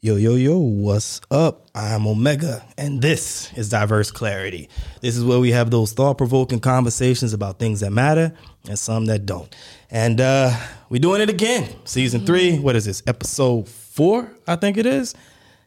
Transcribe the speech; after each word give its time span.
Yo, 0.00 0.14
yo, 0.14 0.36
yo, 0.36 0.56
what's 0.58 1.20
up? 1.28 1.66
I'm 1.74 2.06
Omega, 2.06 2.64
and 2.78 3.02
this 3.02 3.52
is 3.54 3.68
Diverse 3.68 4.12
Clarity. 4.12 4.68
This 5.00 5.16
is 5.16 5.24
where 5.24 5.40
we 5.40 5.50
have 5.50 5.72
those 5.72 5.90
thought 5.92 6.18
provoking 6.18 6.60
conversations 6.60 7.32
about 7.32 7.58
things 7.58 7.80
that 7.80 7.90
matter 7.90 8.32
and 8.68 8.78
some 8.78 9.06
that 9.06 9.26
don't. 9.26 9.52
And 9.90 10.20
uh, 10.20 10.56
we're 10.88 11.00
doing 11.00 11.20
it 11.20 11.28
again. 11.28 11.68
Season 11.84 12.24
three, 12.24 12.60
what 12.60 12.76
is 12.76 12.84
this? 12.84 13.02
Episode 13.08 13.68
four, 13.68 14.30
I 14.46 14.54
think 14.54 14.76
it 14.76 14.86
is. 14.86 15.16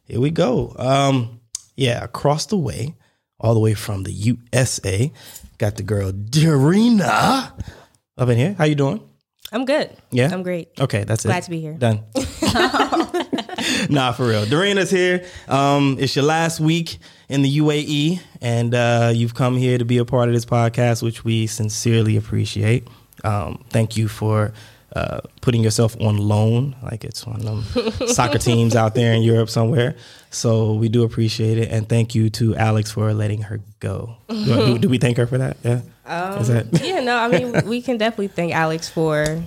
Here 0.05 0.21
we 0.21 0.30
go. 0.30 0.73
Um, 0.79 1.41
yeah, 1.75 2.02
across 2.02 2.45
the 2.45 2.57
way, 2.57 2.95
all 3.38 3.54
the 3.54 3.59
way 3.59 3.73
from 3.73 4.04
the 4.04 4.13
USA, 4.13 5.11
got 5.57 5.75
the 5.75 5.84
girl 5.84 6.13
Darina 6.13 7.52
up 8.18 8.29
in 8.29 8.38
here. 8.38 8.55
How 8.57 8.63
you 8.63 8.75
doing? 8.75 9.11
I'm 9.52 9.65
good. 9.65 9.95
Yeah? 10.11 10.29
I'm 10.31 10.43
great. 10.43 10.69
Okay, 10.79 11.04
that's 11.04 11.25
it. 11.25 11.28
Glad 11.28 11.43
to 11.43 11.50
be 11.50 11.59
here. 11.59 11.73
Done. 11.73 12.04
nah, 13.89 14.11
for 14.14 14.28
real. 14.28 14.46
Darina's 14.46 14.89
here. 14.89 15.25
Um, 15.47 15.97
it's 16.00 16.15
your 16.15 16.25
last 16.25 16.59
week 16.59 17.00
in 17.28 17.42
the 17.42 17.57
UAE, 17.59 18.21
and 18.42 18.73
uh, 18.73 19.11
you've 19.14 19.33
come 19.33 19.57
here 19.57 19.78
to 19.78 19.86
be 19.86 19.97
a 19.97 20.06
part 20.06 20.29
of 20.29 20.36
this 20.36 20.45
podcast, 20.45 21.04
which 21.04 21.23
we 21.23 21.47
sincerely 21.47 22.15
appreciate. 22.15 22.87
Um, 23.23 23.64
thank 23.69 23.97
you 23.97 24.07
for 24.07 24.54
uh, 24.95 25.21
putting 25.41 25.63
yourself 25.63 25.95
on 26.01 26.18
loan, 26.18 26.75
like 26.83 27.04
it's 27.05 27.25
one 27.25 27.45
of 27.47 27.73
them 27.73 28.07
soccer 28.07 28.37
teams 28.37 28.75
out 28.75 28.93
there 28.95 29.14
in 29.14 29.21
Europe 29.21 29.50
somewhere. 29.50 29.95
So 30.31 30.73
we 30.73 30.89
do 30.89 31.04
appreciate 31.04 31.57
it, 31.57 31.69
and 31.71 31.87
thank 31.87 32.14
you 32.16 32.30
to 32.31 32.55
Alex 32.55 32.91
for 32.91 33.14
letting 33.14 33.44
her 33.44 33.61
go. 33.80 34.17
Do, 34.30 34.45
do, 34.45 34.77
do 34.80 34.89
we 34.89 34.97
thank 34.97 35.17
her 35.17 35.27
for 35.27 35.38
that? 35.38 35.58
Yeah. 35.64 35.81
Is 36.39 36.47
that 36.50 36.67
Yeah, 36.83 37.00
no, 37.00 37.16
I 37.17 37.27
mean, 37.30 37.66
we 37.67 37.81
can 37.81 37.97
definitely 37.97 38.27
thank 38.30 38.53
Alex 38.53 38.89
for 38.89 39.41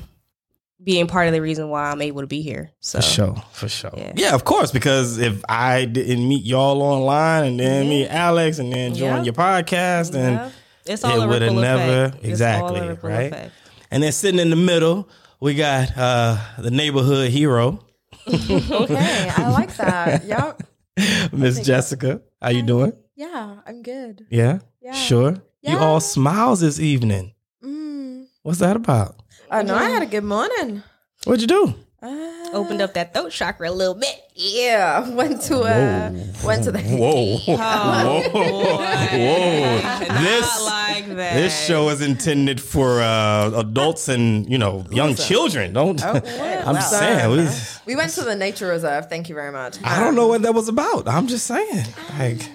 being 0.82 1.06
part 1.06 1.26
of 1.26 1.32
the 1.32 1.40
reason 1.40 1.68
why 1.68 1.90
I'm 1.90 2.02
able 2.02 2.20
to 2.20 2.26
be 2.26 2.42
here. 2.42 2.70
So, 2.80 2.98
For 2.98 3.02
sure, 3.02 3.34
for 3.52 3.68
sure. 3.68 3.92
Yeah. 3.96 4.12
Yeah. 4.16 4.34
of 4.34 4.45
course. 4.45 4.70
Because 4.70 5.18
if 5.18 5.42
I 5.48 5.84
didn't 5.86 6.29
meet 6.29 6.45
y'all 6.45 6.82
online 6.82 7.45
and 7.45 7.60
then 7.60 7.88
meet 7.88 8.08
Alex 8.08 8.58
and 8.58 8.73
then 8.73 8.95
join 8.95 9.16
Yeah. 9.18 9.23
your 9.24 9.34
podcast 9.34 10.14
and 10.14 10.36
yeah, 10.36 10.51
it's 10.86 11.04
all 11.04 11.20
it 11.23 11.24
a 11.24 11.29
would've 11.29 11.54
never- 11.54 12.04
effect. 12.06 12.16
It's 12.16 12.24
all 12.24 12.30
exactly, 12.30 12.80
a 12.80 12.95
right? 12.96 13.32
effect. 13.32 13.52
and 13.90 14.02
then 14.02 14.12
sitting 14.12 14.40
in 14.40 14.51
the 14.51 14.56
middle, 14.56 15.08
we 15.45 15.54
got 15.54 15.92
uh 15.96 16.38
the 16.59 16.70
neighborhood 16.70 17.30
hero, 17.30 17.84
Okay, 18.26 19.28
I 19.37 19.51
like 19.51 19.76
that. 19.76 20.24
Yep. 20.24 20.62
Miss 21.32 21.60
Jessica. 21.60 22.23
How 22.40 22.48
you 22.48 22.62
doing? 22.62 22.95
Yeah, 23.14 23.56
I'm 23.66 23.82
good. 23.82 24.24
Yeah, 24.30 24.60
Yeah. 24.80 24.92
sure. 24.92 25.36
You 25.60 25.76
all 25.76 26.01
smiles 26.01 26.60
this 26.60 26.80
evening. 26.80 27.34
Mm. 27.62 28.24
What's 28.42 28.60
that 28.60 28.76
about? 28.76 29.20
Oh 29.51 29.60
no, 29.60 29.74
I 29.74 29.90
had 29.90 30.02
a 30.02 30.06
good 30.06 30.24
morning. 30.24 30.82
What'd 31.24 31.42
you 31.42 31.48
do? 31.48 31.74
Uh, 32.01 32.08
Opened 32.55 32.80
up 32.80 32.95
that 32.95 33.13
throat 33.13 33.33
chakra 33.33 33.69
a 33.69 33.73
little 33.73 33.95
bit. 33.95 34.15
Yeah, 34.37 35.09
went 35.10 35.43
to 35.43 35.60
uh, 35.60 36.10
went 36.45 36.65
to 36.65 36.73
the 36.73 36.80
Whoa, 36.80 37.38
Oh, 37.49 38.23
whoa, 38.33 38.79
whoa! 38.79 40.23
This 40.23 40.65
like 40.65 41.07
that. 41.16 41.35
This 41.35 41.66
show 41.66 41.88
is 41.91 42.01
intended 42.01 42.60
for 42.60 43.01
uh, 43.01 43.51
adults 43.57 44.09
and 44.09 44.51
you 44.51 44.59
know 44.59 44.85
young 44.91 45.15
children. 45.15 45.73
Don't 45.73 46.02
Oh, 46.05 46.15
I'm 46.66 46.75
wow. 46.77 46.80
saying 46.80 47.30
we, 47.30 47.49
We 47.87 47.97
went 47.97 48.13
to 48.15 48.23
the 48.23 48.35
nature 48.37 48.69
reserve. 48.69 49.09
Thank 49.09 49.29
you 49.29 49.35
very 49.35 49.52
much. 49.52 49.79
I 49.85 50.01
don't 50.01 50.15
know 50.15 50.27
what 50.29 50.43
that 50.43 50.55
was 50.55 50.69
about. 50.69 51.07
I'm 51.09 51.27
just 51.27 51.47
saying. 51.47 51.85
Like, 52.19 52.49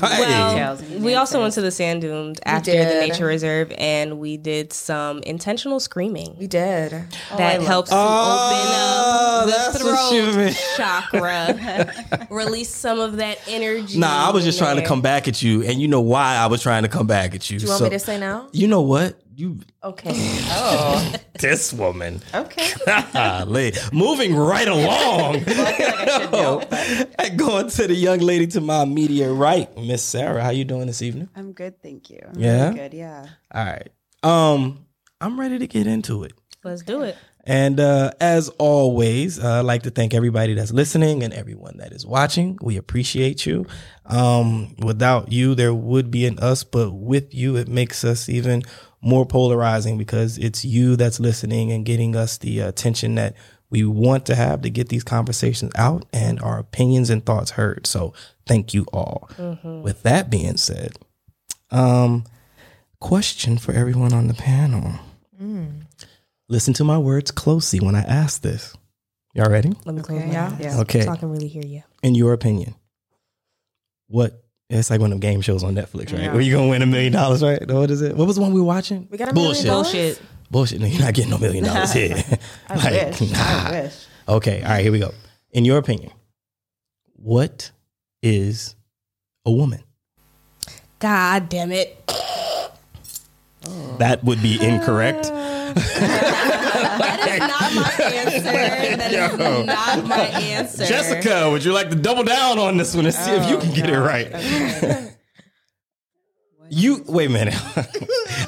hey. 0.00 0.20
Well, 0.20 0.82
we 1.00 1.14
also 1.14 1.40
went 1.40 1.54
to 1.54 1.60
the 1.60 1.70
sand 1.70 2.02
dunes 2.02 2.38
after 2.44 2.72
the 2.72 3.00
nature 3.06 3.26
reserve, 3.26 3.72
and 3.78 4.18
we 4.18 4.36
did 4.36 4.72
some 4.72 5.20
intentional 5.22 5.80
screaming. 5.80 6.36
We 6.38 6.46
did. 6.46 6.90
that 7.36 7.60
oh, 7.60 7.64
helps 7.64 7.90
to 7.90 7.96
Oh, 7.96 8.00
open 8.00 8.72
up 8.72 9.04
oh, 9.06 9.46
that's 9.46 9.78
the 9.78 10.54
throat 10.54 10.76
chakra, 10.76 12.26
release 12.30 12.74
some 12.74 13.00
of 13.00 13.16
that 13.16 13.38
energy. 13.48 13.98
Nah, 13.98 14.28
I 14.28 14.30
was 14.30 14.44
just 14.44 14.58
in 14.58 14.64
trying 14.64 14.76
to 14.76 14.86
come 14.86 15.02
back 15.02 15.28
at 15.28 15.42
you, 15.42 15.62
and 15.62 15.80
you 15.80 15.88
know 15.88 16.00
why 16.00 16.36
I 16.36 16.46
was 16.46 16.62
trying 16.62 16.82
to 16.82 16.88
come 16.88 17.06
back 17.06 17.34
at 17.34 17.50
you. 17.50 17.58
Do 17.58 17.64
you 17.64 17.70
want 17.70 17.78
So- 17.78 17.84
me 17.84 17.90
to 17.90 17.98
say 17.98 18.18
now? 18.18 18.48
You 18.52 18.68
know 18.68 18.82
what? 18.82 19.16
You 19.36 19.58
Okay. 19.82 20.12
Oh. 20.14 21.12
this 21.40 21.72
woman. 21.72 22.22
Okay. 22.32 22.70
Golly. 23.12 23.72
Moving 23.92 24.34
right 24.36 24.68
along. 24.68 25.44
Going 27.36 27.68
to 27.70 27.86
the 27.88 27.94
young 27.96 28.20
lady 28.20 28.46
to 28.48 28.60
my 28.60 28.82
immediate 28.82 29.32
right, 29.32 29.74
Miss 29.76 30.02
Sarah. 30.02 30.42
How 30.42 30.50
you 30.50 30.64
doing 30.64 30.86
this 30.86 31.02
evening? 31.02 31.28
I'm 31.34 31.52
good, 31.52 31.82
thank 31.82 32.10
you. 32.10 32.20
I'm 32.26 32.38
Yeah? 32.38 32.64
really 32.68 32.78
good, 32.78 32.94
yeah. 32.94 33.26
All 33.52 33.64
right. 33.64 33.88
Um, 34.22 34.86
I'm 35.20 35.38
ready 35.40 35.58
to 35.58 35.66
get 35.66 35.86
into 35.86 36.22
it. 36.24 36.32
Let's 36.62 36.82
do 36.82 37.02
it. 37.02 37.16
And 37.46 37.78
uh, 37.78 38.12
as 38.20 38.48
always, 38.50 39.38
uh, 39.42 39.58
I'd 39.58 39.66
like 39.66 39.82
to 39.82 39.90
thank 39.90 40.14
everybody 40.14 40.54
that's 40.54 40.72
listening 40.72 41.22
and 41.22 41.34
everyone 41.34 41.76
that 41.78 41.92
is 41.92 42.06
watching. 42.06 42.56
We 42.62 42.76
appreciate 42.78 43.44
you. 43.44 43.66
Um, 44.06 44.74
without 44.78 45.30
you, 45.30 45.54
there 45.54 45.74
would 45.74 46.10
be 46.10 46.24
an 46.24 46.38
us, 46.38 46.64
but 46.64 46.92
with 46.92 47.34
you, 47.34 47.56
it 47.56 47.68
makes 47.68 48.02
us 48.04 48.28
even 48.30 48.62
more 49.04 49.26
polarizing 49.26 49.98
because 49.98 50.38
it's 50.38 50.64
you 50.64 50.96
that's 50.96 51.20
listening 51.20 51.70
and 51.72 51.84
getting 51.84 52.16
us 52.16 52.38
the 52.38 52.60
attention 52.60 53.14
that 53.16 53.36
we 53.70 53.84
want 53.84 54.24
to 54.26 54.34
have 54.34 54.62
to 54.62 54.70
get 54.70 54.88
these 54.88 55.04
conversations 55.04 55.72
out 55.76 56.06
and 56.12 56.40
our 56.40 56.58
opinions 56.58 57.10
and 57.10 57.24
thoughts 57.26 57.52
heard. 57.52 57.86
So 57.86 58.14
thank 58.46 58.72
you 58.72 58.86
all. 58.92 59.28
With 59.62 60.02
that 60.04 60.30
being 60.30 60.56
said, 60.56 60.96
um, 61.70 62.24
question 63.00 63.58
for 63.58 63.72
everyone 63.72 64.12
on 64.12 64.28
the 64.28 64.34
panel. 64.34 64.92
Listen 66.48 66.74
to 66.74 66.84
my 66.84 66.98
words 66.98 67.30
closely 67.30 67.80
when 67.80 67.94
I 67.94 68.02
ask 68.02 68.42
this. 68.42 68.74
Y'all 69.34 69.50
ready? 69.50 69.72
Let 69.84 69.94
me 69.96 70.02
close 70.02 70.18
Okay, 70.20 70.26
my 70.28 70.32
yeah. 70.32 70.56
eyes 70.60 70.78
Okay. 70.80 71.02
so 71.02 71.10
I 71.10 71.16
can 71.16 71.30
really 71.30 71.48
hear 71.48 71.64
you. 71.64 71.82
In 72.02 72.14
your 72.14 72.32
opinion, 72.32 72.74
what? 74.06 74.43
It's 74.70 74.90
like 74.90 75.00
one 75.00 75.12
of 75.12 75.20
them 75.20 75.30
game 75.30 75.40
shows 75.42 75.62
on 75.62 75.74
Netflix, 75.74 76.12
right? 76.18 76.32
Where 76.32 76.40
you 76.40 76.52
gonna 76.54 76.68
win 76.68 76.82
a 76.82 76.86
million 76.86 77.12
dollars, 77.12 77.42
right? 77.42 77.60
What 77.70 77.90
is 77.90 78.00
it? 78.02 78.16
What 78.16 78.26
was 78.26 78.36
the 78.36 78.42
one 78.42 78.52
we 78.52 78.60
were 78.60 78.66
watching? 78.66 79.06
We 79.10 79.18
got 79.18 79.28
a 79.30 79.34
million 79.34 79.52
bullshit. 79.52 79.66
dollars? 79.66 79.92
Bullshit. 79.92 80.22
Bullshit. 80.50 80.80
No, 80.80 80.86
you're 80.86 81.00
not 81.02 81.14
getting 81.14 81.30
no 81.30 81.38
million 81.38 81.64
dollars 81.64 81.92
here. 81.92 82.16
I 82.68 82.74
Like, 82.76 83.20
wish. 83.20 83.32
nah. 83.32 83.38
I 83.38 83.70
wish. 83.82 84.06
Okay. 84.28 84.62
All 84.62 84.68
right. 84.70 84.82
Here 84.82 84.92
we 84.92 84.98
go. 84.98 85.12
In 85.52 85.64
your 85.64 85.78
opinion, 85.78 86.12
what 87.16 87.70
is 88.22 88.74
a 89.44 89.50
woman? 89.52 89.82
God 90.98 91.48
damn 91.50 91.70
it. 91.70 92.00
That 93.98 94.24
would 94.24 94.42
be 94.42 94.58
incorrect. 94.64 95.26
That 97.24 97.42
is 97.42 97.48
not 97.60 97.74
my 97.74 98.04
answer. 98.04 98.40
That 98.40 99.12
is 99.12 99.66
not 99.66 100.06
my 100.06 100.16
answer. 100.16 100.86
Jessica, 100.86 101.50
would 101.50 101.64
you 101.64 101.72
like 101.72 101.90
to 101.90 101.96
double 101.96 102.24
down 102.24 102.58
on 102.58 102.76
this 102.76 102.94
one 102.94 103.06
and 103.06 103.14
see 103.14 103.30
if 103.30 103.48
you 103.48 103.58
can 103.58 103.74
get 103.74 103.90
it 103.90 103.98
right? 103.98 105.10
You 106.70 107.04
wait 107.06 107.28
a 107.28 107.32
minute. 107.32 107.54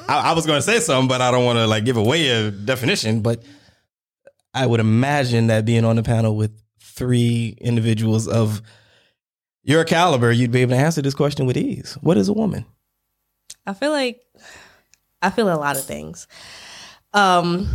I, 0.09 0.31
I 0.31 0.33
was 0.33 0.47
going 0.47 0.59
to 0.59 0.63
say 0.63 0.81
something, 0.81 1.07
but 1.07 1.21
I 1.21 1.31
don't 1.31 1.45
want 1.45 1.59
to 1.59 1.67
like 1.67 1.85
give 1.85 1.97
away 1.97 2.29
a 2.29 2.51
definition. 2.51 3.21
But 3.21 3.43
I 4.55 4.67
would 4.67 4.81
imagine 4.81 5.49
that 5.49 5.65
being 5.65 5.85
on 5.85 5.97
the 5.97 6.03
panel 6.03 6.35
with 6.35 6.51
three 6.81 7.57
individuals 7.61 8.27
of 8.27 8.63
your 9.63 9.85
caliber, 9.85 10.33
you'd 10.33 10.51
be 10.51 10.63
able 10.63 10.73
to 10.73 10.79
answer 10.79 11.03
this 11.03 11.15
question 11.15 11.47
with 11.47 11.57
ease. 11.57 11.97
What 12.01 12.17
is 12.17 12.29
a 12.29 12.33
woman? 12.33 12.65
I 13.67 13.75
feel 13.75 13.91
like 13.91 14.23
I 15.21 15.31
feel 15.31 15.53
a 15.53 15.55
lot 15.55 15.77
of 15.77 15.85
things. 15.85 16.27
Um 17.13 17.69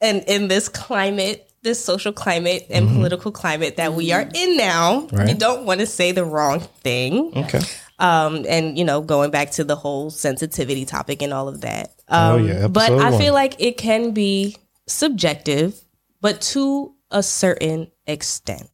and 0.00 0.22
in 0.26 0.48
this 0.48 0.68
climate, 0.68 1.50
this 1.62 1.84
social 1.84 2.12
climate 2.12 2.66
and 2.70 2.88
political 2.88 3.32
climate 3.32 3.76
that 3.76 3.92
we 3.94 4.12
are 4.12 4.28
in 4.34 4.56
now, 4.56 5.08
you 5.26 5.34
don't 5.34 5.64
want 5.66 5.80
to 5.80 5.86
say 5.86 6.12
the 6.12 6.24
wrong 6.24 6.60
thing. 6.60 7.32
Okay. 7.36 7.60
Um 7.98 8.44
and 8.48 8.78
you 8.78 8.84
know, 8.84 9.00
going 9.00 9.30
back 9.30 9.50
to 9.52 9.64
the 9.64 9.74
whole 9.76 10.10
sensitivity 10.10 10.84
topic 10.84 11.20
and 11.20 11.32
all 11.32 11.48
of 11.48 11.62
that. 11.62 11.94
Um 12.08 12.32
Oh, 12.32 12.36
yeah, 12.36 12.68
but 12.68 12.92
I 12.92 13.10
one. 13.10 13.20
feel 13.20 13.34
like 13.34 13.56
it 13.58 13.76
can 13.76 14.12
be 14.12 14.56
subjective, 14.86 15.80
but 16.20 16.40
to 16.52 16.94
a 17.10 17.22
certain 17.22 17.90
extent. 18.06 18.68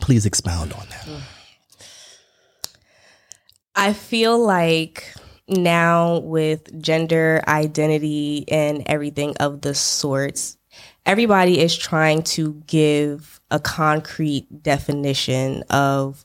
Please 0.00 0.26
expound 0.26 0.72
on 0.72 0.86
that. 0.88 1.08
I 3.76 3.92
feel 3.92 4.38
like 4.38 5.14
now 5.50 6.18
with 6.18 6.80
gender 6.80 7.42
identity 7.48 8.44
and 8.48 8.82
everything 8.86 9.36
of 9.38 9.60
the 9.60 9.74
sorts, 9.74 10.56
everybody 11.04 11.60
is 11.60 11.76
trying 11.76 12.22
to 12.22 12.54
give 12.66 13.40
a 13.50 13.58
concrete 13.58 14.62
definition 14.62 15.62
of 15.70 16.24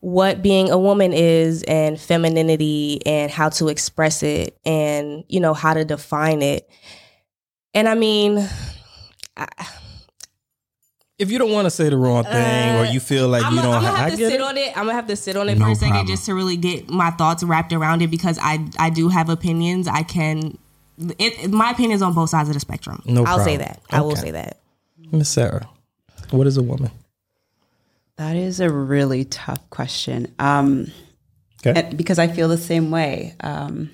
what 0.00 0.42
being 0.42 0.70
a 0.70 0.78
woman 0.78 1.12
is 1.12 1.62
and 1.64 2.00
femininity 2.00 3.00
and 3.06 3.30
how 3.30 3.48
to 3.48 3.68
express 3.68 4.22
it 4.22 4.58
and 4.64 5.24
you 5.28 5.38
know 5.38 5.54
how 5.54 5.74
to 5.74 5.84
define 5.84 6.42
it. 6.42 6.68
And 7.74 7.88
I 7.88 7.94
mean, 7.94 8.48
If 11.18 11.30
you 11.30 11.38
don't 11.38 11.52
want 11.52 11.66
to 11.66 11.70
say 11.70 11.88
the 11.88 11.96
wrong 11.96 12.24
thing 12.24 12.76
or 12.76 12.84
you 12.86 12.98
feel 12.98 13.28
like 13.28 13.44
I'm 13.44 13.54
you 13.54 13.62
don't, 13.62 13.70
gonna 13.72 13.86
ha- 13.86 13.94
I 13.94 13.98
have 14.00 14.10
to 14.12 14.16
get 14.16 14.30
sit 14.32 14.40
it. 14.40 14.42
on 14.42 14.56
it. 14.56 14.68
I'm 14.76 14.84
gonna 14.86 14.94
have 14.94 15.06
to 15.08 15.16
sit 15.16 15.36
on 15.36 15.48
it 15.48 15.58
No 15.58 15.66
for 15.66 15.70
a 15.72 15.74
second 15.74 15.90
problem. 15.90 16.06
just 16.08 16.26
to 16.26 16.34
really 16.34 16.56
get 16.56 16.88
my 16.88 17.10
thoughts 17.10 17.44
wrapped 17.44 17.72
around 17.72 18.02
it 18.02 18.08
because 18.10 18.38
I 18.42 18.66
I 18.78 18.90
do 18.90 19.08
have 19.08 19.28
opinions. 19.28 19.86
I 19.86 20.02
can. 20.02 20.58
It, 21.18 21.50
my 21.50 21.70
opinion 21.70 21.92
is 21.96 22.02
on 22.02 22.12
both 22.14 22.30
sides 22.30 22.48
of 22.48 22.54
the 22.54 22.60
spectrum. 22.60 23.02
No 23.06 23.24
I'll 23.24 23.38
say 23.38 23.56
problem. 23.56 23.58
that. 23.58 23.80
I 23.90 24.00
will 24.00 24.16
say 24.16 24.30
that. 24.32 24.58
Miss 25.10 25.28
Sarah, 25.28 25.68
what 26.30 26.46
is 26.46 26.56
a 26.56 26.62
woman? 26.62 26.90
That 28.16 28.36
is 28.36 28.60
a 28.60 28.70
really 28.70 29.24
tough 29.24 29.68
question. 29.70 30.32
Um, 30.38 30.90
Okay. 31.64 31.80
and- 31.80 31.96
because 31.96 32.18
I 32.18 32.26
feel 32.28 32.48
the 32.48 32.58
same 32.58 32.90
way. 32.90 33.34
Um, 33.40 33.90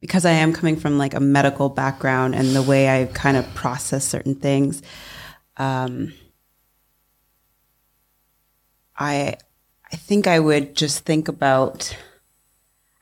because 0.00 0.24
I 0.24 0.30
am 0.30 0.52
coming 0.52 0.76
from 0.76 0.96
like 0.96 1.14
a 1.14 1.20
medical 1.20 1.68
background 1.68 2.34
and 2.36 2.54
the 2.54 2.62
way 2.62 2.88
I 2.88 3.06
kind 3.06 3.36
of 3.36 3.52
process 3.54 4.04
certain 4.04 4.36
things, 4.36 4.80
um, 5.58 6.12
I 8.96 9.36
I 9.92 9.96
think 9.96 10.26
I 10.26 10.38
would 10.38 10.74
just 10.74 11.04
think 11.04 11.28
about. 11.28 11.96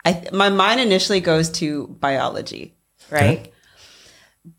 I 0.05 0.29
my 0.33 0.51
mind 0.51 0.81
initially 0.81 1.21
goes 1.21 1.51
to 1.53 1.89
biology, 1.89 2.75
right? 3.11 3.53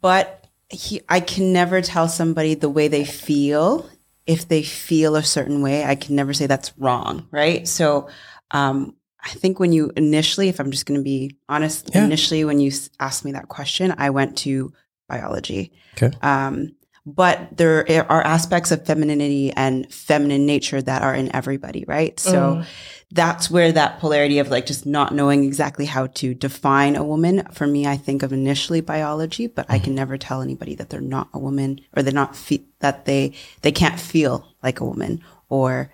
But 0.02 0.46
he, 0.70 1.02
I 1.08 1.22
can 1.22 1.54
never 1.54 1.82
tell 1.82 2.08
somebody 2.10 2.54
the 2.54 2.70
way 2.70 2.88
they 2.90 3.06
feel 3.06 3.90
if 4.26 4.48
they 4.48 4.64
feel 4.64 5.16
a 5.16 5.24
certain 5.24 5.62
way. 5.62 5.86
I 5.86 5.96
can 5.96 6.16
never 6.16 6.34
say 6.34 6.48
that's 6.48 6.74
wrong, 6.78 7.28
right? 7.32 7.66
So, 7.66 8.10
um, 8.52 8.96
I 9.24 9.30
think 9.30 9.60
when 9.60 9.72
you 9.72 9.92
initially, 9.96 10.50
if 10.50 10.60
I'm 10.60 10.72
just 10.72 10.86
going 10.86 11.00
to 11.00 11.04
be 11.04 11.38
honest, 11.48 11.92
Yeah. 11.94 12.04
initially 12.04 12.44
when 12.44 12.60
you 12.60 12.72
asked 13.00 13.24
me 13.24 13.32
that 13.32 13.48
question, 13.48 13.94
I 13.98 14.10
went 14.10 14.38
to 14.40 14.74
biology. 15.08 15.72
Okay. 15.96 16.16
Um, 16.22 16.76
but 17.10 17.56
there 17.56 18.06
are 18.12 18.22
aspects 18.22 18.70
of 18.72 18.86
femininity 18.86 19.52
and 19.54 19.92
feminine 19.94 20.46
nature 20.46 20.82
that 20.82 21.02
are 21.02 21.16
in 21.16 21.34
everybody, 21.34 21.86
right? 21.88 22.20
So 22.20 22.64
that's 23.12 23.50
where 23.50 23.72
that 23.72 24.00
polarity 24.00 24.40
of 24.40 24.50
like 24.50 24.66
just 24.66 24.86
not 24.86 25.16
knowing 25.16 25.46
exactly 25.46 25.86
how 25.86 26.08
to 26.08 26.34
define 26.34 26.98
a 26.98 27.04
woman. 27.06 27.48
For 27.54 27.66
me, 27.66 27.88
I 27.88 27.96
think 27.96 28.24
of 28.24 28.34
initially 28.34 28.82
biology, 28.82 29.48
but 29.48 29.66
I 29.70 29.80
can 29.80 29.96
never 29.96 30.18
tell 30.18 30.42
anybody 30.42 30.76
that 30.76 30.90
they're 30.90 31.00
not 31.00 31.30
a 31.34 31.40
woman 31.40 31.80
or 31.96 32.04
they're 32.04 32.12
not 32.14 32.36
fe- 32.36 32.66
that 32.80 33.06
they 33.06 33.34
they 33.62 33.72
can't 33.72 33.98
feel 34.00 34.46
like 34.62 34.82
a 34.82 34.86
woman 34.86 35.24
or 35.48 35.90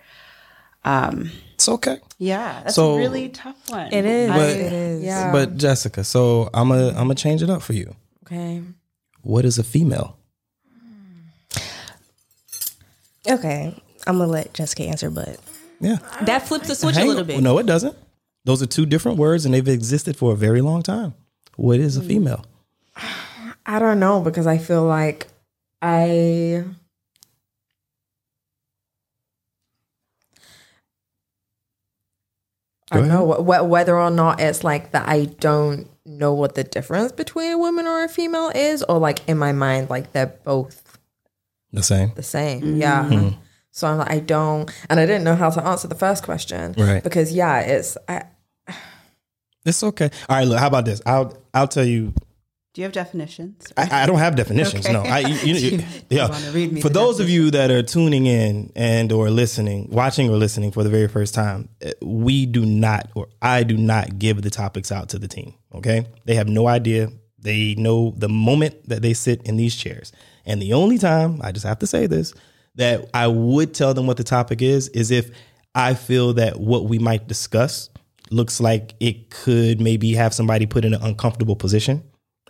um 0.84 1.30
It's 1.54 1.68
okay. 1.68 1.98
yeah, 2.18 2.62
that's 2.64 2.74
So- 2.74 2.94
a 2.96 2.98
really 2.98 3.28
tough 3.28 3.56
one. 3.70 3.92
It 3.92 4.04
is. 4.04 4.30
I- 4.30 4.36
But- 4.36 4.50
it 4.50 4.72
is. 4.72 5.02
Yeah. 5.04 5.30
But 5.30 5.56
Jessica, 5.56 6.02
so 6.02 6.50
I'm 6.52 6.72
a 6.72 6.88
I'm 6.88 6.94
gonna 7.06 7.14
change 7.14 7.40
it 7.42 7.50
up 7.50 7.62
for 7.62 7.74
you. 7.74 7.94
Okay. 8.26 8.60
What 9.22 9.44
is 9.44 9.58
a 9.58 9.62
female? 9.64 10.16
Okay. 13.28 13.74
I'm 14.06 14.18
gonna 14.18 14.30
let 14.30 14.52
Jessica 14.54 14.84
answer, 14.84 15.10
but 15.10 15.38
Yeah. 15.80 15.98
that 16.22 16.46
flips 16.46 16.68
the 16.68 16.74
switch 16.74 16.94
Hang 16.96 17.04
a 17.06 17.08
little 17.08 17.20
on. 17.22 17.26
bit. 17.26 17.40
No, 17.42 17.58
it 17.58 17.66
doesn't. 17.66 17.96
Those 18.44 18.62
are 18.62 18.66
two 18.66 18.84
different 18.86 19.16
words, 19.18 19.44
and 19.46 19.54
they've 19.54 19.66
existed 19.66 20.16
for 20.16 20.32
a 20.32 20.36
very 20.36 20.60
long 20.60 20.82
time. 20.82 21.14
What 21.56 21.80
is 21.80 21.96
a 21.96 22.02
female? 22.02 22.44
I 23.66 23.78
don't 23.78 23.98
know 23.98 24.20
because 24.20 24.46
I 24.46 24.58
feel 24.58 24.84
like 24.84 25.28
I 25.80 26.64
I 32.90 32.98
don't 32.98 33.08
know 33.08 33.32
wh- 33.32 33.40
wh- 33.42 33.68
whether 33.68 33.98
or 33.98 34.10
not 34.10 34.40
it's 34.40 34.62
like 34.62 34.92
that 34.92 35.08
I 35.08 35.24
don't 35.24 35.88
know 36.04 36.34
what 36.34 36.54
the 36.54 36.64
difference 36.64 37.12
between 37.12 37.52
a 37.52 37.58
woman 37.58 37.86
or 37.86 38.04
a 38.04 38.08
female 38.08 38.50
is 38.54 38.82
or 38.84 38.98
like 38.98 39.26
in 39.28 39.38
my 39.38 39.52
mind 39.52 39.88
like 39.90 40.12
they're 40.12 40.26
both 40.44 40.82
The 41.74 41.82
same. 41.82 42.12
the 42.14 42.22
same. 42.22 42.76
Yeah. 42.76 43.30
So 43.72 43.88
I'm 43.88 43.98
like 43.98 44.10
I 44.10 44.20
don't 44.20 44.70
and 44.88 45.00
I 45.00 45.06
didn't 45.06 45.24
know 45.24 45.34
how 45.36 45.50
to 45.50 45.62
answer 45.66 45.88
the 45.88 45.94
first 45.96 46.22
question. 46.22 46.74
Right. 46.78 47.02
Because 47.02 47.32
yeah, 47.32 47.60
it's 47.60 47.96
I 48.08 48.22
It's 49.66 49.82
okay. 49.82 50.10
All 50.28 50.36
right. 50.36 50.46
Look. 50.46 50.58
How 50.58 50.66
about 50.68 50.84
this? 50.84 51.00
I'll 51.06 51.36
I'll 51.52 51.68
tell 51.68 51.84
you. 51.84 52.12
Do 52.74 52.80
you 52.80 52.84
have 52.84 52.92
definitions? 52.92 53.72
I, 53.76 54.02
I 54.02 54.06
don't 54.06 54.18
have 54.18 54.34
definitions. 54.34 54.84
Okay. 54.84 54.92
No. 54.92 55.02
I 55.02 55.20
you, 55.20 55.34
you- 55.54 55.54
You- 55.70 55.78
you 55.78 55.84
yeah. 56.10 56.28
wanna 56.28 56.50
read 56.50 56.72
me 56.72 56.80
For 56.80 56.88
the 56.88 56.94
those 57.00 57.20
of 57.20 57.28
you 57.30 57.50
that 57.52 57.70
are 57.70 57.82
tuning 57.84 58.26
in 58.26 58.72
and 58.74 59.12
or 59.12 59.30
listening, 59.30 59.88
watching 59.90 60.28
or 60.28 60.36
listening 60.36 60.72
for 60.72 60.82
the 60.82 60.90
very 60.90 61.06
first 61.08 61.34
time, 61.34 61.68
eh, 61.80 61.92
we 62.02 62.46
do 62.46 62.66
not 62.66 63.10
or 63.14 63.28
I 63.40 63.62
do 63.62 63.76
not 63.76 64.18
give 64.18 64.42
the 64.42 64.50
topics 64.50 64.90
out 64.92 65.08
to 65.10 65.18
the 65.20 65.28
team. 65.28 65.54
Okay. 65.74 66.06
They 66.24 66.34
have 66.34 66.48
no 66.48 66.66
idea. 66.66 67.10
They 67.38 67.74
know 67.76 68.12
the 68.16 68.28
moment 68.28 68.88
that 68.88 69.02
they 69.02 69.14
sit 69.14 69.42
in 69.42 69.56
these 69.56 69.76
chairs. 69.76 70.12
And 70.44 70.60
the 70.60 70.72
only 70.72 70.98
time, 70.98 71.40
I 71.42 71.52
just 71.52 71.66
have 71.66 71.78
to 71.80 71.86
say 71.86 72.06
this, 72.06 72.34
that 72.76 73.08
I 73.14 73.26
would 73.28 73.74
tell 73.74 73.94
them 73.94 74.06
what 74.06 74.16
the 74.16 74.24
topic 74.24 74.62
is, 74.62 74.88
is 74.88 75.10
if 75.10 75.30
I 75.74 75.94
feel 75.94 76.34
that 76.34 76.60
what 76.60 76.86
we 76.86 76.98
might 76.98 77.26
discuss 77.26 77.90
looks 78.30 78.60
like 78.60 78.94
it 79.00 79.30
could 79.30 79.80
maybe 79.80 80.12
have 80.14 80.34
somebody 80.34 80.66
put 80.66 80.84
in 80.84 80.94
an 80.94 81.02
uncomfortable 81.02 81.56
position. 81.56 82.02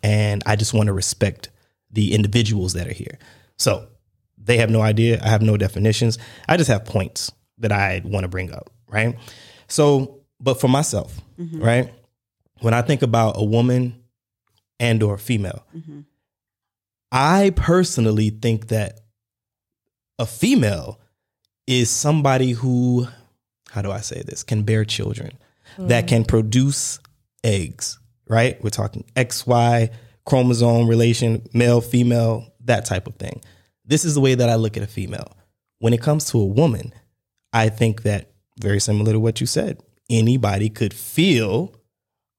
And 0.02 0.42
I 0.46 0.56
just 0.56 0.74
want 0.74 0.88
to 0.88 0.92
respect 0.92 1.50
the 1.90 2.14
individuals 2.14 2.74
that 2.74 2.86
are 2.86 2.92
here. 2.92 3.18
So 3.58 3.88
they 4.38 4.58
have 4.58 4.70
no 4.70 4.82
idea. 4.82 5.20
I 5.22 5.28
have 5.28 5.42
no 5.42 5.56
definitions. 5.56 6.18
I 6.48 6.56
just 6.56 6.68
have 6.68 6.84
points 6.84 7.32
that 7.58 7.72
I 7.72 8.02
want 8.04 8.24
to 8.24 8.28
bring 8.28 8.52
up. 8.52 8.70
Right. 8.88 9.16
So, 9.68 10.20
but 10.40 10.60
for 10.60 10.68
myself, 10.68 11.18
mm-hmm. 11.38 11.62
right, 11.62 11.92
when 12.60 12.74
I 12.74 12.82
think 12.82 13.02
about 13.02 13.34
a 13.36 13.44
woman 13.44 14.04
and 14.78 15.02
or 15.02 15.18
female, 15.18 15.64
mm-hmm. 15.74 16.00
I 17.14 17.52
personally 17.54 18.30
think 18.30 18.68
that 18.68 18.98
a 20.18 20.26
female 20.26 20.98
is 21.64 21.88
somebody 21.88 22.50
who, 22.50 23.06
how 23.70 23.82
do 23.82 23.92
I 23.92 24.00
say 24.00 24.22
this, 24.26 24.42
can 24.42 24.64
bear 24.64 24.84
children, 24.84 25.30
that 25.78 26.06
mm. 26.06 26.08
can 26.08 26.24
produce 26.24 26.98
eggs, 27.44 28.00
right? 28.28 28.60
We're 28.64 28.70
talking 28.70 29.04
XY 29.14 29.92
chromosome 30.26 30.88
relation, 30.88 31.46
male, 31.52 31.80
female, 31.80 32.52
that 32.64 32.84
type 32.84 33.06
of 33.06 33.14
thing. 33.14 33.40
This 33.84 34.04
is 34.04 34.14
the 34.14 34.20
way 34.20 34.34
that 34.34 34.48
I 34.48 34.56
look 34.56 34.76
at 34.76 34.82
a 34.82 34.88
female. 34.88 35.36
When 35.78 35.92
it 35.92 36.02
comes 36.02 36.24
to 36.32 36.40
a 36.40 36.44
woman, 36.44 36.92
I 37.52 37.68
think 37.68 38.02
that 38.02 38.32
very 38.60 38.80
similar 38.80 39.12
to 39.12 39.20
what 39.20 39.40
you 39.40 39.46
said, 39.46 39.80
anybody 40.10 40.68
could 40.68 40.92
feel 40.92 41.76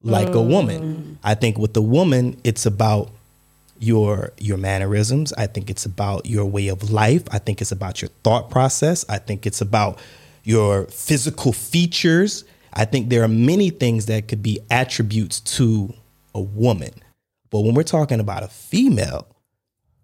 like 0.02 0.36
a 0.36 0.42
woman. 0.42 0.82
Mm. 0.82 1.18
I 1.24 1.36
think 1.36 1.58
with 1.58 1.74
the 1.74 1.82
woman, 1.82 2.42
it's 2.44 2.66
about 2.66 3.12
your 3.86 4.32
your 4.40 4.58
mannerisms. 4.58 5.32
I 5.34 5.48
think 5.48 5.70
it's 5.70 5.86
about 5.86 6.26
your 6.26 6.46
way 6.46 6.68
of 6.70 6.90
life. 6.92 7.24
I 7.32 7.40
think 7.40 7.62
it's 7.62 7.72
about 7.72 8.02
your 8.02 8.10
thought 8.24 8.50
process. 8.50 9.06
I 9.08 9.20
think 9.20 9.46
it's 9.46 9.62
about 9.62 10.00
your 10.44 10.86
physical 10.86 11.54
features. 11.54 12.44
I 12.74 12.86
think 12.86 13.10
there 13.10 13.24
are 13.24 13.28
many 13.30 13.70
things 13.70 14.08
that 14.08 14.28
could 14.28 14.44
be 14.44 14.60
attributes 14.70 15.40
to 15.58 15.94
a 16.34 16.42
woman. 16.42 16.92
But 17.50 17.62
when 17.62 17.74
we're 17.74 17.84
talking 17.84 18.20
about 18.20 18.44
a 18.44 18.48
female, 18.48 19.28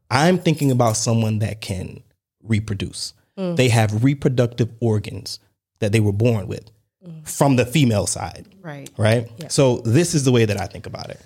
I'm 0.09 0.37
thinking 0.37 0.71
about 0.71 0.95
someone 0.97 1.39
that 1.39 1.61
can 1.61 2.01
reproduce. 2.43 3.13
Mm. 3.37 3.55
They 3.55 3.69
have 3.69 4.03
reproductive 4.03 4.69
organs 4.79 5.39
that 5.79 5.91
they 5.91 5.99
were 5.99 6.13
born 6.13 6.47
with 6.47 6.69
mm. 7.05 7.27
from 7.27 7.55
the 7.55 7.65
female 7.65 8.07
side, 8.07 8.45
Right. 8.61 8.89
right? 8.97 9.29
So 9.51 9.77
this 9.79 10.13
is 10.13 10.23
the 10.23 10.31
way 10.31 10.45
that 10.45 10.59
I 10.59 10.67
think 10.67 10.85
about 10.85 11.09
it. 11.09 11.19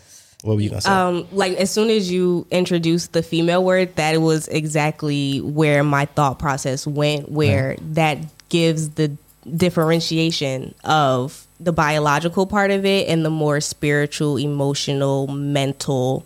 What 0.46 0.56
were 0.58 0.62
you 0.62 0.70
gonna 0.70 0.82
say? 0.82 0.92
um, 0.92 1.28
like 1.32 1.54
as 1.58 1.72
soon 1.72 1.90
as 1.90 2.12
you 2.12 2.46
introduced 2.52 3.14
the 3.14 3.24
female 3.24 3.64
word, 3.64 3.96
that 3.96 4.22
was 4.22 4.48
exactly 4.48 5.42
where 5.42 5.84
my 5.84 6.06
thought 6.06 6.38
process 6.38 6.86
went. 6.86 7.32
Where 7.32 7.76
that 7.94 8.20
gives 8.50 8.90
the 8.92 9.12
differentiation 9.58 10.76
of 10.84 11.48
the 11.60 11.72
biological 11.72 12.46
part 12.46 12.70
of 12.70 12.86
it 12.86 13.08
and 13.08 13.26
the 13.26 13.30
more 13.32 13.60
spiritual, 13.60 14.38
emotional, 14.38 15.26
mental 15.28 16.26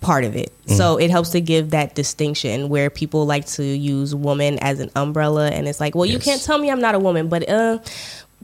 part 0.00 0.24
of 0.24 0.34
it. 0.36 0.50
So 0.66 0.96
it 0.96 1.10
helps 1.10 1.30
to 1.30 1.40
give 1.42 1.70
that 1.70 1.94
distinction 1.94 2.68
where 2.70 2.88
people 2.88 3.26
like 3.26 3.44
to 3.48 3.64
use 3.64 4.14
woman 4.14 4.58
as 4.60 4.80
an 4.80 4.90
umbrella, 4.96 5.48
and 5.50 5.68
it's 5.68 5.80
like, 5.80 5.94
well, 5.94 6.06
you 6.06 6.18
can't 6.18 6.40
tell 6.42 6.56
me 6.58 6.70
I'm 6.70 6.80
not 6.80 6.94
a 6.94 6.98
woman, 6.98 7.28
but 7.28 7.46
uh 7.48 7.78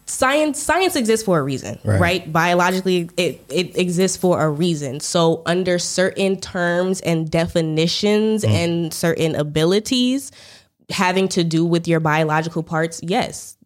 science 0.08 0.62
science 0.62 0.94
exists 0.96 1.24
for 1.24 1.38
a 1.38 1.42
reason 1.42 1.78
Right. 1.84 2.00
right, 2.00 2.32
biologically 2.32 3.10
it, 3.16 3.44
it 3.50 3.76
exists 3.76 4.16
for 4.16 4.40
a 4.40 4.48
reason 4.48 5.00
so 5.00 5.42
under 5.46 5.78
certain 5.78 6.38
terms 6.40 7.00
and 7.00 7.28
definitions 7.30 8.44
Mm. 8.44 8.50
and 8.50 8.94
certain 8.94 9.34
abilities 9.34 10.30
having 10.90 11.26
to 11.28 11.42
do 11.42 11.64
with 11.64 11.88
your 11.88 11.98
biological 12.00 12.62
parts 12.62 13.00
yes 13.02 13.56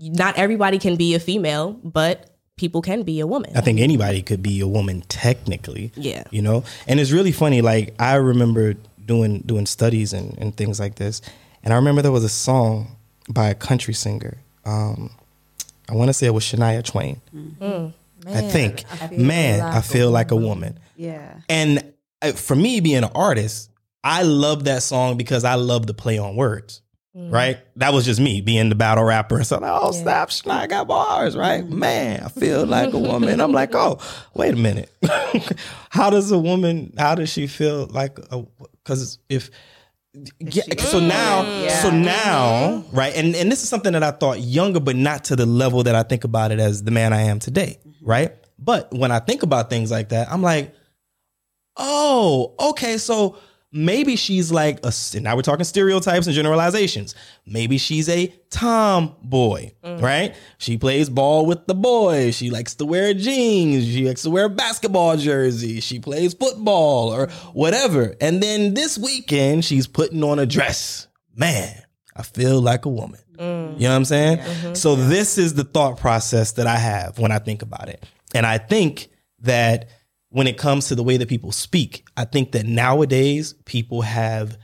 not 0.00 0.36
everybody 0.38 0.78
can 0.78 0.94
be 0.96 1.14
a 1.14 1.20
female 1.20 1.72
but 1.82 2.30
people 2.56 2.80
can 2.82 3.02
be 3.02 3.18
a 3.18 3.26
woman 3.26 3.50
I 3.56 3.60
think 3.60 3.80
anybody 3.80 4.22
could 4.22 4.42
be 4.42 4.60
a 4.60 4.68
woman 4.68 5.02
technically. 5.08 5.90
Yeah. 5.96 6.22
You 6.30 6.42
know? 6.42 6.62
And 6.86 7.00
it's 7.00 7.10
really 7.10 7.32
funny. 7.32 7.60
Like 7.62 7.94
I 7.98 8.14
remember 8.16 8.74
doing 9.04 9.40
doing 9.40 9.66
studies 9.66 10.12
and, 10.12 10.36
and 10.38 10.56
things 10.56 10.78
like 10.78 10.94
this. 10.96 11.22
And 11.64 11.72
I 11.72 11.76
remember 11.76 12.02
there 12.02 12.12
was 12.12 12.22
a 12.24 12.28
song 12.28 12.96
by 13.28 13.48
a 13.48 13.54
country 13.54 13.94
singer. 13.94 14.36
Um, 14.64 15.10
I 15.92 15.94
want 15.94 16.08
to 16.08 16.14
say 16.14 16.26
it 16.26 16.34
was 16.34 16.42
Shania 16.42 16.82
Twain. 16.82 17.20
I 18.26 18.40
think. 18.40 18.84
Man, 19.12 19.60
I 19.60 19.82
feel 19.82 20.10
like 20.10 20.30
a 20.30 20.36
woman. 20.36 20.78
Yeah. 20.96 21.40
And 21.48 21.92
uh, 22.22 22.32
for 22.32 22.56
me 22.56 22.80
being 22.80 23.04
an 23.04 23.10
artist, 23.14 23.70
I 24.02 24.22
love 24.22 24.64
that 24.64 24.82
song 24.82 25.16
because 25.16 25.44
I 25.44 25.56
love 25.56 25.86
the 25.86 25.94
play 25.94 26.18
on 26.18 26.34
words. 26.34 26.80
Right? 27.14 27.58
That 27.76 27.92
was 27.92 28.06
just 28.06 28.20
me 28.20 28.40
being 28.40 28.70
the 28.70 28.74
battle 28.74 29.04
rapper. 29.04 29.44
So, 29.44 29.58
like, 29.58 29.70
oh, 29.70 29.92
stop, 29.92 30.30
Shania 30.30 30.66
got 30.66 30.88
bars, 30.88 31.36
right? 31.36 31.62
Man, 31.68 32.22
I 32.24 32.28
feel 32.28 32.64
like 32.64 32.94
a 32.94 32.98
woman. 32.98 33.38
I'm 33.38 33.52
like, 33.52 33.74
oh, 33.74 33.98
wait 34.32 34.54
a 34.54 34.56
minute. 34.56 34.90
how 35.90 36.08
does 36.08 36.32
a 36.32 36.38
woman, 36.38 36.94
how 36.96 37.14
does 37.14 37.28
she 37.28 37.46
feel 37.46 37.86
like 37.88 38.18
a, 38.30 38.46
because 38.82 39.18
if, 39.28 39.50
yeah, 40.40 40.62
so 40.78 41.00
now, 41.00 41.42
mm, 41.42 41.70
so 41.70 41.90
now, 41.90 42.82
mm-hmm. 42.82 42.96
right, 42.96 43.16
and 43.16 43.34
and 43.34 43.50
this 43.50 43.62
is 43.62 43.68
something 43.68 43.92
that 43.94 44.02
I 44.02 44.10
thought 44.10 44.40
younger, 44.40 44.78
but 44.78 44.94
not 44.94 45.24
to 45.24 45.36
the 45.36 45.46
level 45.46 45.82
that 45.84 45.94
I 45.94 46.02
think 46.02 46.24
about 46.24 46.50
it 46.52 46.60
as 46.60 46.82
the 46.82 46.90
man 46.90 47.12
I 47.12 47.22
am 47.22 47.38
today, 47.38 47.78
mm-hmm. 47.86 48.04
right? 48.04 48.32
But 48.58 48.92
when 48.92 49.10
I 49.10 49.20
think 49.20 49.42
about 49.42 49.70
things 49.70 49.90
like 49.90 50.10
that, 50.10 50.30
I'm 50.30 50.42
like, 50.42 50.74
oh, 51.78 52.54
okay, 52.60 52.98
so 52.98 53.38
maybe 53.72 54.16
she's 54.16 54.52
like 54.52 54.78
a. 54.84 54.92
and 55.14 55.24
Now 55.24 55.34
we're 55.34 55.42
talking 55.42 55.64
stereotypes 55.64 56.26
and 56.26 56.34
generalizations. 56.34 57.14
Maybe 57.46 57.78
she's 57.78 58.08
a 58.08 58.32
tomboy, 58.50 59.72
mm. 59.82 60.00
right? 60.00 60.34
She 60.58 60.76
plays 60.78 61.08
ball 61.08 61.46
with 61.46 61.66
the 61.66 61.74
boys. 61.74 62.36
She 62.36 62.50
likes 62.50 62.74
to 62.76 62.84
wear 62.84 63.14
jeans. 63.14 63.84
She 63.84 64.06
likes 64.06 64.22
to 64.22 64.30
wear 64.30 64.44
a 64.44 64.50
basketball 64.50 65.16
jersey. 65.16 65.80
She 65.80 65.98
plays 65.98 66.34
football 66.34 67.12
or 67.12 67.28
whatever. 67.54 68.14
And 68.20 68.42
then 68.42 68.74
this 68.74 68.98
weekend, 68.98 69.64
she's 69.64 69.86
putting 69.86 70.22
on 70.22 70.38
a 70.38 70.46
dress. 70.46 71.08
Man, 71.34 71.82
I 72.14 72.22
feel 72.22 72.60
like 72.60 72.84
a 72.84 72.90
woman. 72.90 73.20
Mm. 73.38 73.74
You 73.74 73.84
know 73.84 73.90
what 73.90 73.96
I'm 73.96 74.04
saying? 74.04 74.38
Mm-hmm. 74.38 74.74
So 74.74 74.94
this 74.94 75.38
is 75.38 75.54
the 75.54 75.64
thought 75.64 75.98
process 75.98 76.52
that 76.52 76.66
I 76.66 76.76
have 76.76 77.18
when 77.18 77.32
I 77.32 77.38
think 77.38 77.62
about 77.62 77.88
it. 77.88 78.04
And 78.34 78.46
I 78.46 78.58
think 78.58 79.08
that 79.40 79.88
when 80.32 80.46
it 80.46 80.56
comes 80.56 80.88
to 80.88 80.94
the 80.94 81.02
way 81.02 81.18
that 81.18 81.28
people 81.28 81.52
speak, 81.52 82.06
I 82.16 82.24
think 82.24 82.52
that 82.52 82.64
nowadays 82.64 83.52
people 83.66 84.00
have 84.00 84.56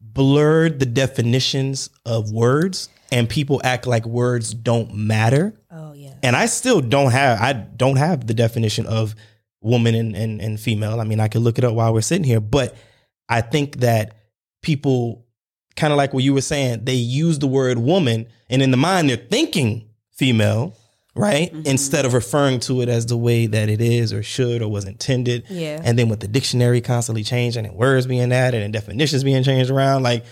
blurred 0.00 0.80
the 0.80 0.86
definitions 0.86 1.90
of 2.04 2.32
words 2.32 2.88
and 3.12 3.28
people 3.28 3.60
act 3.62 3.86
like 3.86 4.04
words 4.04 4.52
don't 4.52 4.92
matter. 4.94 5.54
Oh 5.70 5.92
yeah. 5.92 6.14
And 6.24 6.34
I 6.34 6.46
still 6.46 6.80
don't 6.80 7.12
have 7.12 7.40
I 7.40 7.52
don't 7.52 7.96
have 7.96 8.26
the 8.26 8.34
definition 8.34 8.86
of 8.86 9.14
woman 9.60 9.94
and, 9.94 10.16
and, 10.16 10.40
and 10.40 10.58
female. 10.58 11.00
I 11.00 11.04
mean, 11.04 11.20
I 11.20 11.28
could 11.28 11.42
look 11.42 11.58
it 11.58 11.64
up 11.64 11.74
while 11.74 11.92
we're 11.92 12.00
sitting 12.00 12.24
here, 12.24 12.40
but 12.40 12.74
I 13.28 13.42
think 13.42 13.76
that 13.76 14.16
people 14.60 15.24
kind 15.76 15.92
of 15.92 15.98
like 15.98 16.12
what 16.12 16.24
you 16.24 16.34
were 16.34 16.40
saying, 16.40 16.84
they 16.84 16.94
use 16.94 17.38
the 17.38 17.46
word 17.46 17.78
woman 17.78 18.26
and 18.48 18.60
in 18.60 18.72
the 18.72 18.76
mind 18.76 19.08
they're 19.08 19.16
thinking 19.16 19.88
female, 20.10 20.76
right? 21.20 21.52
Instead 21.66 22.04
of 22.04 22.14
referring 22.14 22.60
to 22.60 22.80
it 22.82 22.88
as 22.88 23.06
the 23.06 23.16
way 23.16 23.46
that 23.46 23.68
it 23.68 23.80
is 23.80 24.12
or 24.12 24.22
should 24.22 24.62
or 24.62 24.68
was 24.68 24.84
intended. 24.84 25.44
Yeah. 25.48 25.80
And 25.82 25.98
then 25.98 26.08
with 26.08 26.20
the 26.20 26.28
dictionary 26.28 26.80
constantly 26.80 27.22
changing 27.22 27.66
and 27.66 27.74
words 27.74 28.06
being 28.06 28.32
added 28.32 28.62
and 28.62 28.72
definitions 28.72 29.24
being 29.24 29.42
changed 29.42 29.70
around, 29.70 30.02
like 30.02 30.24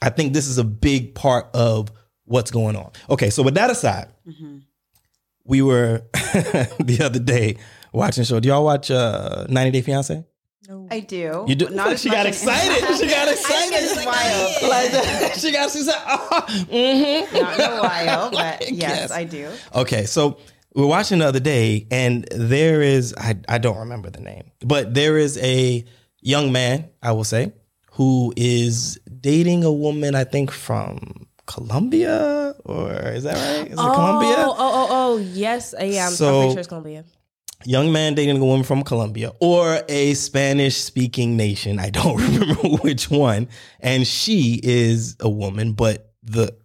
I 0.00 0.10
think 0.10 0.32
this 0.32 0.48
is 0.48 0.58
a 0.58 0.64
big 0.64 1.14
part 1.14 1.48
of 1.54 1.90
what's 2.24 2.50
going 2.50 2.76
on. 2.76 2.90
Okay, 3.10 3.30
so 3.30 3.42
with 3.42 3.54
that 3.54 3.70
aside, 3.70 4.08
we 5.44 5.62
were 5.62 6.02
the 6.12 6.98
other 7.02 7.18
day 7.18 7.56
watching 7.92 8.22
a 8.22 8.24
show. 8.24 8.40
Do 8.40 8.48
y'all 8.48 8.64
watch 8.64 8.90
uh 8.90 9.46
90 9.48 9.70
Day 9.70 9.82
Fiance? 9.82 10.24
I 10.90 11.00
do. 11.00 11.44
You 11.48 11.54
do. 11.54 11.68
not 11.70 11.98
she 11.98 12.08
got 12.08 12.26
excited. 12.26 12.86
She 12.96 13.06
got 13.08 13.28
excited. 13.28 13.78
It's 13.80 14.06
wild. 14.06 14.62
Like, 14.70 15.34
she 15.38 15.52
got. 15.52 15.70
She 15.70 15.80
said, 15.82 16.00
oh, 16.06 16.44
mm-hmm. 16.48 17.36
Not 17.36 17.54
in 17.58 17.60
a 17.78 17.80
while, 17.82 18.30
but 18.30 18.34
Like, 18.60 18.60
yes, 18.70 18.78
yes. 18.78 19.10
I 19.10 19.24
do. 19.24 19.50
Okay, 19.74 20.06
so 20.06 20.38
we 20.74 20.82
we're 20.82 20.88
watching 20.88 21.18
the 21.18 21.26
other 21.26 21.40
day, 21.40 21.86
and 21.90 22.26
there 22.30 22.80
is 22.82 23.14
I 23.18 23.36
I 23.48 23.58
don't 23.58 23.78
remember 23.78 24.10
the 24.10 24.20
name, 24.20 24.44
but 24.60 24.94
there 24.94 25.18
is 25.18 25.36
a 25.38 25.84
young 26.20 26.52
man, 26.52 26.88
I 27.02 27.12
will 27.12 27.24
say, 27.24 27.52
who 27.92 28.32
is 28.36 28.98
dating 29.20 29.64
a 29.64 29.72
woman, 29.72 30.14
I 30.14 30.24
think 30.24 30.50
from 30.52 31.26
Colombia, 31.46 32.54
or 32.64 32.92
is 33.10 33.24
that 33.24 33.34
right? 33.34 33.66
Is 33.66 33.72
it 33.72 33.78
Oh, 33.78 33.92
Colombia? 33.92 34.34
oh, 34.38 34.54
oh, 34.56 34.86
oh, 34.90 35.16
yes. 35.18 35.74
Uh, 35.74 35.84
yeah, 35.84 36.06
I'm, 36.06 36.12
So- 36.12 36.26
I'm 36.28 36.40
pretty 36.42 36.52
sure 36.52 36.58
it's 36.60 36.68
Colombia. 36.68 37.04
Young 37.64 37.92
man 37.92 38.14
dating 38.14 38.38
a 38.38 38.44
woman 38.44 38.64
from 38.64 38.82
Colombia 38.82 39.32
or 39.40 39.80
a 39.88 40.14
Spanish 40.14 40.76
speaking 40.76 41.36
nation. 41.36 41.78
I 41.78 41.90
don't 41.90 42.16
remember 42.20 42.68
which 42.82 43.10
one. 43.10 43.48
And 43.80 44.06
she 44.06 44.60
is 44.62 45.16
a 45.20 45.28
woman, 45.28 45.72
but 45.72 46.12
the 46.22 46.56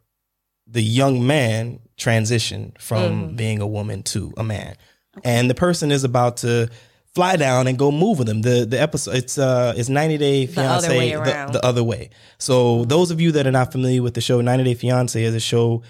the 0.68 0.84
young 0.84 1.26
man 1.26 1.80
transitioned 1.98 2.80
from 2.80 3.36
being 3.36 3.62
a 3.62 3.68
woman 3.68 4.04
to 4.04 4.34
a 4.38 4.44
man. 4.44 4.76
And 5.24 5.50
the 5.50 5.56
person 5.56 5.92
is 5.92 6.04
about 6.04 6.38
to 6.38 6.70
fly 7.16 7.36
down 7.36 7.66
and 7.66 7.80
go 7.80 7.92
move 7.92 8.20
with 8.20 8.30
him. 8.30 8.42
The 8.42 8.66
the 8.66 8.80
episode 8.80 9.16
it's 9.16 9.38
uh 9.38 9.74
it's 9.76 9.90
90 9.90 10.18
Day 10.18 10.44
other 10.44 10.54
Fiance 10.54 10.98
way 10.98 11.16
the, 11.16 11.50
the 11.54 11.66
other 11.66 11.84
way. 11.84 12.12
So 12.38 12.86
those 12.86 13.10
of 13.10 13.20
you 13.20 13.32
that 13.32 13.48
are 13.48 13.52
not 13.52 13.72
familiar 13.72 14.04
with 14.04 14.14
the 14.14 14.22
show 14.22 14.40
90 14.42 14.64
Day 14.64 14.74
Fiance 14.76 15.22
is 15.22 15.34
a 15.34 15.40
show 15.40 15.82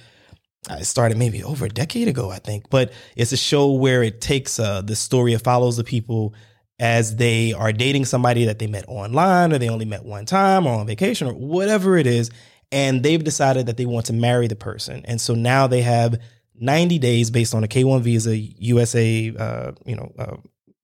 it 0.69 0.86
started 0.86 1.17
maybe 1.17 1.43
over 1.43 1.65
a 1.65 1.69
decade 1.69 2.07
ago, 2.07 2.29
I 2.29 2.39
think. 2.39 2.69
But 2.69 2.91
it's 3.15 3.31
a 3.31 3.38
show 3.38 3.71
where 3.71 4.03
it 4.03 4.21
takes 4.21 4.59
uh, 4.59 4.81
the 4.81 4.95
story, 4.95 5.33
it 5.33 5.43
follows 5.43 5.77
the 5.77 5.83
people 5.83 6.33
as 6.79 7.15
they 7.15 7.53
are 7.53 7.74
dating 7.74 8.05
somebody 8.05 8.45
that 8.45 8.59
they 8.59 8.67
met 8.67 8.86
online 8.88 9.51
or 9.51 9.57
they 9.57 9.69
only 9.69 9.86
met 9.86 10.05
one 10.05 10.25
time 10.25 10.67
or 10.67 10.79
on 10.79 10.88
vacation 10.88 11.27
or 11.27 11.33
whatever 11.33 11.97
it 11.97 12.05
is. 12.05 12.29
And 12.71 13.01
they've 13.01 13.24
decided 13.24 13.65
that 13.67 13.77
they 13.77 13.86
want 13.86 14.07
to 14.07 14.13
marry 14.13 14.47
the 14.47 14.55
person. 14.55 15.03
And 15.05 15.19
so 15.19 15.33
now 15.33 15.67
they 15.67 15.81
have 15.81 16.19
90 16.59 17.00
days 17.00 17.31
based 17.31 17.55
on 17.55 17.63
a 17.63 17.67
K 17.67 17.83
1 17.83 18.01
visa, 18.01 18.36
USA, 18.36 19.33
uh, 19.38 19.71
you 19.86 19.95
know, 19.95 20.12
uh, 20.19 20.38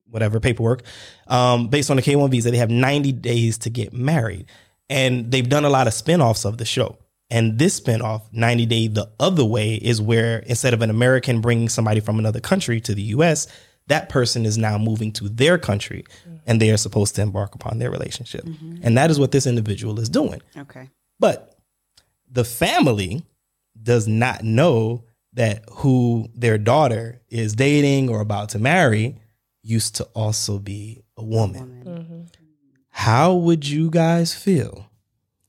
whatever 0.10 0.40
paperwork, 0.40 0.84
um, 1.28 1.68
based 1.68 1.90
on 1.90 1.98
the 1.98 2.02
K 2.02 2.16
1 2.16 2.30
visa, 2.32 2.52
they 2.52 2.58
have 2.58 2.70
90 2.70 3.12
days 3.14 3.58
to 3.60 3.70
get 3.70 3.94
married. 3.94 4.46
And 4.90 5.32
they've 5.32 5.48
done 5.48 5.66
a 5.66 5.70
lot 5.70 5.88
of 5.88 5.94
spin 5.94 6.22
offs 6.22 6.46
of 6.46 6.58
the 6.58 6.66
show. 6.66 6.98
And 7.34 7.58
this 7.58 7.80
spinoff, 7.80 8.22
90 8.32 8.68
Day 8.68 8.88
the 8.88 9.10
Other 9.20 9.44
Way, 9.44 9.74
is 9.74 10.00
where 10.00 10.38
instead 10.40 10.76
of 10.76 10.84
an 10.84 10.92
American 10.92 11.42
bringing 11.42 11.68
somebody 11.68 12.00
from 12.00 12.20
another 12.20 12.40
country 12.40 12.80
to 12.82 12.94
the 12.94 13.02
US, 13.02 13.48
that 13.88 14.08
person 14.08 14.46
is 14.46 14.56
now 14.56 14.78
moving 14.78 15.12
to 15.14 15.30
their 15.30 15.58
country 15.58 16.06
mm-hmm. 16.22 16.38
and 16.46 16.62
they 16.62 16.70
are 16.70 16.78
supposed 16.78 17.16
to 17.16 17.24
embark 17.24 17.56
upon 17.56 17.80
their 17.80 17.90
relationship. 17.90 18.46
Mm-hmm. 18.46 18.82
And 18.84 18.96
that 19.00 19.10
is 19.10 19.20
what 19.20 19.32
this 19.32 19.48
individual 19.48 20.00
is 20.00 20.10
doing. 20.10 20.44
Okay. 20.56 20.92
But 21.20 21.58
the 22.32 22.46
family 22.46 23.26
does 23.82 24.08
not 24.08 24.44
know 24.44 25.04
that 25.34 25.64
who 25.72 26.30
their 26.36 26.60
daughter 26.60 27.20
is 27.30 27.56
dating 27.56 28.10
or 28.10 28.22
about 28.22 28.50
to 28.50 28.60
marry 28.60 29.18
used 29.64 29.96
to 29.96 30.04
also 30.14 30.60
be 30.60 31.02
a 31.18 31.24
woman. 31.24 31.84
Mm-hmm. 31.84 32.22
How 32.90 33.34
would 33.34 33.68
you 33.68 33.90
guys 33.90 34.36
feel 34.36 34.88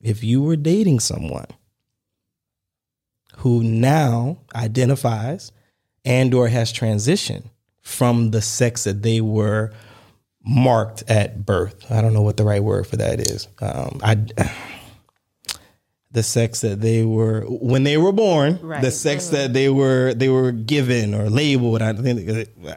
if 0.01 0.23
you 0.23 0.41
were 0.41 0.55
dating 0.55 0.99
someone 0.99 1.45
who 3.37 3.63
now 3.63 4.37
identifies 4.55 5.51
and 6.03 6.33
or 6.33 6.47
has 6.47 6.71
transitioned 6.73 7.49
from 7.81 8.31
the 8.31 8.41
sex 8.41 8.83
that 8.85 9.01
they 9.03 9.21
were 9.21 9.71
marked 10.45 11.03
at 11.09 11.45
birth? 11.45 11.91
I 11.91 12.01
don't 12.01 12.13
know 12.13 12.21
what 12.21 12.37
the 12.37 12.43
right 12.45 12.63
word 12.63 12.87
for 12.87 12.97
that 12.97 13.19
is. 13.19 13.47
Um, 13.61 13.99
I 14.03 14.15
the 16.11 16.23
sex 16.23 16.61
that 16.61 16.79
they 16.79 17.03
were 17.03 17.41
when 17.41 17.83
they 17.83 17.97
were 17.97 18.13
born, 18.13 18.57
the 18.61 18.65
Right. 18.65 18.93
sex 18.93 19.27
that 19.29 19.51
they 19.53 19.67
were 19.69 20.13
they 20.13 20.29
were 20.29 20.51
given 20.53 21.13
or 21.13 21.29
labeled. 21.29 21.81
I 21.81 21.91
think 21.93 22.29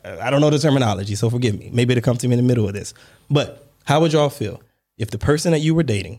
I 0.04 0.30
don't 0.30 0.40
know 0.40 0.50
the 0.50 0.58
terminology, 0.58 1.14
so 1.14 1.30
forgive 1.30 1.56
me. 1.58 1.70
Maybe 1.72 1.92
it'll 1.92 2.02
come 2.04 2.16
to 2.16 2.26
me 2.26 2.34
in 2.34 2.38
the 2.38 2.48
middle 2.48 2.66
of 2.66 2.74
this. 2.74 2.94
But 3.30 3.70
how 3.84 4.00
would 4.00 4.12
y'all 4.12 4.28
feel 4.28 4.60
if 4.96 5.10
the 5.10 5.18
person 5.18 5.52
that 5.52 5.60
you 5.60 5.74
were 5.74 5.84
dating, 5.84 6.18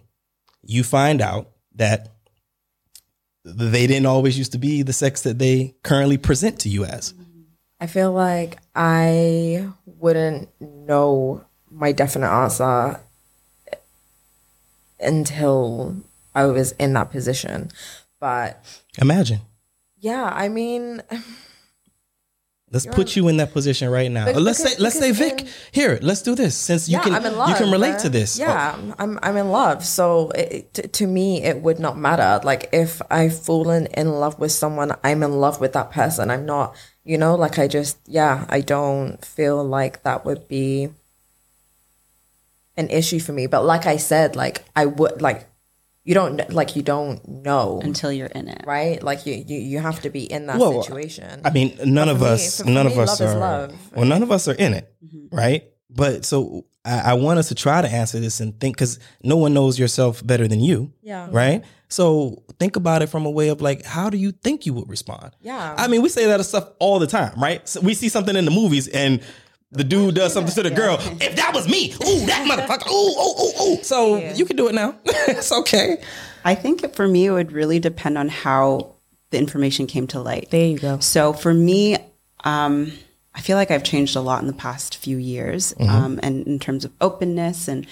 you 0.63 0.83
find 0.83 1.21
out 1.21 1.49
that 1.75 2.13
they 3.43 3.87
didn't 3.87 4.05
always 4.05 4.37
used 4.37 4.51
to 4.51 4.57
be 4.57 4.81
the 4.81 4.93
sex 4.93 5.21
that 5.21 5.39
they 5.39 5.75
currently 5.83 6.17
present 6.17 6.59
to 6.61 6.69
you 6.69 6.85
as? 6.85 7.13
I 7.79 7.87
feel 7.87 8.11
like 8.11 8.57
I 8.75 9.69
wouldn't 9.85 10.49
know 10.59 11.45
my 11.71 11.91
definite 11.91 12.29
answer 12.29 12.99
until 14.99 15.95
I 16.35 16.45
was 16.45 16.73
in 16.73 16.93
that 16.93 17.11
position. 17.11 17.71
But 18.19 18.61
Imagine. 18.97 19.39
yeah, 19.97 20.25
I 20.33 20.49
mean, 20.49 21.01
Let's 22.71 22.85
put 22.85 23.15
you 23.15 23.27
in 23.29 23.37
that 23.37 23.51
position 23.51 23.89
right 23.89 24.11
now. 24.11 24.25
But 24.25 24.35
uh, 24.35 24.39
let's 24.41 24.59
say 24.59 24.75
let's 24.77 24.97
say 24.97 25.11
Vic. 25.11 25.41
in- 25.41 25.47
Here, 25.71 25.97
let's 26.03 26.21
do 26.21 26.35
this 26.35 26.55
since 26.55 26.87
you 26.87 26.97
yeah, 26.97 27.03
can 27.03 27.35
love. 27.35 27.49
you 27.49 27.55
can 27.55 27.71
relate 27.71 27.97
to 27.99 28.09
this. 28.09 28.39
Oh, 28.39 28.43
Yeah, 28.43 28.77
I'm 28.99 29.17
I'm 29.23 29.37
in 29.37 29.49
love. 29.49 29.83
So 29.83 30.29
it, 30.31 30.73
to, 30.75 30.87
to 30.87 31.07
me, 31.07 31.41
it 31.43 31.61
would 31.63 31.79
not 31.79 31.97
matter. 31.97 32.39
Like 32.45 32.69
if 32.71 33.01
I've 33.09 33.37
fallen 33.37 33.87
in 33.87 34.11
love 34.11 34.37
with 34.39 34.51
someone, 34.51 34.93
I'm 35.03 35.23
in 35.23 35.39
love 35.39 35.59
with 35.59 35.73
that 35.73 35.89
person. 35.91 36.29
I'm 36.29 36.45
not, 36.45 36.75
you 37.03 37.17
know, 37.17 37.33
like 37.35 37.57
I 37.57 37.67
just 37.67 37.97
yeah, 38.05 38.45
I 38.49 38.61
don't 38.61 39.23
feel 39.25 39.63
like 39.63 40.03
that 40.03 40.23
would 40.23 40.47
be 40.47 40.89
an 42.77 42.89
issue 42.89 43.19
for 43.19 43.33
me. 43.33 43.47
But 43.47 43.65
like 43.65 43.87
I 43.87 43.97
said, 43.97 44.35
like 44.35 44.63
I 44.75 44.85
would 44.85 45.21
like 45.23 45.48
you 46.03 46.13
don't 46.13 46.49
like 46.51 46.75
you 46.75 46.81
don't 46.81 47.27
know 47.27 47.79
Until 47.83 48.11
you're 48.11 48.27
in 48.27 48.47
it. 48.47 48.63
right. 48.65 49.01
Like 49.03 49.25
you 49.25 49.43
you 49.47 49.59
you 49.59 49.79
have 49.79 50.01
to 50.01 50.09
be 50.09 50.23
in 50.31 50.47
that 50.47 50.57
Well, 50.57 50.81
situation. 50.83 51.41
I 51.45 51.51
mean, 51.51 51.77
none 51.85 52.07
But 52.07 52.11
of 52.13 52.17
for 52.19 52.23
me- 52.25 52.31
us, 52.31 52.57
for- 52.57 52.63
for 52.63 52.69
none 52.69 52.85
me, 52.87 52.93
of 52.93 52.99
us 52.99 53.19
love 53.19 53.29
is 53.29 53.35
are. 53.35 53.39
love. 53.39 53.75
Well, 53.95 54.05
none 54.05 54.23
of 54.23 54.31
us 54.31 54.47
are 54.47 54.53
in 54.55 54.73
it, 54.73 54.91
Mm-hmm. 55.05 55.35
right? 55.35 55.63
But 55.89 56.23
so 56.25 56.65
I, 56.85 57.11
I 57.11 57.13
want 57.15 57.39
us 57.39 57.49
to 57.49 57.55
try 57.55 57.81
to 57.81 57.87
answer 57.89 58.19
this 58.19 58.39
and 58.39 58.57
think 58.59 58.75
because 58.77 58.99
no 59.23 59.37
one 59.37 59.53
knows 59.53 59.77
yourself 59.77 60.25
better 60.25 60.47
than 60.47 60.59
you, 60.61 60.93
Yeah. 61.01 61.27
right? 61.31 61.63
So 61.89 62.43
think 62.59 62.75
about 62.75 63.01
it 63.01 63.07
from 63.07 63.25
a 63.25 63.29
way 63.31 63.49
of 63.49 63.59
like, 63.61 63.83
how 63.83 64.09
do 64.09 64.17
you 64.17 64.31
think 64.31 64.65
you 64.67 64.73
would 64.75 64.87
respond? 64.87 65.31
Yeah. 65.41 65.75
I 65.77 65.87
mean, 65.87 66.01
we 66.03 66.09
say 66.09 66.27
that 66.27 66.43
stuff 66.45 66.69
all 66.79 66.99
the 66.99 67.07
time, 67.07 67.33
right? 67.41 67.67
So 67.67 67.81
we 67.81 67.93
see 67.95 68.07
something 68.09 68.35
in 68.35 68.45
the 68.45 68.51
movies 68.51 68.87
and 68.87 69.21
the 69.71 69.83
dude 69.83 70.15
does 70.15 70.33
something 70.33 70.53
to 70.55 70.63
the 70.63 70.71
girl. 70.71 70.97
If 71.21 71.35
that 71.35 71.53
was 71.53 71.67
me, 71.67 71.93
ooh, 71.93 72.25
that 72.25 72.47
motherfucker, 72.49 72.89
ooh, 72.89 72.93
ooh, 72.93 73.41
ooh, 73.41 73.73
ooh. 73.73 73.83
So 73.83 74.17
you 74.17 74.45
can 74.45 74.55
do 74.55 74.67
it 74.67 74.73
now. 74.73 74.95
it's 75.05 75.51
okay. 75.51 76.01
I 76.43 76.55
think 76.55 76.95
for 76.95 77.07
me, 77.07 77.27
it 77.27 77.31
would 77.31 77.51
really 77.51 77.79
depend 77.79 78.17
on 78.17 78.29
how 78.29 78.95
the 79.29 79.37
information 79.37 79.85
came 79.85 80.07
to 80.07 80.19
light. 80.19 80.49
There 80.49 80.65
you 80.65 80.79
go. 80.79 80.99
So 80.99 81.33
for 81.33 81.53
me, 81.53 81.97
um, 82.43 82.91
I 83.35 83.41
feel 83.41 83.57
like 83.57 83.69
I've 83.69 83.83
changed 83.83 84.15
a 84.15 84.21
lot 84.21 84.41
in 84.41 84.47
the 84.47 84.53
past 84.53 84.97
few 84.97 85.17
years, 85.17 85.73
um, 85.79 86.19
and 86.23 86.47
in 86.47 86.59
terms 86.59 86.83
of 86.83 86.91
openness 86.99 87.67
and 87.67 87.85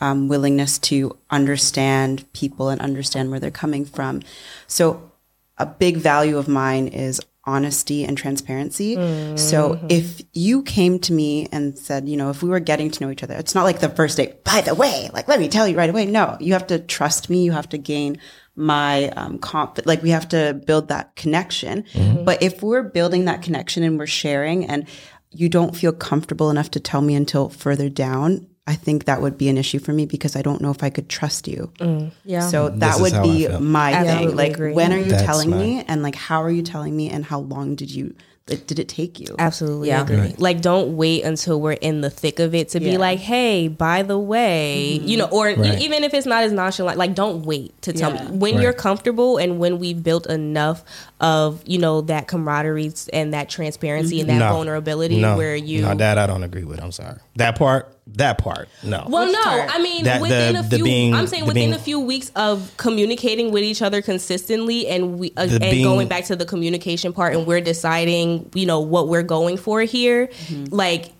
um, 0.00 0.28
willingness 0.28 0.78
to 0.80 1.16
understand 1.30 2.30
people 2.32 2.68
and 2.68 2.80
understand 2.80 3.30
where 3.30 3.40
they're 3.40 3.50
coming 3.50 3.84
from. 3.84 4.20
So 4.66 5.12
a 5.58 5.66
big 5.66 5.96
value 5.96 6.38
of 6.38 6.48
mine 6.48 6.88
is 6.88 7.20
honesty 7.44 8.04
and 8.04 8.16
transparency. 8.16 8.94
So 9.36 9.80
if 9.88 10.22
you 10.32 10.62
came 10.62 10.98
to 11.00 11.12
me 11.12 11.48
and 11.50 11.76
said, 11.78 12.08
you 12.08 12.16
know, 12.16 12.30
if 12.30 12.42
we 12.42 12.48
were 12.48 12.60
getting 12.60 12.90
to 12.90 13.04
know 13.04 13.10
each 13.10 13.22
other, 13.22 13.34
it's 13.34 13.54
not 13.54 13.64
like 13.64 13.80
the 13.80 13.88
first 13.88 14.16
date, 14.16 14.44
by 14.44 14.60
the 14.60 14.74
way, 14.74 15.10
like, 15.12 15.26
let 15.28 15.40
me 15.40 15.48
tell 15.48 15.66
you 15.66 15.76
right 15.76 15.90
away. 15.90 16.06
No, 16.06 16.36
you 16.40 16.52
have 16.52 16.66
to 16.68 16.78
trust 16.78 17.28
me. 17.30 17.42
You 17.44 17.52
have 17.52 17.68
to 17.70 17.78
gain 17.78 18.18
my 18.54 19.08
um, 19.10 19.38
confidence. 19.38 19.86
Like 19.86 20.02
we 20.02 20.10
have 20.10 20.28
to 20.28 20.60
build 20.66 20.88
that 20.88 21.16
connection. 21.16 21.84
But 22.24 22.42
if 22.42 22.62
we're 22.62 22.82
building 22.82 23.24
that 23.24 23.42
connection 23.42 23.82
and 23.82 23.98
we're 23.98 24.06
sharing 24.06 24.64
and 24.66 24.86
you 25.30 25.48
don't 25.48 25.74
feel 25.74 25.92
comfortable 25.92 26.50
enough 26.50 26.70
to 26.72 26.80
tell 26.80 27.00
me 27.00 27.14
until 27.14 27.48
further 27.48 27.88
down, 27.88 28.46
I 28.66 28.74
think 28.76 29.06
that 29.06 29.20
would 29.20 29.36
be 29.36 29.48
an 29.48 29.58
issue 29.58 29.80
for 29.80 29.92
me 29.92 30.06
because 30.06 30.36
I 30.36 30.42
don't 30.42 30.60
know 30.60 30.70
if 30.70 30.84
I 30.84 30.90
could 30.90 31.08
trust 31.08 31.48
you. 31.48 31.72
Mm. 31.78 32.12
Yeah. 32.24 32.40
So 32.48 32.70
mm. 32.70 32.78
that 32.78 33.00
would 33.00 33.20
be 33.22 33.48
my 33.58 33.92
Absolutely 33.92 34.26
thing. 34.28 34.36
Like, 34.36 34.52
agree. 34.52 34.72
when 34.72 34.92
are 34.92 34.98
you 34.98 35.04
That's 35.06 35.24
telling 35.24 35.50
my- 35.50 35.56
me, 35.58 35.84
and 35.88 36.02
like, 36.02 36.14
how 36.14 36.42
are 36.42 36.50
you 36.50 36.62
telling 36.62 36.96
me, 36.96 37.10
and 37.10 37.24
how 37.24 37.40
long 37.40 37.74
did 37.74 37.90
you 37.90 38.14
like, 38.48 38.66
did 38.66 38.80
it 38.80 38.88
take 38.88 39.20
you? 39.20 39.36
Absolutely 39.38 39.88
Yeah. 39.88 40.02
agree. 40.02 40.34
Like, 40.36 40.60
don't 40.60 40.96
wait 40.96 41.22
until 41.22 41.60
we're 41.60 41.72
in 41.74 42.00
the 42.00 42.10
thick 42.10 42.40
of 42.40 42.56
it 42.56 42.70
to 42.70 42.80
be 42.80 42.98
like, 42.98 43.20
"Hey, 43.20 43.68
by 43.68 44.02
the 44.02 44.18
way," 44.18 44.96
mm-hmm. 44.98 45.06
you 45.08 45.16
know, 45.16 45.26
or 45.26 45.46
Right. 45.46 45.80
even 45.80 46.02
if 46.02 46.12
it's 46.12 46.26
not 46.26 46.42
as 46.42 46.50
nonchalant, 46.50 46.98
like, 46.98 47.14
don't 47.14 47.44
wait 47.46 47.80
to 47.82 47.92
tell 47.92 48.12
Yeah. 48.12 48.24
me 48.24 48.38
when 48.38 48.54
Right. 48.54 48.62
you're 48.64 48.72
comfortable 48.72 49.36
and 49.36 49.60
when 49.60 49.78
we've 49.78 50.02
built 50.02 50.26
enough 50.26 50.84
of 51.20 51.62
you 51.66 51.78
know 51.78 52.00
that 52.00 52.26
camaraderie 52.26 52.92
and 53.12 53.32
that 53.32 53.48
transparency 53.48 54.20
and 54.20 54.28
that 54.28 54.38
No. 54.40 54.52
vulnerability 54.54 55.20
no, 55.20 55.36
where 55.36 55.54
you. 55.54 55.82
No, 55.82 55.94
that 55.94 56.18
I 56.18 56.26
don't 56.26 56.42
agree 56.42 56.64
with. 56.64 56.82
I'm 56.82 56.90
sorry. 56.90 57.18
That 57.36 57.56
part, 57.56 57.96
that 58.16 58.38
part, 58.38 58.68
no. 58.82 59.06
well, 59.08 59.30
no, 59.30 59.42
part? 59.42 59.74
I 59.74 59.78
mean 59.82 60.04
That- 60.04 60.20
within 60.20 60.54
the- 60.54 60.60
a 60.60 60.62
the 60.62 60.76
few. 60.76 60.84
being- 60.84 61.14
I'm 61.14 61.26
saying 61.26 61.44
within 61.46 61.70
being- 61.70 61.72
a 61.74 61.78
few 61.78 62.00
weeks 62.00 62.30
of 62.36 62.70
communicating 62.76 63.52
with 63.52 63.62
each 63.62 63.82
other 63.82 64.02
consistently, 64.02 64.86
and 64.86 65.18
we 65.18 65.32
uh, 65.36 65.42
and 65.50 65.60
being- 65.60 65.84
going 65.84 66.08
back 66.08 66.24
to 66.26 66.36
the 66.36 66.44
communication 66.44 67.12
part, 67.12 67.34
and 67.34 67.46
we're 67.46 67.60
deciding, 67.60 68.50
you 68.54 68.66
know, 68.66 68.80
what 68.80 69.08
we're 69.08 69.22
going 69.22 69.56
for 69.56 69.80
here. 69.82 70.26
Mm-hmm. 70.26 70.74
Like 70.74 71.12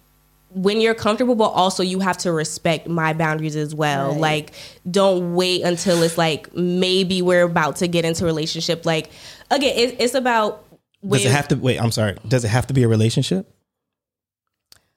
when 0.54 0.82
you're 0.82 0.92
comfortable, 0.94 1.34
but 1.34 1.48
also 1.48 1.82
you 1.82 1.98
have 2.00 2.18
to 2.18 2.30
respect 2.30 2.86
my 2.86 3.14
boundaries 3.14 3.56
as 3.56 3.74
well. 3.74 4.10
Right. 4.10 4.20
Like, 4.20 4.52
don't 4.90 5.34
wait 5.34 5.62
until 5.62 6.02
it's 6.02 6.18
like 6.18 6.54
maybe 6.54 7.22
we're 7.22 7.44
about 7.44 7.76
to 7.76 7.88
get 7.88 8.04
into 8.04 8.24
a 8.24 8.26
relationship. 8.26 8.84
Like, 8.84 9.10
again, 9.50 9.74
it, 9.76 9.96
it's 9.98 10.14
about. 10.14 10.62
Does 11.08 11.24
it 11.24 11.30
have 11.30 11.48
to 11.48 11.56
wait? 11.56 11.80
I'm 11.80 11.90
sorry. 11.90 12.16
Does 12.28 12.44
it 12.44 12.48
have 12.48 12.66
to 12.66 12.74
be 12.74 12.82
a 12.82 12.88
relationship? 12.88 13.48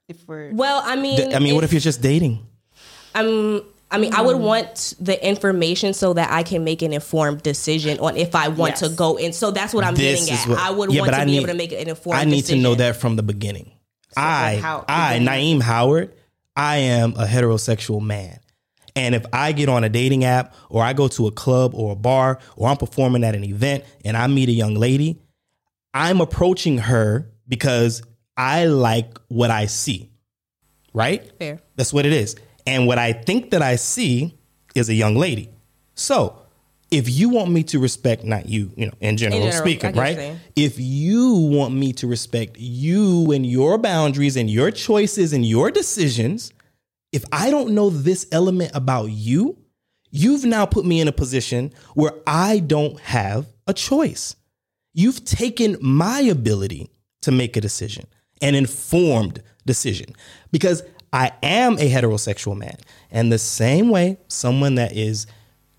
If 0.08 0.28
we're 0.28 0.54
well, 0.54 0.82
I 0.86 0.96
mean, 0.96 1.34
I 1.34 1.40
mean, 1.40 1.56
what 1.56 1.64
if 1.64 1.74
you're 1.74 1.80
just 1.80 2.02
dating? 2.02 2.46
I'm 3.16 3.62
I 3.90 3.98
mean, 3.98 4.14
I 4.14 4.22
would 4.22 4.38
want 4.38 4.94
the 5.00 5.26
information 5.28 5.94
so 5.94 6.14
that 6.14 6.32
I 6.32 6.44
can 6.44 6.64
make 6.64 6.82
an 6.82 6.92
informed 6.94 7.42
decision 7.44 8.00
on 8.00 8.18
if 8.18 8.36
I 8.36 8.50
want 8.50 8.78
to 8.78 8.90
go 8.90 9.16
in. 9.18 9.32
So 9.34 9.52
that's 9.52 9.74
what 9.74 9.84
I'm 9.84 9.96
This 9.96 10.26
getting 10.26 10.34
at. 10.36 10.50
what- 10.50 10.60
I 10.60 10.72
would 10.72 10.92
Yeah, 10.92 11.02
want 11.02 11.14
to 11.14 11.20
I 11.20 11.26
be 11.26 11.32
need- 11.32 11.38
able 11.38 11.48
to 11.48 11.54
make 11.54 11.72
an 11.72 11.88
informed 11.88 12.20
I 12.20 12.26
need 12.26 12.38
decision. 12.42 12.58
to 12.58 12.64
know 12.64 12.76
that 12.76 12.98
from 12.98 13.16
the 13.16 13.24
beginning. 13.24 13.72
I, 14.18 14.58
how- 14.62 14.86
I, 14.88 15.20
Naeem 15.20 15.62
Howard, 15.62 16.14
I 16.56 16.78
am 16.78 17.14
a 17.14 17.26
heterosexual 17.26 18.02
man. 18.02 18.40
And 18.96 19.14
if 19.14 19.26
I 19.34 19.52
get 19.52 19.70
on 19.70 19.84
a 19.84 19.90
dating 19.90 20.24
app 20.24 20.56
or 20.70 20.82
I 20.84 20.94
go 20.94 21.08
to 21.10 21.28
a 21.28 21.32
club 21.32 21.74
or 21.76 21.92
a 21.94 21.96
bar 21.96 22.40
or 22.56 22.68
I'm 22.70 22.78
performing 22.78 23.24
at 23.24 23.36
an 23.36 23.44
event 23.44 23.84
and 24.04 24.15
I 24.18 24.28
meet 24.28 24.50
a 24.50 24.54
young 24.54 24.76
lady, 24.76 25.22
I'm 25.94 26.22
approaching 26.22 26.78
her 26.80 27.30
because 27.48 28.02
I 28.38 28.65
like 28.65 29.17
what 29.28 29.52
I 29.52 29.65
see. 29.65 30.12
Right? 30.93 31.32
Fair. 31.38 31.60
That's 31.76 31.93
what 31.93 32.06
it 32.06 32.13
is. 32.13 32.36
And 32.65 32.88
what 32.88 32.98
I 32.98 33.13
think 33.13 33.52
that 33.52 33.62
I 33.62 33.76
see 33.76 34.38
is 34.76 34.89
a 34.89 34.93
young 34.93 35.15
lady. 35.15 35.50
So 35.93 36.41
if 36.91 37.10
you 37.10 37.30
want 37.30 37.52
me 37.52 37.63
to 37.63 37.80
respect, 37.80 38.24
not 38.24 38.48
you, 38.48 38.71
you 38.76 38.88
know, 38.88 38.93
in 39.00 39.17
general, 39.17 39.41
general, 39.41 39.60
speaking, 39.60 39.91
get 39.91 39.95
what 39.95 40.12
you're 40.12 40.30
right? 40.32 40.39
If 40.56 40.80
you 40.80 41.34
want 41.34 41.74
me 41.74 41.93
to 41.93 42.08
respect 42.08 42.58
you 42.58 43.32
and 43.32 43.45
your 43.45 43.78
boundaries 43.78 44.38
and 44.38 44.50
your 44.50 44.71
choices 44.71 45.34
and 45.34 45.45
your 45.45 45.71
decisions, 45.71 46.54
if 47.12 47.24
I 47.32 47.50
don't 47.50 47.71
know 47.71 47.89
this 47.89 48.28
element 48.32 48.71
about 48.74 49.06
you, 49.06 49.58
you've 50.12 50.45
now 50.45 50.65
put 50.65 50.86
me 50.86 51.02
in 51.02 51.08
a 51.08 51.12
position 51.12 51.74
where 51.93 52.13
I 52.28 52.60
don't 52.60 53.00
have 53.02 53.48
a 53.67 53.74
choice. 53.74 54.36
You've 54.93 55.26
taken 55.26 55.78
my 55.82 56.21
ability 56.21 56.89
to 57.24 57.32
make 57.32 57.58
a 57.58 57.62
decision, 57.62 58.06
an 58.45 58.55
informed 58.55 59.41
decision, 59.65 60.15
because 60.51 60.84
I 61.12 61.31
am 61.41 61.73
a 61.73 61.89
heterosexual 61.89 62.58
man. 62.58 62.77
And 63.10 63.31
the 63.31 63.39
same 63.39 63.89
way, 63.89 64.17
someone 64.27 64.75
that 64.75 64.95
is 64.95 65.27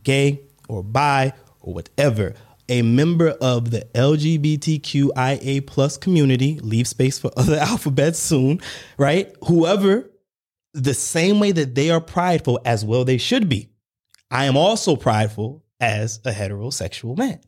gay 0.03 0.41
or 0.69 0.83
bi 0.83 1.33
or 1.61 1.75
whatever, 1.75 2.35
a 2.69 2.83
member 2.83 3.29
of 3.29 3.71
the 3.71 3.87
LGBTQIA 3.95 5.67
plus 5.67 5.97
community, 5.97 6.59
leave 6.61 6.89
space 6.89 7.19
for 7.19 7.31
other 7.37 7.57
alphabets 7.57 8.19
soon, 8.19 8.61
right? 8.99 9.35
Whoever, 9.47 10.11
the 10.75 10.95
same 10.95 11.39
way 11.39 11.53
that 11.53 11.75
they 11.75 11.91
are 11.91 12.01
prideful, 12.01 12.61
as 12.65 12.85
well 12.85 13.05
they 13.05 13.19
should 13.19 13.49
be. 13.49 13.69
I 14.31 14.47
am 14.47 14.57
also 14.57 14.97
prideful 14.97 15.65
as 15.81 16.19
a 16.25 16.33
heterosexual 16.33 17.17
man. 17.17 17.41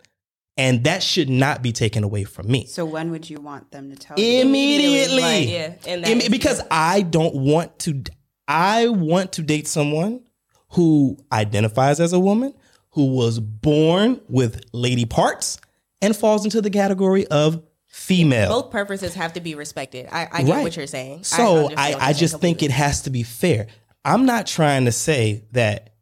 And 0.59 0.85
that 0.85 1.03
should 1.05 1.31
not 1.31 1.62
be 1.62 1.73
taken 1.73 2.03
away 2.03 2.25
from 2.25 2.51
me. 2.51 2.66
so 2.66 2.85
when 2.85 3.11
would 3.12 3.31
you 3.31 3.40
want 3.40 3.71
them 3.71 3.90
to 3.90 3.97
tell 3.97 4.18
you? 4.18 4.40
Immediately. 4.42 5.21
Like, 5.21 5.49
yeah, 5.97 6.29
because 6.29 6.61
I 6.71 7.03
don't 7.03 7.35
want 7.35 7.79
to 7.81 8.03
I 8.49 8.88
want 8.88 9.33
to 9.35 9.42
date 9.42 9.68
someone 9.68 10.25
who 10.71 11.16
identifies 11.33 12.01
as 12.01 12.12
a 12.12 12.18
woman, 12.18 12.55
who 12.90 13.14
was 13.14 13.38
born 13.38 14.21
with 14.29 14.64
lady 14.73 15.05
parts 15.05 15.61
and 16.03 16.16
falls 16.16 16.44
into 16.44 16.61
the 16.61 16.71
category 16.71 17.27
of 17.29 17.62
female. 17.87 18.49
Both 18.62 18.71
purposes 18.71 19.14
have 19.14 19.35
to 19.35 19.40
be 19.40 19.55
respected. 19.55 20.09
I, 20.11 20.29
I 20.33 20.42
get 20.42 20.53
Right. 20.55 20.62
what 20.62 20.77
you're 20.77 20.87
saying. 20.87 21.25
So 21.25 21.68
understand 21.68 22.01
I, 22.01 22.09
I, 22.09 22.12
just 22.12 22.40
think 22.40 22.62
it 22.62 22.71
has 22.71 23.03
to 23.03 23.11
be 23.11 23.23
fair. 23.23 23.66
I'm 24.05 24.25
not 24.27 24.47
trying 24.47 24.87
to 24.87 24.92
say 24.92 25.44
that 25.53 25.94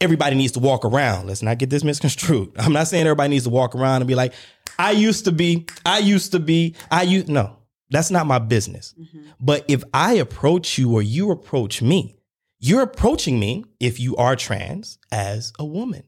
everybody 0.00 0.36
needs 0.36 0.52
to 0.52 0.60
walk 0.60 0.84
around. 0.84 1.26
Let's 1.26 1.42
not 1.42 1.58
get 1.58 1.70
this 1.70 1.84
misconstrued. 1.84 2.52
I'm 2.58 2.72
not 2.72 2.88
saying 2.88 3.06
everybody 3.06 3.30
needs 3.30 3.44
to 3.44 3.50
walk 3.50 3.74
around 3.74 4.02
and 4.02 4.08
be 4.08 4.14
like, 4.14 4.34
I 4.78 4.90
used 4.90 5.24
to 5.26 5.32
be, 5.32 5.66
I 5.86 5.98
used 5.98 6.32
to 6.32 6.40
be, 6.40 6.74
I 6.90 7.02
used 7.02 7.28
no. 7.28 7.58
That's 7.90 8.10
not 8.10 8.26
my 8.26 8.38
business. 8.38 8.94
Mm-hmm. 8.98 9.30
But 9.40 9.64
if 9.68 9.84
I 9.92 10.14
approach 10.14 10.78
you 10.78 10.92
or 10.94 11.02
you 11.02 11.30
approach 11.30 11.80
me, 11.80 12.18
you're 12.58 12.82
approaching 12.82 13.38
me 13.38 13.64
if 13.78 14.00
you 14.00 14.16
are 14.16 14.34
trans 14.36 14.98
as 15.12 15.52
a 15.58 15.64
woman. 15.64 16.02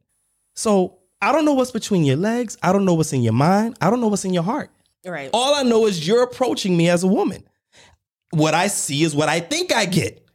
So 0.54 0.98
I 1.20 1.32
don't 1.32 1.44
know 1.44 1.52
what's 1.52 1.70
between 1.70 2.04
your 2.04 2.16
legs. 2.16 2.56
I 2.62 2.72
don't 2.72 2.84
know 2.84 2.94
what's 2.94 3.12
in 3.12 3.22
your 3.22 3.34
mind. 3.34 3.76
I 3.80 3.90
don't 3.90 4.00
know 4.00 4.08
what's 4.08 4.24
in 4.24 4.34
your 4.34 4.42
heart. 4.42 4.70
right. 5.12 5.30
All 5.32 5.54
I 5.54 5.62
know 5.62 5.86
is 5.86 6.06
you're 6.06 6.22
approaching 6.22 6.76
me 6.76 6.88
as 6.88 7.04
a 7.04 7.06
woman. 7.06 7.46
What 8.30 8.54
I 8.54 8.66
see 8.66 9.04
is 9.04 9.14
what 9.14 9.28
I 9.28 9.40
think 9.40 9.72
I 9.72 9.84
get. 9.84 10.25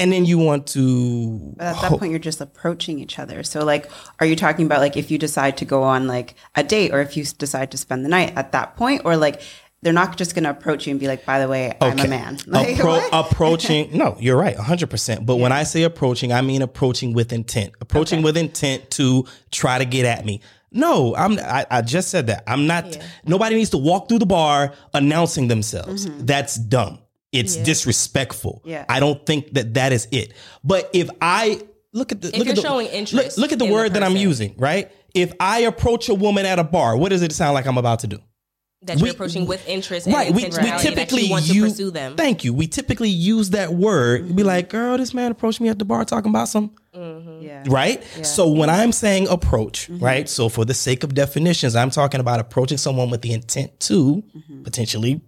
And 0.00 0.12
then 0.12 0.24
you 0.24 0.38
want 0.38 0.68
to 0.68 1.54
But 1.56 1.66
at 1.66 1.82
that 1.82 1.98
point, 1.98 2.10
you're 2.10 2.20
just 2.20 2.40
approaching 2.40 3.00
each 3.00 3.18
other. 3.18 3.42
So, 3.42 3.64
like, 3.64 3.90
are 4.20 4.26
you 4.26 4.36
talking 4.36 4.64
about 4.64 4.78
like 4.78 4.96
if 4.96 5.10
you 5.10 5.18
decide 5.18 5.56
to 5.58 5.64
go 5.64 5.82
on 5.82 6.06
like 6.06 6.34
a 6.54 6.62
date, 6.62 6.92
or 6.92 7.00
if 7.00 7.16
you 7.16 7.24
decide 7.24 7.72
to 7.72 7.78
spend 7.78 8.04
the 8.04 8.08
night 8.08 8.32
at 8.36 8.52
that 8.52 8.76
point, 8.76 9.02
or 9.04 9.16
like 9.16 9.42
they're 9.82 9.92
not 9.92 10.16
just 10.16 10.34
going 10.34 10.44
to 10.44 10.50
approach 10.50 10.86
you 10.86 10.92
and 10.92 11.00
be 11.00 11.06
like, 11.06 11.24
"By 11.24 11.40
the 11.40 11.48
way, 11.48 11.76
I'm 11.80 11.98
a 11.98 12.08
man." 12.08 12.38
Like, 12.46 12.76
Appro- 12.76 13.08
approaching. 13.12 13.90
No, 13.96 14.16
you're 14.20 14.36
right, 14.36 14.56
100%. 14.56 15.26
But 15.26 15.36
when 15.36 15.52
I 15.52 15.64
say 15.64 15.82
approaching, 15.82 16.32
I 16.32 16.42
mean 16.42 16.62
approaching 16.62 17.12
with 17.12 17.32
intent. 17.32 17.74
Approaching 17.80 18.22
with 18.22 18.36
intent 18.36 18.90
to 18.92 19.24
try 19.50 19.78
to 19.78 19.84
get 19.84 20.04
at 20.04 20.24
me. 20.24 20.40
No, 20.70 21.14
I'm 21.16 21.38
I, 21.38 21.66
I 21.70 21.82
just 21.82 22.10
said 22.10 22.26
that. 22.26 22.44
I'm 22.46 22.66
not 22.66 22.98
nobody 23.24 23.56
needs 23.56 23.70
to 23.70 23.78
walk 23.78 24.08
through 24.08 24.18
the 24.18 24.26
bar 24.26 24.74
announcing 24.94 25.48
themselves. 25.48 26.06
Mm-hmm. 26.06 26.26
That's 26.26 26.56
dumb. 26.56 26.98
It's 27.32 27.56
disrespectful. 27.56 28.62
Yeah. 28.64 28.86
I 28.88 29.00
don't 29.00 29.24
think 29.26 29.52
that 29.54 29.74
that 29.74 29.92
is 29.92 30.08
it. 30.10 30.32
But 30.64 30.88
if 30.94 31.10
I 31.20 31.60
look 31.92 32.12
at 32.12 32.22
the 32.22 32.28
look 32.28 32.36
you're 32.36 32.48
at 32.50 32.56
the, 32.56 32.62
showing 32.62 32.86
interest 32.86 33.36
look, 33.36 33.52
at 33.52 33.58
the 33.58 33.64
in 33.64 33.70
the 33.70 33.74
word 33.74 33.94
that 33.94 34.02
I'm 34.02 34.16
using, 34.16 34.54
right? 34.56 34.90
If 35.14 35.32
I 35.40 35.60
approach 35.60 36.08
a 36.08 36.14
woman 36.14 36.46
at 36.46 36.58
a 36.58 36.64
bar, 36.64 36.96
what 36.96 37.10
does 37.10 37.22
it 37.22 37.32
sound 37.32 37.54
like 37.54 37.66
I'm 37.66 37.78
about 37.78 38.00
to 38.00 38.06
do? 38.06 38.18
that 38.82 38.98
you're 38.98 39.04
we- 39.04 39.10
approaching 39.10 39.46
with 39.46 39.66
interest 39.68 40.06
and 40.06 40.14
Right. 40.14 40.32
We, 40.32 40.44
we 40.44 40.50
typically 40.50 40.94
that 40.94 41.12
you 41.12 41.30
want 41.30 41.48
use, 41.48 41.54
to 41.54 41.68
pursue 41.70 41.90
them. 41.90 42.16
Thank 42.16 42.44
you. 42.44 42.54
We 42.54 42.66
typically 42.66 43.08
use 43.08 43.50
that 43.50 43.72
word. 43.72 44.28
Be 44.28 44.34
mm-hmm. 44.34 44.46
like, 44.46 44.68
girl, 44.68 44.96
this 44.96 45.12
man 45.12 45.32
approached 45.32 45.60
me 45.60 45.68
at 45.68 45.78
the 45.78 45.84
bar 45.84 46.04
talking 46.04 46.30
about 46.30 46.48
some. 46.48 46.70
Mm-hmm. 46.94 47.42
yeah. 47.42 47.64
Right. 47.66 48.04
So 48.24 48.48
when 48.48 48.70
I'm 48.70 48.92
saying 48.92 49.28
approach, 49.28 49.88
mm-hmm. 49.88 50.04
right. 50.04 50.28
So 50.28 50.48
for 50.48 50.64
the 50.64 50.74
sake 50.74 51.02
of 51.02 51.14
definitions, 51.14 51.74
I'm 51.74 51.90
talking 51.90 52.20
about 52.20 52.40
approaching 52.40 52.78
someone 52.78 53.10
with 53.10 53.22
the 53.22 53.32
intent 53.32 53.78
to 53.80 54.22
potentially 54.62 55.20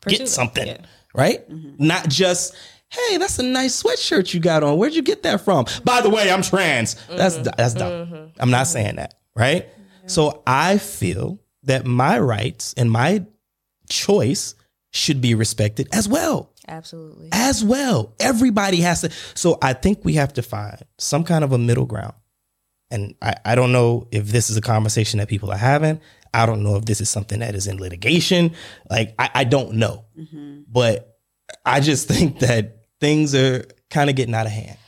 Pursue 0.00 0.18
get 0.18 0.28
something. 0.28 0.66
Yeah. 0.66 0.78
Right? 1.14 1.48
Mm-hmm. 1.48 1.86
Not 1.86 2.08
just, 2.08 2.54
hey, 2.88 3.16
that's 3.16 3.38
a 3.38 3.42
nice 3.42 3.82
sweatshirt 3.82 4.34
you 4.34 4.40
got 4.40 4.62
on. 4.62 4.76
Where'd 4.76 4.94
you 4.94 5.02
get 5.02 5.22
that 5.22 5.40
from? 5.40 5.66
By 5.84 6.00
the 6.00 6.10
way, 6.10 6.30
I'm 6.30 6.42
trans. 6.42 6.94
That's 7.08 7.36
mm-hmm. 7.36 7.50
that's 7.56 7.74
dumb. 7.74 8.06
Mm-hmm. 8.06 8.40
I'm 8.40 8.50
not 8.50 8.66
saying 8.66 8.96
that, 8.96 9.14
right? 9.34 9.68
So 10.06 10.42
I 10.46 10.78
feel 10.78 11.38
that 11.62 11.86
my 11.86 12.18
rights 12.18 12.74
and 12.76 12.90
my 12.90 13.24
choice 13.88 14.54
should 14.92 15.20
be 15.20 15.34
respected 15.34 15.88
as 15.92 16.08
well 16.08 16.52
Absolutely. 16.68 17.30
as 17.32 17.64
well. 17.64 18.14
Everybody 18.20 18.80
has 18.82 19.00
to. 19.00 19.10
So 19.34 19.58
I 19.62 19.72
think 19.72 20.04
we 20.04 20.14
have 20.14 20.34
to 20.34 20.42
find 20.42 20.80
some 20.98 21.24
kind 21.24 21.42
of 21.42 21.52
a 21.52 21.58
middle 21.58 21.86
ground. 21.86 22.14
And 22.90 23.14
I, 23.20 23.34
I 23.44 23.54
don't 23.54 23.72
know 23.72 24.06
if 24.12 24.26
this 24.26 24.50
is 24.50 24.56
a 24.56 24.60
conversation 24.60 25.18
that 25.18 25.28
people 25.28 25.50
are 25.50 25.56
having. 25.56 26.00
I 26.34 26.46
don't 26.46 26.62
know 26.62 26.76
if 26.76 26.84
this 26.84 27.00
is 27.00 27.08
something 27.08 27.38
that 27.40 27.54
is 27.54 27.66
in 27.66 27.78
litigation. 27.78 28.52
Like, 28.90 29.14
I, 29.18 29.30
I 29.34 29.44
don't 29.44 29.74
know. 29.74 30.04
But 30.68 31.18
I 31.64 31.80
just 31.80 32.08
think 32.08 32.40
that 32.40 32.86
things 33.00 33.34
are 33.34 33.64
kind 33.90 34.10
of 34.10 34.16
getting 34.16 34.34
out 34.34 34.46
of 34.46 34.52
hand. 34.52 34.78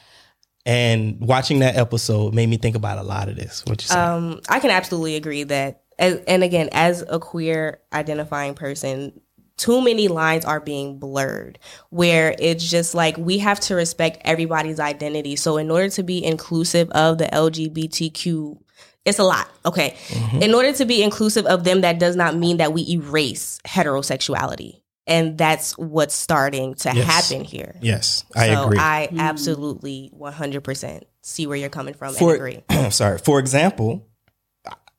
And 0.64 1.20
watching 1.20 1.60
that 1.60 1.76
episode 1.76 2.34
made 2.34 2.48
me 2.48 2.56
think 2.56 2.74
about 2.74 2.98
a 2.98 3.04
lot 3.04 3.28
of 3.28 3.36
this. 3.36 3.64
What 3.66 3.80
you 3.82 3.86
say? 3.86 3.94
Um, 3.94 4.40
I 4.48 4.58
can 4.58 4.70
absolutely 4.70 5.14
agree 5.14 5.44
that, 5.44 5.82
as, 5.96 6.16
and 6.26 6.42
again, 6.42 6.68
as 6.72 7.04
a 7.08 7.20
queer 7.20 7.80
identifying 7.92 8.54
person, 8.54 9.20
too 9.56 9.80
many 9.80 10.08
lines 10.08 10.44
are 10.44 10.60
being 10.60 10.98
blurred 10.98 11.58
where 11.90 12.34
it's 12.38 12.68
just 12.68 12.94
like 12.94 13.16
we 13.16 13.38
have 13.38 13.60
to 13.60 13.74
respect 13.74 14.18
everybody's 14.24 14.80
identity. 14.80 15.36
So, 15.36 15.56
in 15.56 15.70
order 15.70 15.88
to 15.90 16.02
be 16.02 16.22
inclusive 16.24 16.90
of 16.90 17.18
the 17.18 17.26
LGBTQ, 17.26 18.58
it's 19.06 19.18
a 19.18 19.24
lot. 19.24 19.48
Okay. 19.64 19.96
Mm-hmm. 20.08 20.42
In 20.42 20.54
order 20.54 20.72
to 20.74 20.84
be 20.84 21.02
inclusive 21.02 21.46
of 21.46 21.64
them, 21.64 21.80
that 21.82 21.98
does 21.98 22.16
not 22.16 22.36
mean 22.36 22.58
that 22.58 22.72
we 22.72 22.86
erase 22.90 23.58
heterosexuality. 23.66 24.82
And 25.06 25.38
that's 25.38 25.78
what's 25.78 26.14
starting 26.14 26.74
to 26.74 26.92
Yes. 26.92 27.06
happen 27.06 27.44
here. 27.44 27.76
yes, 27.80 28.24
I 28.34 28.48
so 28.52 28.64
agree. 28.64 28.78
I 28.78 29.08
mm. 29.12 29.20
absolutely 29.20 30.10
100% 30.18 31.02
see 31.22 31.46
where 31.46 31.56
you're 31.56 31.68
coming 31.68 31.94
from 31.94 32.08
and 32.08 32.16
for 32.16 32.34
agree. 32.34 32.62
sorry 32.90 33.18
for 33.18 33.38
example 33.40 34.06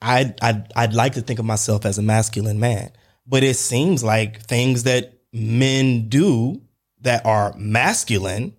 I 0.02 0.34
I'd, 0.41 0.72
I'd 0.76 0.93
like 0.93 1.13
to 1.13 1.22
think 1.22 1.39
of 1.39 1.46
myself 1.46 1.86
as 1.86 1.98
a 1.98 2.02
masculine 2.02 2.60
man 2.60 2.91
but 3.26 3.43
it 3.43 3.56
seems 3.56 4.04
like 4.04 4.41
things 4.41 4.84
that 4.84 5.13
men 5.32 6.10
do 6.10 6.62
that 7.02 7.26
are 7.26 7.54
masculine 7.58 8.57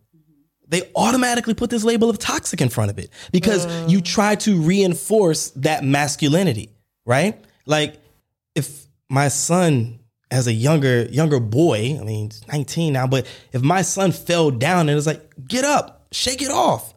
they 0.69 0.83
automatically 0.95 1.55
put 1.55 1.71
this 1.71 1.85
label 1.85 2.11
of 2.11 2.19
toxic 2.19 2.61
in 2.61 2.69
front 2.69 2.91
of 2.91 2.99
it 2.99 3.11
because 3.33 3.67
you 3.91 4.01
mm. 4.01 4.05
try 4.05 4.35
to 4.35 4.61
reinforce 4.61 5.51
that 5.51 5.85
masculinity 5.85 6.71
right 7.07 7.43
like 7.67 7.97
if 8.55 8.87
my 9.09 9.29
son 9.29 9.99
as 10.31 10.47
a 10.47 10.53
younger 10.53 11.05
younger 11.05 11.41
boy 11.41 11.97
i 12.01 12.05
mean 12.05 12.31
he's 12.31 12.47
19 12.49 12.93
now 12.93 13.07
but 13.07 13.27
if 13.53 13.63
my 13.63 13.83
son 13.83 14.13
fell 14.13 14.51
down 14.51 14.89
and 14.89 14.97
was 14.97 15.07
like 15.07 15.23
get 15.47 15.65
up 15.65 16.07
shake 16.13 16.43
it 16.43 16.51
off 16.51 16.95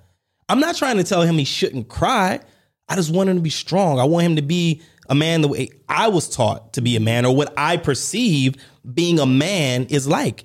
I'm 0.51 0.59
not 0.59 0.75
trying 0.75 0.97
to 0.97 1.05
tell 1.05 1.21
him 1.21 1.37
he 1.37 1.45
shouldn't 1.45 1.87
cry. 1.87 2.41
I 2.89 2.95
just 2.97 3.09
want 3.09 3.29
him 3.29 3.37
to 3.37 3.41
be 3.41 3.49
strong. 3.49 4.01
I 4.01 4.03
want 4.03 4.25
him 4.25 4.35
to 4.35 4.41
be 4.41 4.81
a 5.07 5.15
man 5.15 5.39
the 5.39 5.47
way 5.47 5.69
I 5.87 6.09
was 6.09 6.27
taught 6.27 6.73
to 6.73 6.81
be 6.81 6.97
a 6.97 6.99
man 6.99 7.25
or 7.25 7.33
what 7.33 7.53
I 7.55 7.77
perceive 7.77 8.55
being 8.93 9.17
a 9.17 9.25
man 9.25 9.85
is 9.85 10.09
like. 10.09 10.43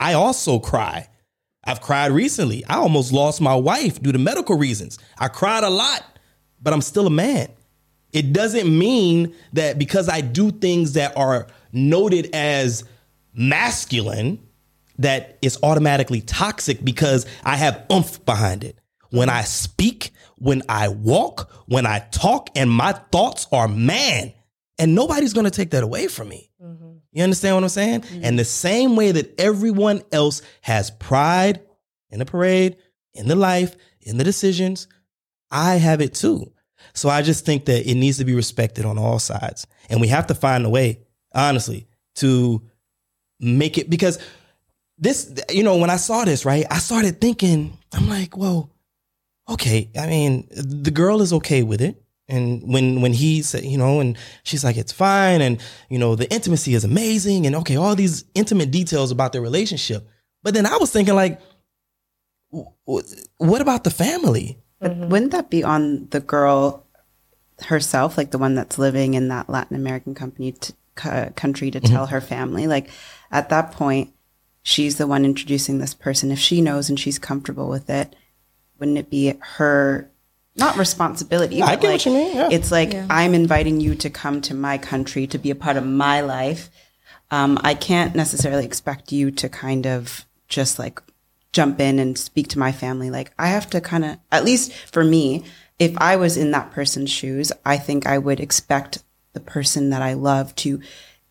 I 0.00 0.14
also 0.14 0.58
cry. 0.58 1.08
I've 1.64 1.80
cried 1.80 2.12
recently. 2.12 2.64
I 2.66 2.76
almost 2.76 3.12
lost 3.12 3.40
my 3.40 3.54
wife 3.54 4.00
due 4.00 4.12
to 4.12 4.18
medical 4.18 4.56
reasons. 4.56 4.98
I 5.18 5.28
cried 5.28 5.64
a 5.64 5.70
lot, 5.70 6.04
but 6.62 6.72
I'm 6.72 6.80
still 6.80 7.06
a 7.06 7.10
man. 7.10 7.48
It 8.12 8.32
doesn't 8.32 8.66
mean 8.66 9.34
that 9.52 9.78
because 9.78 10.08
I 10.08 10.22
do 10.22 10.50
things 10.50 10.94
that 10.94 11.16
are 11.16 11.46
noted 11.72 12.30
as 12.32 12.84
masculine, 13.34 14.38
that 14.98 15.38
it's 15.42 15.58
automatically 15.62 16.22
toxic 16.22 16.82
because 16.84 17.26
I 17.44 17.56
have 17.56 17.84
oomph 17.92 18.24
behind 18.24 18.64
it. 18.64 18.78
When 19.10 19.28
I 19.28 19.42
speak, 19.42 20.12
when 20.36 20.62
I 20.68 20.88
walk, 20.88 21.50
when 21.66 21.86
I 21.86 22.00
talk, 22.10 22.50
and 22.56 22.70
my 22.70 22.92
thoughts 22.92 23.46
are 23.52 23.68
man, 23.68 24.32
and 24.78 24.94
nobody's 24.94 25.32
gonna 25.32 25.50
take 25.50 25.70
that 25.70 25.82
away 25.84 26.08
from 26.08 26.28
me. 26.28 26.50
You 27.18 27.24
understand 27.24 27.56
what 27.56 27.64
I'm 27.64 27.68
saying? 27.68 28.00
Mm-hmm. 28.02 28.20
And 28.22 28.38
the 28.38 28.44
same 28.44 28.94
way 28.94 29.10
that 29.10 29.40
everyone 29.40 30.02
else 30.12 30.40
has 30.60 30.92
pride 30.92 31.60
in 32.10 32.20
the 32.20 32.24
parade, 32.24 32.76
in 33.12 33.26
the 33.26 33.34
life, 33.34 33.74
in 34.00 34.18
the 34.18 34.24
decisions, 34.24 34.86
I 35.50 35.74
have 35.74 36.00
it 36.00 36.14
too. 36.14 36.52
So 36.94 37.08
I 37.08 37.22
just 37.22 37.44
think 37.44 37.64
that 37.64 37.90
it 37.90 37.96
needs 37.96 38.18
to 38.18 38.24
be 38.24 38.34
respected 38.34 38.84
on 38.84 38.98
all 38.98 39.18
sides. 39.18 39.66
And 39.90 40.00
we 40.00 40.06
have 40.06 40.28
to 40.28 40.34
find 40.36 40.64
a 40.64 40.68
way, 40.68 41.00
honestly, 41.34 41.88
to 42.16 42.62
make 43.40 43.78
it 43.78 43.90
because 43.90 44.20
this, 44.96 45.42
you 45.50 45.64
know, 45.64 45.76
when 45.76 45.90
I 45.90 45.96
saw 45.96 46.24
this, 46.24 46.44
right, 46.44 46.66
I 46.70 46.78
started 46.78 47.20
thinking, 47.20 47.76
I'm 47.92 48.08
like, 48.08 48.36
well, 48.36 48.70
okay. 49.48 49.90
I 49.98 50.06
mean, 50.06 50.46
the 50.52 50.92
girl 50.92 51.20
is 51.20 51.32
okay 51.32 51.64
with 51.64 51.80
it. 51.80 52.00
And 52.28 52.62
when 52.62 53.00
when 53.00 53.14
he 53.14 53.40
said, 53.42 53.64
you 53.64 53.78
know, 53.78 54.00
and 54.00 54.16
she's 54.42 54.62
like, 54.62 54.76
it's 54.76 54.92
fine, 54.92 55.40
and 55.40 55.60
you 55.88 55.98
know, 55.98 56.14
the 56.14 56.30
intimacy 56.30 56.74
is 56.74 56.84
amazing, 56.84 57.46
and 57.46 57.56
okay, 57.56 57.76
all 57.76 57.96
these 57.96 58.24
intimate 58.34 58.70
details 58.70 59.10
about 59.10 59.32
their 59.32 59.40
relationship. 59.40 60.06
But 60.42 60.52
then 60.54 60.66
I 60.66 60.76
was 60.76 60.90
thinking, 60.92 61.14
like, 61.14 61.40
w- 62.52 62.70
w- 62.86 63.06
what 63.38 63.62
about 63.62 63.84
the 63.84 63.90
family? 63.90 64.58
But 64.78 64.92
mm-hmm. 64.92 65.08
wouldn't 65.08 65.32
that 65.32 65.48
be 65.48 65.64
on 65.64 66.08
the 66.10 66.20
girl 66.20 66.86
herself, 67.62 68.18
like 68.18 68.30
the 68.30 68.38
one 68.38 68.54
that's 68.54 68.78
living 68.78 69.14
in 69.14 69.28
that 69.28 69.48
Latin 69.48 69.76
American 69.76 70.14
company 70.14 70.52
to, 70.52 70.72
c- 70.98 71.32
country, 71.34 71.70
to 71.70 71.80
mm-hmm. 71.80 71.92
tell 71.92 72.06
her 72.06 72.20
family? 72.20 72.66
Like 72.66 72.90
at 73.30 73.48
that 73.48 73.72
point, 73.72 74.12
she's 74.62 74.98
the 74.98 75.06
one 75.06 75.24
introducing 75.24 75.78
this 75.78 75.94
person. 75.94 76.30
If 76.30 76.38
she 76.38 76.60
knows 76.60 76.90
and 76.90 77.00
she's 77.00 77.18
comfortable 77.18 77.68
with 77.70 77.88
it, 77.88 78.14
wouldn't 78.78 78.98
it 78.98 79.10
be 79.10 79.32
her? 79.40 80.10
Not 80.58 80.76
responsibility. 80.76 81.62
I 81.62 81.76
but 81.76 81.82
get 81.82 81.92
what 81.92 82.06
you 82.06 82.12
mean, 82.12 82.36
yeah. 82.36 82.48
It's 82.50 82.72
like 82.72 82.94
I'm 83.08 83.34
inviting 83.34 83.80
you 83.80 83.94
to 83.96 84.10
come 84.10 84.40
to 84.42 84.54
my 84.54 84.76
country 84.76 85.26
to 85.28 85.38
be 85.38 85.50
a 85.50 85.54
part 85.54 85.76
of 85.76 85.86
my 85.86 86.20
life. 86.20 86.68
Um, 87.30 87.58
I 87.62 87.74
can't 87.74 88.14
necessarily 88.14 88.64
expect 88.64 89.12
you 89.12 89.30
to 89.32 89.48
kind 89.48 89.86
of 89.86 90.24
just 90.48 90.78
like 90.78 91.00
jump 91.52 91.80
in 91.80 91.98
and 91.98 92.18
speak 92.18 92.48
to 92.48 92.58
my 92.58 92.72
family. 92.72 93.10
Like 93.10 93.32
I 93.38 93.48
have 93.48 93.70
to 93.70 93.80
kind 93.80 94.04
of, 94.04 94.18
at 94.32 94.44
least 94.44 94.72
for 94.72 95.04
me, 95.04 95.44
if 95.78 95.96
I 95.98 96.16
was 96.16 96.36
in 96.36 96.50
that 96.50 96.72
person's 96.72 97.10
shoes, 97.10 97.52
I 97.64 97.76
think 97.76 98.06
I 98.06 98.18
would 98.18 98.40
expect 98.40 99.02
the 99.32 99.40
person 99.40 99.90
that 99.90 100.02
I 100.02 100.14
love 100.14 100.54
to 100.56 100.80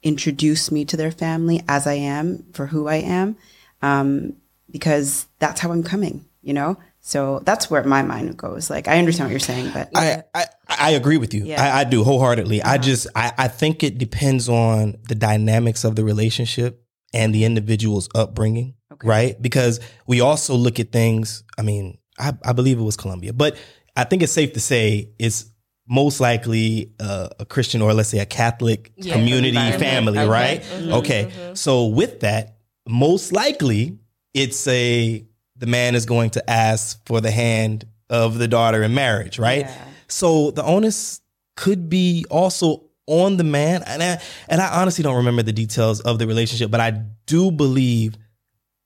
introduce 0.03 0.71
me 0.71 0.85
to 0.85 0.95
their 0.95 1.11
family 1.11 1.63
as 1.67 1.85
I 1.85 1.95
am 1.95 2.45
for 2.53 2.67
who 2.67 2.87
I 2.87 2.97
am, 2.97 3.35
um, 3.81 4.33
because 4.71 5.27
that's 5.39 5.59
how 5.59 5.71
I'm 5.71 5.83
coming, 5.83 6.25
you 6.41 6.53
know? 6.53 6.77
So 7.07 7.39
that's 7.45 7.71
where 7.71 7.85
my 7.85 8.01
mind 8.01 8.35
goes. 8.35 8.69
Like, 8.69 8.89
I 8.89 8.99
understand 8.99 9.27
what 9.27 9.31
you're 9.31 9.39
saying, 9.39 9.71
but 9.73 9.89
I, 9.95 10.23
I 10.35 10.45
I 10.67 10.89
agree 10.91 11.15
with 11.15 11.33
you. 11.33 11.45
Yeah. 11.45 11.55
Uh-huh. 11.65 11.77
I, 11.77 11.79
I 11.79 11.83
do 11.85 12.03
wholeheartedly. 12.03 12.61
I 12.63 12.77
just 12.77 13.07
I, 13.15 13.31
I 13.37 13.47
think 13.47 13.81
it 13.81 13.97
depends 13.97 14.49
on 14.49 14.97
the 15.07 15.15
dynamics 15.15 15.85
of 15.85 15.95
the 15.95 16.03
relationship 16.03 16.83
and 17.13 17.33
the 17.33 17.45
individual's 17.45 18.09
upbringing, 18.13 18.75
right? 19.05 19.41
Because 19.41 19.79
we 20.05 20.19
also 20.19 20.55
look 20.55 20.81
at 20.81 20.91
things. 20.91 21.45
I 21.57 21.61
mean, 21.61 21.97
I, 22.19 22.33
I 22.43 22.51
believe 22.51 22.77
it 22.77 22.83
was 22.83 22.97
Colombia, 22.97 23.31
but 23.31 23.55
I 23.95 24.03
think 24.03 24.21
it's 24.21 24.33
safe 24.33 24.51
to 24.53 24.59
say 24.59 25.11
it's 25.17 25.45
most 25.87 26.19
likely 26.19 26.91
uh, 26.99 27.29
a 27.39 27.45
Christian 27.45 27.81
or 27.81 27.93
let's 27.93 28.09
say 28.09 28.19
a 28.19 28.25
Catholic 28.25 28.91
community 29.01 29.53
family, 29.79 30.19
Okay. 30.19 30.27
right? 30.27 30.61
Mhm. 30.61 30.91
Okay, 30.99 31.31
so 31.53 31.85
with 31.85 32.19
that, 32.19 32.57
most 32.85 33.31
likely 33.31 33.97
it's 34.33 34.67
a 34.67 35.25
the 35.57 35.65
man 35.65 35.95
is 35.95 36.05
going 36.05 36.31
to 36.31 36.49
ask 36.49 37.05
for 37.05 37.21
the 37.21 37.31
hand 37.31 37.85
of 38.09 38.37
the 38.37 38.47
daughter 38.47 38.83
in 38.83 38.93
marriage, 38.93 39.39
right? 39.39 39.61
Yeah. 39.61 39.85
So 40.07 40.51
the 40.51 40.63
onus 40.63 41.21
could 41.55 41.89
be 41.89 42.25
also 42.29 42.83
on 43.07 43.37
the 43.37 43.43
man, 43.43 43.83
and 43.85 44.03
I, 44.03 44.21
and 44.49 44.61
I 44.61 44.81
honestly 44.81 45.03
don't 45.03 45.15
remember 45.15 45.41
the 45.41 45.53
details 45.53 46.01
of 46.01 46.19
the 46.19 46.27
relationship, 46.27 46.69
but 46.69 46.81
I 46.81 46.91
do 47.25 47.51
believe 47.51 48.15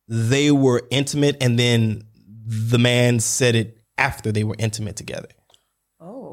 they 0.07 0.51
were 0.51 0.83
intimate, 0.91 1.37
and 1.41 1.57
then 1.57 2.03
the 2.45 2.77
man 2.77 3.19
said 3.19 3.55
it 3.55 3.77
after 3.97 4.31
they 4.31 4.43
were 4.43 4.55
intimate 4.59 4.95
together. 4.95 5.29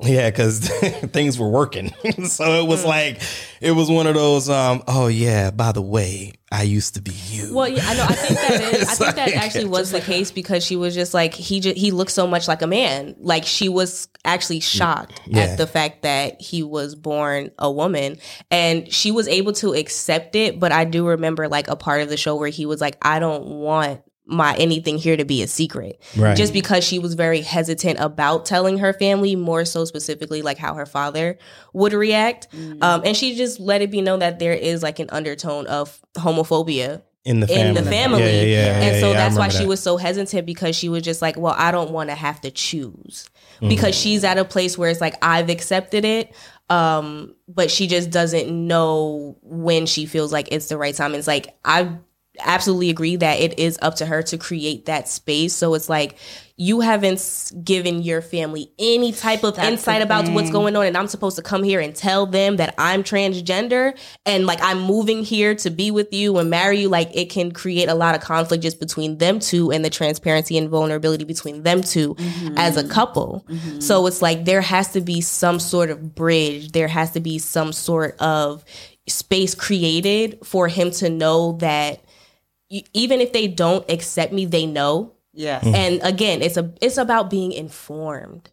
Yeah, 0.08 0.30
because 0.30 0.60
things 1.12 1.38
were 1.38 1.48
working. 1.48 1.92
so 2.24 2.62
it 2.62 2.66
was 2.68 2.84
like 2.84 3.20
it 3.60 3.72
was 3.72 3.90
one 3.90 4.06
of 4.06 4.14
those. 4.14 4.48
Um, 4.48 4.82
oh 4.86 5.08
yeah, 5.08 5.50
by 5.50 5.72
the 5.72 5.82
way, 5.82 6.32
I 6.50 6.62
used 6.62 6.94
to 6.94 7.02
be 7.02 7.12
you. 7.28 7.54
Well, 7.54 7.68
yeah, 7.68 7.82
I 7.84 7.94
know. 7.94 8.04
I 8.04 8.12
think 8.14 8.40
that 8.40 8.74
is. 8.74 8.88
I 8.88 8.94
think 8.94 9.16
that 9.16 9.32
actually 9.34 9.64
was 9.66 9.90
the 9.90 10.00
case 10.00 10.30
because 10.30 10.64
she 10.64 10.76
was 10.76 10.94
just 10.94 11.14
like 11.14 11.34
he. 11.34 11.60
Just, 11.60 11.76
he 11.76 11.90
looked 11.90 12.12
so 12.12 12.26
much 12.26 12.46
like 12.48 12.62
a 12.62 12.66
man. 12.66 13.16
Like 13.18 13.44
she 13.44 13.68
was 13.68 14.08
actually 14.24 14.60
shocked 14.60 15.20
Yeah. 15.26 15.40
at 15.40 15.58
the 15.58 15.66
fact 15.66 16.02
that 16.02 16.40
he 16.40 16.62
was 16.62 16.94
born 16.94 17.50
a 17.58 17.70
woman, 17.70 18.18
and 18.50 18.90
she 18.92 19.10
was 19.10 19.26
able 19.28 19.52
to 19.54 19.74
accept 19.74 20.36
it. 20.36 20.58
But 20.60 20.72
I 20.72 20.84
do 20.84 21.06
remember 21.08 21.48
like 21.48 21.68
a 21.68 21.76
part 21.76 22.00
of 22.02 22.08
the 22.08 22.16
show 22.16 22.36
where 22.36 22.48
he 22.50 22.66
was 22.66 22.80
like, 22.80 22.96
"I 23.02 23.18
don't 23.18 23.46
want." 23.46 24.00
My 24.30 24.54
anything 24.56 24.98
here 24.98 25.16
to 25.16 25.24
be 25.24 25.42
a 25.42 25.46
secret 25.48 25.98
Right. 26.16 26.36
just 26.36 26.52
because 26.52 26.84
she 26.84 26.98
was 26.98 27.14
very 27.14 27.40
hesitant 27.40 27.98
about 27.98 28.44
telling 28.44 28.76
her 28.78 28.92
family 28.92 29.34
more 29.34 29.64
so 29.64 29.84
specifically 29.86 30.42
like 30.42 30.58
how 30.58 30.74
her 30.74 30.84
father 30.86 31.38
would 31.72 31.94
react 31.94 32.46
um, 32.82 33.02
and 33.04 33.16
she 33.16 33.34
just 33.34 33.58
let 33.58 33.80
it 33.82 33.90
be 33.90 34.02
known 34.02 34.18
that 34.18 34.38
there 34.38 34.52
is 34.52 34.82
like 34.82 34.98
an 34.98 35.08
undertone 35.10 35.66
of 35.66 35.98
homophobia 36.16 37.02
in 37.24 37.40
the 37.40 37.46
in 37.52 37.74
family. 37.74 37.80
the 37.82 37.90
family. 37.90 38.20
Yeah, 38.22 38.30
yeah, 38.30 38.42
yeah, 38.42 38.80
and 38.80 38.94
yeah, 38.94 39.00
so 39.00 39.08
yeah, 39.10 39.16
that's 39.16 39.36
why 39.36 39.48
she 39.48 39.58
that. 39.58 39.68
was 39.68 39.82
so 39.82 39.96
hesitant 39.98 40.46
because 40.46 40.74
she 40.76 40.88
was 40.88 41.02
just 41.02 41.20
like, 41.20 41.36
well, 41.36 41.54
I 41.58 41.72
don't 41.72 41.90
want 41.90 42.08
to 42.10 42.14
have 42.14 42.40
to 42.42 42.50
choose 42.50 43.28
Mm-hmm. 43.56 43.70
because 43.70 43.94
she's 43.96 44.22
at 44.22 44.38
a 44.38 44.44
place 44.44 44.78
where 44.78 44.88
it's 44.88 45.00
like 45.00 45.16
I've 45.20 45.50
accepted 45.50 46.04
it. 46.04 46.32
Um, 46.70 47.34
but 47.48 47.72
she 47.72 47.88
just 47.88 48.08
doesn't 48.10 48.48
know 48.52 49.36
when 49.42 49.84
she 49.86 50.06
feels 50.06 50.32
like 50.32 50.46
it's 50.52 50.68
the 50.68 50.78
right 50.78 50.94
time. 50.94 51.12
It's 51.16 51.26
like 51.26 51.58
I 51.64 51.90
absolutely 52.40 52.90
agree 52.90 53.16
that 53.16 53.40
it 53.40 53.58
is 53.58 53.78
up 53.82 53.96
to 53.96 54.06
her 54.06 54.22
to 54.24 54.38
create 54.38 54.86
that 54.86 55.08
space. 55.08 55.54
So 55.54 55.74
it's 55.74 55.88
like 55.88 56.16
you 56.60 56.80
haven't 56.80 57.52
given 57.62 58.02
your 58.02 58.20
family 58.20 58.72
any 58.80 59.12
type 59.12 59.44
of 59.44 59.54
That's 59.54 59.68
insight 59.68 60.02
about 60.02 60.28
what's 60.30 60.50
going 60.50 60.74
on, 60.74 60.86
and 60.86 60.96
I'm 60.96 61.06
supposed 61.06 61.36
to 61.36 61.42
come 61.42 61.62
here 61.62 61.78
and 61.78 61.94
tell 61.94 62.26
them 62.26 62.56
that 62.56 62.74
I'm 62.76 63.04
transgender 63.04 63.96
and 64.26 64.44
like 64.44 64.58
I'm 64.60 64.80
moving 64.80 65.22
here 65.22 65.54
to 65.54 65.70
be 65.70 65.92
with 65.92 66.12
you 66.12 66.36
and 66.38 66.50
marry 66.50 66.80
you. 66.80 66.88
Like 66.88 67.14
it 67.14 67.30
can 67.30 67.52
create 67.52 67.88
a 67.88 67.94
lot 67.94 68.16
of 68.16 68.20
conflict 68.20 68.64
just 68.64 68.80
between 68.80 69.18
them 69.18 69.38
two 69.38 69.70
and 69.70 69.84
the 69.84 69.90
transparency 69.90 70.58
and 70.58 70.68
vulnerability 70.68 71.24
between 71.24 71.62
them 71.62 71.80
2 71.80 72.14
mm-hmm. 72.14 72.58
as 72.58 72.76
a 72.76 72.86
couple. 72.88 73.44
Mm-hmm. 73.48 73.80
So 73.80 74.06
it's 74.06 74.20
like 74.20 74.44
there 74.44 74.60
has 74.60 74.92
to 74.92 75.00
be 75.00 75.20
some 75.20 75.60
sort 75.60 75.90
of 75.90 76.16
bridge. 76.16 76.72
There 76.72 76.88
has 76.88 77.12
to 77.12 77.20
be 77.20 77.38
some 77.38 77.72
sort 77.72 78.16
of 78.18 78.64
space 79.06 79.54
created 79.54 80.38
for 80.44 80.68
him 80.68 80.90
to 80.90 81.08
know 81.08 81.52
that 81.60 82.02
y- 82.70 82.84
even 82.94 83.20
if 83.20 83.32
they 83.32 83.46
don't 83.48 83.88
accept 83.90 84.32
me, 84.32 84.44
they 84.46 84.66
know. 84.66 85.12
Yes. 85.32 85.62
Mm. 85.64 85.74
And 85.74 86.00
again, 86.02 86.42
it's 86.42 86.56
a 86.56 86.72
it's 86.80 86.96
about 86.98 87.30
being 87.30 87.52
informed. 87.52 88.50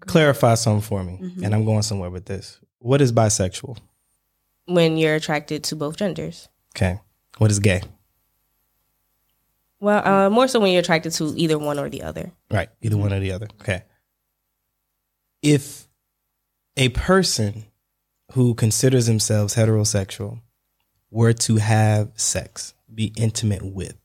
Clarify 0.00 0.54
something 0.54 0.82
for 0.82 1.04
me, 1.04 1.18
Mm-hmm. 1.22 1.44
and 1.44 1.54
I'm 1.54 1.64
going 1.64 1.82
somewhere 1.82 2.10
with 2.10 2.24
this. 2.26 2.58
What 2.78 3.00
is 3.00 3.12
bisexual? 3.12 3.78
when 4.68 4.96
you're 4.96 5.14
attracted 5.14 5.62
to 5.62 5.76
both 5.76 5.96
genders. 5.96 6.48
Okay. 6.74 6.98
What 7.38 7.52
is 7.52 7.60
gay? 7.60 7.82
Well, 9.78 10.04
uh, 10.04 10.28
more 10.30 10.48
so 10.48 10.58
when 10.58 10.72
you're 10.72 10.80
attracted 10.80 11.12
to 11.12 11.32
either 11.36 11.56
one 11.58 11.78
or 11.78 11.88
the 11.88 12.02
other. 12.02 12.32
Right. 12.50 12.68
Either 12.82 12.96
one 12.96 13.12
or 13.12 13.20
the 13.20 13.30
other. 13.30 13.46
Okay. 13.60 13.82
If 15.42 15.86
a 16.76 16.88
person 16.90 17.66
who 18.32 18.54
considers 18.54 19.06
themselves 19.06 19.54
heterosexual 19.54 20.40
were 21.12 21.32
to 21.32 21.56
have 21.58 22.10
sex, 22.16 22.74
be 22.92 23.12
intimate 23.16 23.62
with 23.62 23.96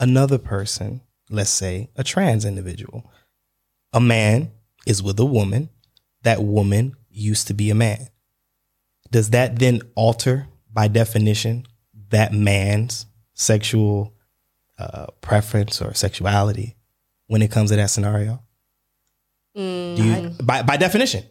another 0.00 0.38
person, 0.38 1.00
let's 1.30 1.50
say 1.50 1.88
a 1.96 2.04
trans 2.04 2.44
individual, 2.44 3.10
a 3.92 4.00
man 4.00 4.50
is 4.86 5.02
with 5.02 5.18
a 5.20 5.24
woman, 5.24 5.70
that 6.22 6.42
woman 6.42 6.96
used 7.10 7.46
to 7.46 7.54
be 7.54 7.70
a 7.70 7.74
man. 7.74 8.08
Does 9.10 9.30
that 9.30 9.58
then 9.58 9.82
alter, 9.94 10.48
by 10.72 10.88
definition, 10.88 11.66
that 12.10 12.32
man's 12.32 13.06
sexual 13.34 14.14
uh, 14.78 15.06
preference 15.20 15.80
or 15.80 15.94
sexuality 15.94 16.76
when 17.26 17.42
it 17.42 17.50
comes 17.50 17.70
to 17.70 17.76
that 17.76 17.90
scenario? 17.90 18.42
Do 19.54 20.02
you, 20.02 20.30
by 20.42 20.62
by 20.62 20.78
definition, 20.78 21.24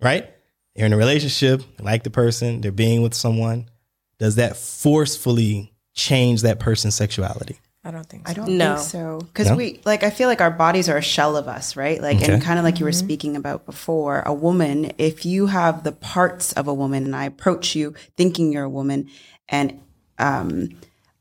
right? 0.00 0.30
You're 0.74 0.86
in 0.86 0.92
a 0.92 0.96
relationship, 0.96 1.60
you 1.60 1.84
like 1.84 2.04
the 2.04 2.10
person, 2.10 2.60
they're 2.60 2.72
being 2.72 3.02
with 3.02 3.14
someone. 3.14 3.68
Does 4.18 4.36
that 4.36 4.56
forcefully 4.56 5.75
change 5.96 6.42
that 6.42 6.60
person's 6.60 6.94
sexuality? 6.94 7.58
I 7.84 7.90
don't 7.90 8.06
think 8.06 8.26
so. 8.26 8.30
I 8.30 8.34
don't 8.34 8.56
No. 8.58 8.76
think 8.76 8.88
so. 8.88 9.18
Because 9.32 9.48
No? 9.50 9.56
we 9.56 9.80
like 9.84 10.02
I 10.02 10.10
feel 10.10 10.28
like 10.28 10.40
our 10.40 10.50
bodies 10.50 10.88
are 10.88 10.96
a 10.96 11.02
shell 11.02 11.36
of 11.36 11.46
us, 11.48 11.76
right? 11.76 12.00
Like 12.00 12.16
Okay. 12.18 12.32
and 12.34 12.42
kind 12.42 12.58
of 12.58 12.64
like 12.64 12.78
you 12.80 12.84
were 12.84 12.92
speaking 12.92 13.36
about 13.36 13.64
before, 13.64 14.22
a 14.26 14.34
woman, 14.34 14.92
if 14.98 15.24
you 15.24 15.46
have 15.46 15.84
the 15.84 15.92
parts 15.92 16.52
of 16.52 16.66
a 16.68 16.74
woman 16.74 17.04
and 17.04 17.14
I 17.14 17.24
approach 17.26 17.74
you 17.76 17.94
thinking 18.16 18.52
you're 18.52 18.64
a 18.64 18.68
woman 18.68 19.08
and 19.48 19.80
um 20.18 20.70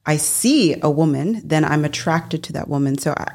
I 0.07 0.17
see 0.17 0.75
a 0.81 0.89
woman, 0.89 1.41
then 1.43 1.63
I'm 1.65 1.85
attracted 1.85 2.43
to 2.43 2.53
that 2.53 2.67
woman. 2.67 2.97
So 2.97 3.13
I 3.17 3.31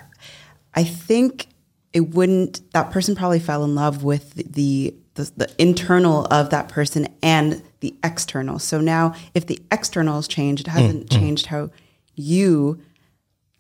I 0.75 0.85
think 0.85 1.47
it 1.93 2.11
wouldn't 2.15 2.61
that 2.73 2.91
person 2.91 3.15
probably 3.15 3.41
fell 3.41 3.63
in 3.65 3.75
love 3.77 4.03
with 4.03 4.35
the 4.35 4.95
the, 5.15 5.31
the 5.37 5.51
internal 5.59 6.27
of 6.33 6.51
that 6.51 6.69
person 6.69 7.07
and 7.23 7.63
the 7.81 7.95
external. 8.05 8.59
So 8.59 8.81
now 8.81 9.15
if 9.35 9.47
the 9.47 9.59
externals 9.73 10.29
changed, 10.29 10.67
it 10.67 10.71
hasn't 10.71 11.11
changed 11.11 11.47
how 11.47 11.71
you 12.15 12.81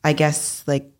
I 0.04 0.12
guess 0.14 0.64
like 0.66 0.90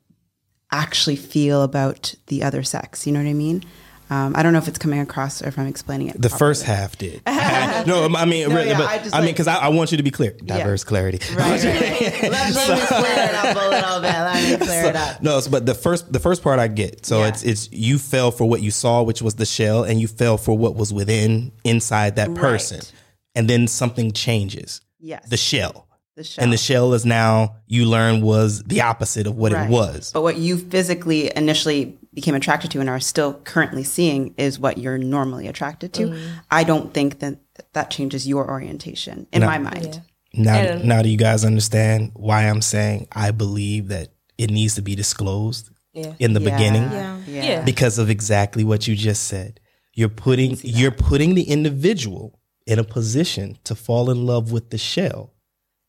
actually 0.73 1.17
feel 1.17 1.63
about 1.63 2.15
the 2.27 2.43
other 2.43 2.63
sex. 2.63 3.07
You 3.07 3.13
know 3.13 3.21
what 3.23 3.29
I 3.29 3.35
mean? 3.35 3.65
Um, 4.11 4.35
I 4.37 4.43
don't 4.43 4.53
know 4.53 4.59
if 4.59 4.67
it's 4.67 4.79
coming 4.79 4.99
across 4.99 5.41
or 5.41 5.47
if 5.47 5.57
I'm 5.57 5.69
explaining 5.69 6.09
it. 6.09 6.15
The 6.21 6.29
properly. 6.29 6.39
first 6.51 6.65
half 6.65 6.99
did. 6.99 7.23
no, 7.27 8.09
I 8.17 8.25
mean, 8.25 8.49
No, 8.49 8.57
really, 8.57 8.71
yeah, 8.71 8.79
but 8.79 8.89
I 8.89 8.95
I, 8.95 8.99
just 8.99 9.15
mean, 9.15 9.25
because 9.27 9.47
I, 9.47 9.55
I 9.57 9.69
want 9.69 9.93
you 9.93 9.99
to 9.99 10.03
be 10.03 10.11
clear. 10.11 10.33
Diverse 10.33 10.83
clarity. 10.83 11.21
Right, 11.33 11.63
right. 11.63 11.65
Let, 11.65 12.23
let 12.33 12.81
me 12.81 12.87
clear 12.87 13.25
it 13.29 13.35
up 13.37 13.57
a 13.57 13.69
little 13.69 14.01
bit. 14.01 14.11
Let 14.13 14.61
me 14.61 14.67
clear 14.67 14.85
it 14.87 14.97
up. 14.97 15.23
No, 15.23 15.39
so- 15.39 15.49
but 15.53 15.65
the 15.65 15.75
first 15.75 16.13
the 16.13 16.19
first 16.19 16.43
part 16.43 16.59
I 16.59 16.67
get. 16.67 17.07
So 17.07 17.21
Yeah. 17.21 17.29
it's 17.29 17.45
it's 17.45 17.73
you 17.73 17.99
fell 17.99 18.33
for 18.33 18.49
what 18.49 18.63
you 18.63 18.73
saw, 18.73 19.03
which 19.05 19.23
was 19.23 19.37
the 19.37 19.47
shell, 19.47 19.85
and 19.85 20.01
you 20.01 20.09
fell 20.09 20.37
for 20.37 20.59
what 20.59 20.75
was 20.75 20.93
within 20.93 21.53
inside 21.63 22.17
that 22.17 22.35
person, 22.35 22.79
Right. 22.79 22.93
And 23.35 23.49
then 23.49 23.67
something 23.67 24.13
changes. 24.13 24.81
Yes. 24.99 25.29
The 25.29 25.37
shell. 25.37 25.87
The 26.17 26.25
shell. 26.25 26.43
And 26.45 26.53
the 26.53 26.57
shell 26.59 26.93
is 26.95 27.07
now 27.07 27.57
you 27.67 27.87
learn 27.87 28.21
was 28.21 28.63
the 28.65 28.83
opposite 28.83 29.27
of 29.27 29.37
what 29.37 29.53
Right. 29.53 29.67
it 29.67 29.71
was. 29.71 30.11
But 30.13 30.23
what 30.23 30.37
you 30.37 30.59
physically 30.59 31.31
initially 31.35 31.97
became 32.13 32.35
attracted 32.35 32.71
to 32.73 32.81
and 32.81 32.89
are 32.91 33.01
still 33.01 33.35
currently 33.35 33.85
seeing 33.85 34.35
is 34.37 34.59
what 34.59 34.77
you're 34.79 34.99
normally 34.99 35.47
attracted 35.47 35.93
to. 35.95 36.09
Mm. 36.09 36.29
I 36.51 36.65
don't 36.65 36.93
think 36.93 37.21
that 37.21 37.39
that 37.73 37.91
changes 37.91 38.27
your 38.27 38.51
orientation 38.51 39.27
in 39.33 39.43
my 39.43 39.59
mind. 39.59 40.03
Now, 40.35 40.55
And- 40.57 40.85
now 40.85 41.03
do 41.03 41.09
you 41.09 41.17
guys 41.17 41.45
understand 41.45 42.11
why 42.15 42.49
I'm 42.49 42.63
saying 42.63 43.07
I 43.13 43.31
believe 43.31 43.89
that 43.89 44.09
it 44.39 44.51
needs 44.51 44.75
to 44.75 44.83
be 44.83 44.95
disclosed 44.97 45.71
Yeah. 45.95 46.13
in 46.19 46.33
the 46.35 46.41
Yeah. 46.41 46.51
beginning? 46.57 46.83
Yeah. 46.83 47.17
Yeah. 47.29 47.43
Yeah. 47.45 47.63
because 47.63 47.99
of 47.99 48.11
exactly 48.11 48.65
what 48.65 48.87
you 48.89 48.97
just 48.97 49.23
said. 49.25 49.61
You're 49.95 50.09
putting 50.09 50.59
you're 50.63 50.91
putting 50.91 51.35
the 51.35 51.43
individual 51.45 52.39
in 52.71 52.79
a 52.79 52.85
position 52.85 53.59
to 53.65 53.75
fall 53.75 54.11
in 54.11 54.27
love 54.27 54.53
with 54.53 54.71
the 54.71 54.79
shell 54.79 55.35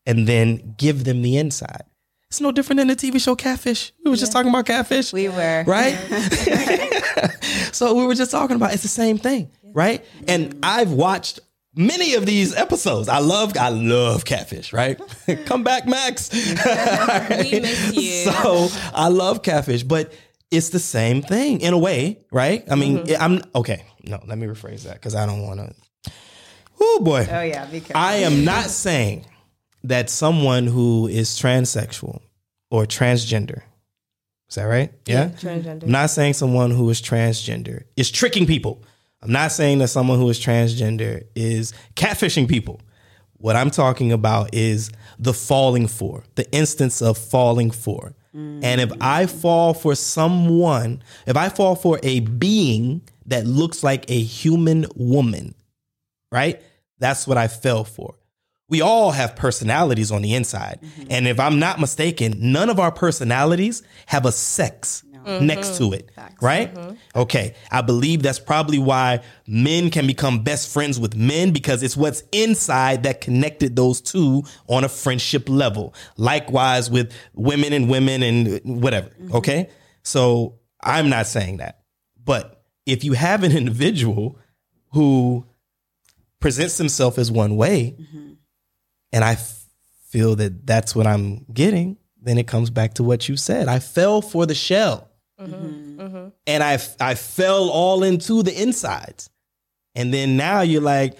and 0.04 0.26
then 0.26 0.74
give 0.76 1.04
them 1.04 1.22
the 1.22 1.36
inside. 1.36 1.84
It's 2.28 2.40
no 2.40 2.50
different 2.50 2.78
than 2.78 2.88
the 2.88 2.96
TV 2.96 3.22
show 3.22 3.36
Catfish. 3.36 3.92
We 4.04 4.10
were 4.10 4.16
just 4.16 4.32
talking 4.32 4.50
about 4.50 4.66
Catfish. 4.66 5.12
We 5.12 5.28
were. 5.28 5.64
right? 5.64 5.94
so 7.72 7.94
we 7.94 8.04
were 8.04 8.16
just 8.16 8.32
talking 8.32 8.56
about 8.56 8.72
it's 8.72 8.82
the 8.82 8.88
same 8.88 9.16
thing, 9.16 9.52
right? 9.62 10.04
And 10.26 10.58
I've 10.64 10.90
watched 10.90 11.38
many 11.76 12.14
of 12.14 12.26
these 12.26 12.52
episodes. 12.56 13.08
I 13.08 13.18
love 13.18 13.56
I 13.56 13.68
love 13.68 14.24
Catfish, 14.24 14.72
right? 14.72 15.00
Come 15.44 15.62
back, 15.62 15.86
Max. 15.86 16.30
We 16.32 17.60
miss 17.60 17.94
you. 17.94 18.32
So 18.32 18.68
I 18.92 19.06
love 19.08 19.42
catfish, 19.42 19.84
but 19.84 20.12
it's 20.50 20.70
the 20.70 20.80
same 20.80 21.22
thing 21.22 21.60
in 21.60 21.74
a 21.74 21.78
way, 21.78 22.24
right? 22.32 22.64
I 22.68 22.74
mean, 22.74 22.98
mm-hmm. 22.98 23.22
I'm 23.22 23.42
okay. 23.54 23.84
No, 24.02 24.20
let 24.26 24.36
me 24.36 24.48
rephrase 24.48 24.82
that 24.82 24.94
because 24.94 25.14
I 25.14 25.26
don't 25.26 25.46
want 25.46 25.60
to. 25.60 25.74
Oh 26.84 27.00
boy. 27.00 27.26
Oh 27.30 27.42
yeah, 27.42 27.64
because 27.66 27.92
I 27.94 28.16
am 28.16 28.44
not 28.44 28.64
saying 28.64 29.24
that 29.84 30.10
someone 30.10 30.66
who 30.66 31.06
is 31.06 31.30
transsexual 31.30 32.20
or 32.70 32.86
transgender, 32.86 33.62
is 34.48 34.56
that 34.56 34.64
right? 34.64 34.92
Yeah. 35.06 35.28
transgender. 35.28 35.84
I'm 35.84 35.90
not 35.90 36.10
saying 36.10 36.34
someone 36.34 36.72
who 36.72 36.90
is 36.90 37.00
transgender 37.00 37.84
is 37.96 38.10
tricking 38.10 38.46
people. 38.46 38.82
I'm 39.22 39.30
not 39.30 39.52
saying 39.52 39.78
that 39.78 39.88
someone 39.88 40.18
who 40.18 40.28
is 40.28 40.40
transgender 40.40 41.24
is 41.36 41.72
catfishing 41.94 42.48
people. 42.48 42.80
What 43.34 43.54
I'm 43.54 43.70
talking 43.70 44.10
about 44.10 44.52
is 44.52 44.90
the 45.18 45.32
falling 45.32 45.86
for, 45.86 46.24
the 46.34 46.50
instance 46.52 47.00
of 47.00 47.16
falling 47.16 47.70
for. 47.70 48.14
Mm. 48.34 48.64
And 48.64 48.80
if 48.80 48.90
I 49.00 49.26
fall 49.26 49.74
for 49.74 49.94
someone, 49.94 51.02
if 51.26 51.36
I 51.36 51.48
fall 51.48 51.76
for 51.76 52.00
a 52.02 52.20
being 52.20 53.02
that 53.26 53.46
looks 53.46 53.84
like 53.84 54.10
a 54.10 54.20
human 54.20 54.86
woman, 54.96 55.54
right? 56.32 56.60
That's 57.02 57.26
what 57.26 57.36
I 57.36 57.48
fell 57.48 57.82
for. 57.82 58.14
We 58.68 58.80
all 58.80 59.10
have 59.10 59.34
personalities 59.34 60.12
on 60.12 60.22
the 60.22 60.34
inside. 60.34 60.78
Mm-hmm. 60.80 61.08
And 61.10 61.26
if 61.26 61.40
I'm 61.40 61.58
not 61.58 61.80
mistaken, 61.80 62.34
none 62.38 62.70
of 62.70 62.78
our 62.78 62.92
personalities 62.92 63.82
have 64.06 64.24
a 64.24 64.30
sex 64.30 65.02
next 65.24 65.72
mm-hmm. 65.72 65.90
to 65.90 65.92
it, 65.94 66.10
right? 66.40 66.72
Mm-hmm. 66.72 67.20
Okay. 67.20 67.54
I 67.72 67.82
believe 67.82 68.22
that's 68.22 68.38
probably 68.38 68.78
why 68.78 69.22
men 69.48 69.90
can 69.90 70.06
become 70.06 70.44
best 70.44 70.72
friends 70.72 70.98
with 70.98 71.16
men 71.16 71.52
because 71.52 71.82
it's 71.82 71.96
what's 71.96 72.22
inside 72.30 73.02
that 73.02 73.20
connected 73.20 73.74
those 73.74 74.00
two 74.00 74.44
on 74.68 74.84
a 74.84 74.88
friendship 74.88 75.48
level. 75.48 75.94
Likewise 76.16 76.88
with 76.88 77.12
women 77.34 77.72
and 77.72 77.90
women 77.90 78.22
and 78.22 78.60
whatever. 78.80 79.10
Okay. 79.34 79.70
So 80.04 80.60
I'm 80.80 81.08
not 81.08 81.26
saying 81.26 81.56
that. 81.56 81.80
But 82.24 82.62
if 82.86 83.02
you 83.02 83.14
have 83.14 83.42
an 83.42 83.56
individual 83.56 84.38
who 84.92 85.46
presents 86.42 86.76
himself 86.76 87.16
as 87.18 87.30
one 87.32 87.56
way, 87.56 87.96
and 89.12 89.24
I 89.24 89.32
f- 89.32 89.64
feel 90.10 90.36
that 90.36 90.66
that's 90.66 90.94
what 90.94 91.06
I'm 91.06 91.46
getting, 91.52 91.96
then 92.20 92.36
it 92.36 92.46
comes 92.46 92.68
back 92.70 92.94
to 92.94 93.02
what 93.02 93.28
you 93.28 93.36
said. 93.36 93.68
I 93.68 93.78
fell 93.78 94.20
for 94.20 94.44
the 94.44 94.54
shell, 94.54 95.08
and 96.46 96.62
I 96.62 96.74
f- 96.74 96.96
I 97.00 97.14
fell 97.14 97.70
all 97.70 98.02
into 98.02 98.42
the 98.42 98.52
insides, 98.62 99.30
and 99.94 100.12
then 100.12 100.36
now 100.36 100.60
you're 100.60 100.82
like, 100.82 101.16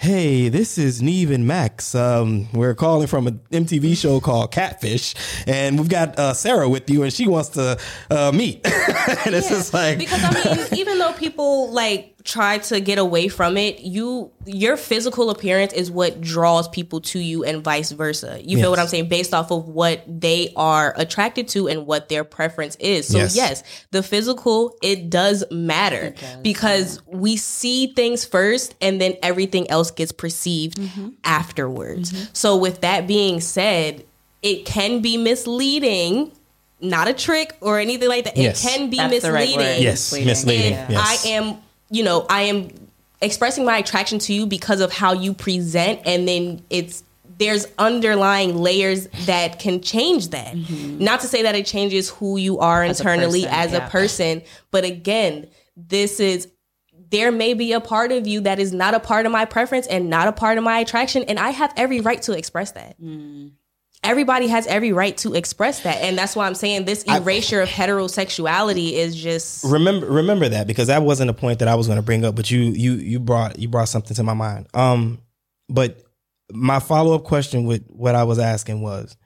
Hey, 0.00 0.48
this 0.48 0.78
is 0.78 1.02
Nev 1.02 1.32
and 1.32 1.44
Max. 1.44 1.92
Um, 1.92 2.46
we're 2.52 2.76
calling 2.76 3.08
from 3.08 3.26
an 3.26 3.40
MTV 3.50 3.96
show 3.96 4.20
called 4.20 4.52
Catfish, 4.52 5.16
and 5.44 5.76
we've 5.76 5.88
got 5.88 6.16
uh, 6.16 6.34
Sarah 6.34 6.68
with 6.68 6.88
you, 6.88 7.02
and 7.02 7.12
she 7.12 7.26
wants 7.26 7.48
to 7.50 7.76
uh, 8.08 8.30
meet. 8.32 8.60
and 9.26 9.34
it's 9.34 9.48
just 9.48 9.74
like 9.74 9.98
because 9.98 10.22
I 10.22 10.54
mean, 10.54 10.66
even 10.78 10.98
though 11.00 11.12
people 11.14 11.72
like 11.72 12.14
try 12.28 12.58
to 12.58 12.78
get 12.78 12.98
away 12.98 13.26
from 13.28 13.56
it, 13.56 13.80
you 13.80 14.30
your 14.44 14.76
physical 14.76 15.30
appearance 15.30 15.72
is 15.72 15.90
what 15.90 16.20
draws 16.20 16.68
people 16.68 17.00
to 17.00 17.18
you, 17.18 17.42
and 17.42 17.64
vice 17.64 17.90
versa. 17.90 18.38
You 18.44 18.58
feel 18.58 18.70
what 18.70 18.78
I'm 18.78 18.86
saying? 18.86 19.08
Based 19.08 19.32
off 19.32 19.50
of 19.50 19.66
what 19.66 20.04
they 20.06 20.52
are 20.54 20.92
attracted 20.96 21.48
to 21.48 21.68
and 21.68 21.86
what 21.86 22.10
their 22.10 22.24
preference 22.24 22.76
is. 22.76 23.08
So 23.08 23.16
Yes. 23.18 23.34
yes, 23.34 23.62
the 23.92 24.02
physical 24.02 24.76
it 24.82 25.08
does 25.08 25.42
matter 25.50 26.14
because 26.42 27.00
we 27.06 27.36
see 27.38 27.94
things 27.94 28.26
first, 28.26 28.74
and 28.82 29.00
then 29.00 29.14
everything 29.22 29.70
else 29.70 29.90
gets 29.90 30.12
perceived 30.12 30.76
mm-hmm. 30.76 31.08
afterwards. 31.24 32.12
Mm-hmm. 32.12 32.24
So 32.34 32.56
with 32.58 32.82
that 32.82 33.06
being 33.06 33.40
said, 33.40 34.04
it 34.42 34.66
can 34.66 35.00
be 35.00 35.16
misleading. 35.16 36.32
Not 36.80 37.08
a 37.08 37.12
trick 37.12 37.56
or 37.60 37.80
anything 37.80 38.08
like 38.08 38.24
that. 38.24 38.36
Yes. 38.36 38.64
It 38.64 38.68
can 38.68 38.90
be 38.90 38.98
That's 38.98 39.22
the 39.22 39.32
right 39.32 39.48
misleading 39.48 39.74
word. 39.74 39.82
yes, 39.82 40.12
Misleading. 40.12 40.26
misleading. 40.28 40.72
and 40.74 40.92
Yes. 40.92 41.26
I 41.26 41.28
am, 41.30 41.56
you 41.90 42.02
know, 42.02 42.26
I 42.28 42.42
am 42.42 42.70
expressing 43.20 43.64
my 43.64 43.78
attraction 43.78 44.18
to 44.20 44.32
you 44.32 44.46
because 44.46 44.80
of 44.80 44.92
how 44.92 45.12
you 45.12 45.34
present, 45.34 46.00
and 46.04 46.26
then 46.28 46.62
it's 46.70 47.02
there's 47.38 47.66
underlying 47.78 48.56
layers 48.56 49.06
that 49.26 49.60
can 49.60 49.80
change 49.80 50.30
that. 50.30 50.54
Mm-hmm. 50.54 51.02
Not 51.02 51.20
to 51.20 51.28
say 51.28 51.42
that 51.42 51.54
it 51.54 51.66
changes 51.66 52.10
who 52.10 52.36
you 52.36 52.58
are 52.58 52.82
a 52.82 52.88
internally 52.88 53.44
person, 53.44 53.58
as 53.58 53.72
a 53.72 53.80
person, 53.82 54.42
but 54.70 54.84
again, 54.84 55.48
this 55.76 56.20
is 56.20 56.48
there 57.10 57.32
may 57.32 57.54
be 57.54 57.72
a 57.72 57.80
part 57.80 58.12
of 58.12 58.26
you 58.26 58.40
that 58.42 58.58
is 58.58 58.72
not 58.72 58.92
a 58.92 59.00
part 59.00 59.24
of 59.24 59.32
my 59.32 59.44
preference 59.46 59.86
and 59.86 60.10
not 60.10 60.28
a 60.28 60.32
part 60.32 60.58
of 60.58 60.64
my 60.64 60.78
attraction, 60.80 61.22
and 61.24 61.38
I 61.38 61.50
have 61.50 61.72
every 61.76 62.00
right 62.00 62.20
to 62.22 62.32
express 62.32 62.72
that 62.72 63.00
mm. 63.00 63.52
Everybody 64.04 64.46
has 64.46 64.66
every 64.66 64.92
right 64.92 65.16
to 65.16 65.34
express 65.34 65.80
that 65.80 65.96
and 65.96 66.16
that's 66.16 66.36
why 66.36 66.46
i'm 66.46 66.54
saying 66.54 66.84
this 66.84 67.02
erasure 67.04 67.60
of 67.60 67.68
heterosexuality 67.68 68.92
is 68.92 69.14
just 69.16 69.64
remember 69.64 70.06
remember 70.06 70.48
that 70.48 70.66
because 70.66 70.88
that 70.88 71.02
wasn't 71.02 71.30
a 71.30 71.32
point 71.32 71.58
that 71.60 71.68
I 71.68 71.74
was 71.74 71.86
going 71.86 71.96
to 71.98 72.02
bring 72.02 72.24
up, 72.24 72.34
but 72.34 72.50
you 72.50 72.60
you 72.60 72.94
you 72.94 73.20
brought 73.20 73.58
you 73.58 73.68
brought 73.68 73.88
something 73.88 74.14
to 74.14 74.22
my 74.22 74.34
mind. 74.34 74.66
Um, 74.74 75.18
but 75.68 76.02
my 76.52 76.80
follow 76.80 77.14
up 77.14 77.24
question 77.24 77.64
with 77.64 77.84
what 77.88 78.14
I 78.14 78.24
was 78.24 78.38
asking 78.38 78.80
was, 78.80 79.16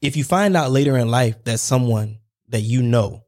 if 0.00 0.16
you 0.16 0.24
find 0.24 0.56
out 0.56 0.70
later 0.70 0.96
in 0.96 1.10
life 1.10 1.42
that 1.44 1.58
someone 1.58 2.18
that 2.48 2.60
you 2.60 2.82
know, 2.82 3.24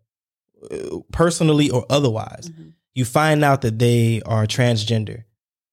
uh, 0.71 0.99
personally 1.13 1.71
or 1.71 1.87
otherwise, 1.91 2.51
you 2.95 3.05
find 3.05 3.45
out 3.45 3.63
that 3.63 3.79
they 3.79 4.23
are 4.27 4.47
transgender, 4.47 5.25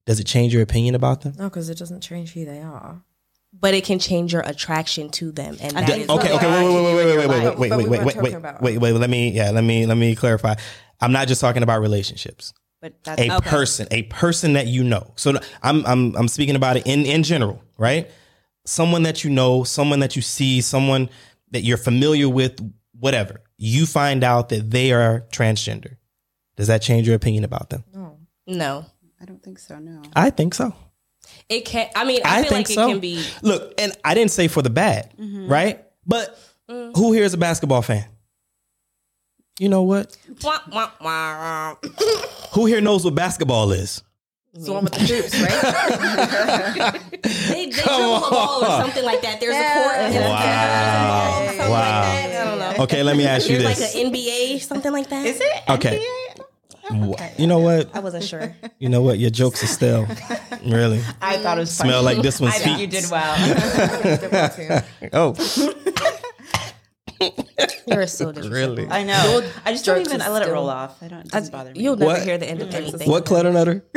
does 0.06 0.20
it 0.20 0.26
change 0.26 0.54
your 0.54 0.64
opinion 0.64 0.96
about 0.96 1.22
them? 1.22 1.34
No, 1.38 1.46
because 1.46 1.70
it 1.70 1.78
doesn't 1.78 2.02
change 2.02 2.34
who 2.34 2.46
they 2.46 2.62
are. 2.62 3.04
But 3.60 3.74
it 3.74 3.84
can 3.84 4.00
change 4.00 4.34
your 4.34 4.42
attraction 4.42 5.10
to 5.10 5.32
them 5.32 5.58
and 5.62 5.76
that 5.76 5.86
D- 5.88 6.02
is 6.02 6.10
okay, 6.10 6.34
okay, 6.34 6.48
I 6.48 6.64
wait, 6.64 6.74
wait, 6.74 6.84
wait, 6.84 6.96
wait, 6.96 7.06
wait, 7.06 7.18
wait, 7.18 7.28
wait, 7.28 7.48
But- 7.48 7.60
wait, 7.60 7.72
wait, 7.72 7.90
wait, 7.90 8.16
wait, 8.16 8.42
wait, 8.42 8.62
wait, 8.62 8.78
wait. 8.78 8.92
Let 8.94 9.10
me, 9.10 9.32
yeah, 9.32 9.52
let 9.52 9.64
me, 9.64 9.86
let 9.86 9.98
me 9.98 10.16
clarify. 10.16 10.56
I'm 11.02 11.12
not 11.12 11.28
just 11.28 11.42
talking 11.42 11.64
about 11.64 11.82
relationships. 11.82 12.54
But 12.82 13.04
that's 13.04 13.22
a 13.22 13.42
person, 13.42 13.88
a 13.92 14.04
person 14.04 14.54
that 14.54 14.68
you 14.68 14.84
know. 14.86 15.12
So 15.18 15.38
I'm 15.62 15.86
I'm 15.86 16.16
I'm 16.16 16.28
speaking 16.30 16.56
about 16.56 16.78
it 16.78 16.88
in 16.88 17.06
in 17.06 17.24
general, 17.24 17.62
right? 17.78 18.10
Someone 18.66 19.04
that 19.04 19.24
you 19.26 19.30
know, 19.30 19.66
someone 19.66 20.00
that 20.00 20.16
you 20.16 20.22
see, 20.22 20.62
someone 20.62 21.10
that 21.52 21.64
you're 21.64 21.78
familiar 21.78 22.30
with, 22.30 22.58
whatever. 22.98 23.42
You 23.58 23.86
find 23.86 24.24
out 24.24 24.48
that 24.50 24.72
they 24.72 24.94
are 24.94 25.26
transgender. 25.32 25.98
Does 26.56 26.68
that 26.68 26.82
change 26.82 27.06
your 27.06 27.18
opinion 27.18 27.44
about 27.44 27.70
them? 27.70 27.84
No, 27.94 28.18
no 28.48 28.86
I 29.22 29.26
don't 29.26 29.44
think 29.44 29.60
so. 29.60 29.78
No. 29.80 30.02
I 30.16 30.30
think 30.30 30.54
so. 30.54 30.74
It 31.50 31.66
can 31.66 31.90
i 31.96 32.06
mean 32.06 32.22
i, 32.24 32.40
I, 32.40 32.42
feel 32.44 32.52
think 32.52 32.70
like 32.70 32.76
so. 32.76 32.88
it 32.88 32.92
can 32.92 33.00
be 33.00 33.26
Look, 33.42 33.74
and 33.78 33.92
I 34.06 34.14
didn't 34.14 34.32
say 34.32 34.48
for 34.48 34.62
the 34.62 34.70
bad, 34.70 35.12
mm-hmm. 35.20 35.48
right? 35.48 35.84
But 36.06 36.40
mm. 36.70 36.96
who 36.96 37.12
here 37.14 37.24
is 37.24 37.34
a 37.34 37.38
basketball 37.38 37.82
fan? 37.82 38.06
You 39.60 39.68
know 39.68 39.84
what? 39.84 40.16
wah, 40.42 40.60
wah, 40.72 40.92
wah. 41.02 41.76
Who 42.54 42.66
here 42.66 42.80
knows 42.80 43.04
what 43.04 43.14
basketball 43.14 43.74
is? 43.74 44.02
It's 44.54 44.66
the 44.66 44.74
one 44.74 44.86
with 44.86 44.94
the 44.94 45.02
hoops, 45.02 45.40
right? 45.40 46.94
they, 47.22 47.66
they 47.66 47.70
dribble 47.70 48.16
a 48.16 48.20
ball 48.22 48.64
or 48.64 48.82
something 48.82 49.04
like 49.04 49.22
that 49.22 49.40
there's 49.40 49.56
a 49.56 49.84
court 49.84 49.96
and 49.98 50.16
Wow. 50.16 50.32
Wow. 51.60 51.70
like 51.70 51.70
that. 51.70 52.30
i 52.30 52.46
don't 52.46 52.78
know 52.78 52.84
Okay, 52.84 53.04
let 53.04 53.16
me 53.18 53.28
ask 53.28 53.50
you 53.50 53.58
there's 53.60 53.78
this. 53.78 53.94
like 53.96 54.06
an 54.06 54.12
nba 54.14 54.62
something 54.62 54.92
like 54.92 55.10
that 55.10 55.26
Is 55.26 55.40
it? 55.40 55.70
Okay. 55.70 56.04
Wha- 56.92 57.18
You 57.38 57.48
know 57.48 57.60
what? 57.60 57.96
i 57.96 58.00
wasn't 58.00 58.24
sure 58.24 58.56
You 58.80 58.90
know 58.90 59.02
what? 59.02 59.20
Your 59.20 59.30
jokes 59.30 59.64
are 59.64 59.68
still 59.68 60.08
really 60.66 61.02
I 61.22 61.38
thought 61.38 61.58
it 61.58 61.62
was 61.62 61.78
funny. 61.78 61.90
smell 61.92 62.04
like 62.04 62.22
this 62.22 62.40
one's 62.42 62.56
I 62.56 62.60
think 62.60 62.80
you 62.80 62.88
did 62.88 63.06
well. 63.12 63.36
Oh, 65.14 65.36
you're 67.88 68.08
so 68.08 68.32
disrespectful 68.32 68.50
really? 68.52 68.88
I 68.90 69.04
know. 69.04 69.42
I 69.66 69.72
just 69.74 69.84
don't 69.86 70.00
even. 70.02 70.22
I 70.22 70.30
let 70.30 70.48
it 70.48 70.52
roll 70.52 70.70
off. 70.70 71.02
I 71.04 71.08
don't. 71.10 71.26
It 71.26 71.32
doesn't 71.32 71.52
bother 71.52 71.74
me. 71.74 71.82
You'll 71.82 71.98
never 71.98 72.14
What? 72.14 72.24
hear 72.24 72.38
the 72.38 72.48
end 72.50 72.62
of 72.62 72.74
anything. 72.74 73.10
What 73.10 73.26
clutter 73.26 73.52
nutter? 73.52 73.84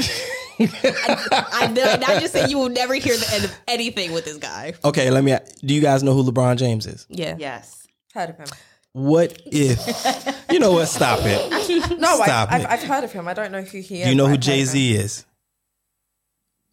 I, 0.61 1.71
did 1.73 2.03
I 2.05 2.21
just 2.21 2.33
say 2.33 2.49
you 2.49 2.59
will 2.59 2.69
never 2.69 2.95
hear 2.95 3.17
the 3.17 3.29
end 3.33 3.45
of 3.45 3.55
anything 3.69 4.13
with 4.13 4.25
this 4.25 4.39
guy. 4.39 4.75
Okay, 4.85 5.11
let 5.11 5.25
me. 5.25 5.37
Do 5.65 5.75
you 5.75 5.81
guys 5.81 6.03
know 6.03 6.15
who 6.15 6.25
LeBron 6.25 6.57
James 6.57 6.87
is? 6.87 7.07
Yeah. 7.09 7.37
Yes. 7.39 7.87
heard 8.15 8.31
of 8.31 8.39
him. 8.39 8.47
What 8.93 9.41
if? 9.47 9.79
You 10.51 10.59
know 10.59 10.73
what? 10.73 10.87
Stop 10.87 11.21
it. 11.23 11.99
No, 11.99 12.21
I, 12.21 12.25
Stop 12.27 12.53
I've. 12.53 12.67
I've 12.67 12.83
heard 12.83 13.05
of 13.05 13.13
him. 13.13 13.27
I 13.27 13.33
don't 13.35 13.51
know 13.53 13.63
who 13.63 13.79
he 13.81 14.01
is. 14.01 14.05
Do 14.05 14.11
you 14.11 14.15
know 14.15 14.25
who 14.27 14.35
I've 14.35 14.37
heard 14.37 14.39
of 14.39 14.45
Jay 14.45 14.61
him. 14.61 14.67
Z 14.67 14.95
is? 14.97 15.25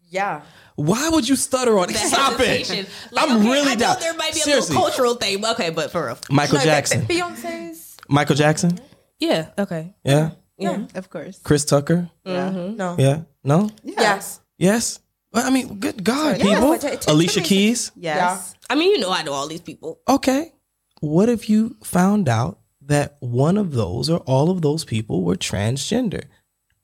Yeah. 0.09 0.41
Why 0.75 1.09
would 1.09 1.27
you 1.27 1.35
stutter 1.35 1.77
on 1.77 1.89
it? 1.89 1.93
The 1.93 1.99
Stop 1.99 2.39
it. 2.39 2.47
hesitation. 2.47 2.85
Like, 3.11 3.29
I'm 3.29 3.37
okay, 3.37 3.49
really 3.49 3.71
I 3.71 3.75
know 3.75 3.79
down. 3.79 3.97
there 3.99 4.13
might 4.15 4.33
be 4.33 4.39
a 4.39 4.43
Seriously, 4.43 4.75
little 4.75 4.89
cultural 4.89 5.13
thing. 5.15 5.41
but 5.41 5.51
Okay, 5.59 5.69
but 5.69 5.91
for 5.91 6.05
real. 6.07 6.17
Michael 6.29 6.57
No, 6.57 6.63
Jackson. 6.63 7.01
Beyonce's. 7.05 7.97
Michael 8.07 8.35
Jackson. 8.35 8.79
Yeah. 9.19 9.49
Okay. 9.57 9.93
Yeah. 10.03 10.31
Yeah. 10.57 10.85
Of 10.95 11.09
course. 11.09 11.39
Chris 11.43 11.63
Tucker. 11.65 12.09
Yeah. 12.25 12.49
Mm-hmm. 12.49 12.75
No. 12.77 12.95
Yeah. 12.97 13.21
No. 13.43 13.69
Yes. 13.83 14.39
Yes. 14.57 14.99
Well, 15.31 15.45
I 15.45 15.51
mean, 15.51 15.79
good 15.79 16.03
God, 16.03 16.37
Yeah, 16.39 16.43
people. 16.55 16.69
but 16.69 16.83
it- 16.83 16.93
it- 16.93 17.07
Alicia 17.07 17.39
it- 17.41 17.45
Keys. 17.45 17.91
Yes. 17.95 18.55
I 18.69 18.75
mean, 18.75 18.91
you 18.91 18.99
know, 18.99 19.11
I 19.11 19.21
know 19.23 19.33
all 19.33 19.47
these 19.47 19.61
people. 19.61 19.99
Okay. 20.07 20.53
What 20.99 21.29
if 21.29 21.49
you 21.49 21.75
found 21.83 22.27
out 22.27 22.59
that 22.81 23.17
one 23.19 23.57
of 23.57 23.71
those 23.73 24.09
or 24.09 24.19
all 24.19 24.49
of 24.49 24.61
those 24.61 24.83
people 24.85 25.23
were 25.23 25.35
transgender? 25.35 26.23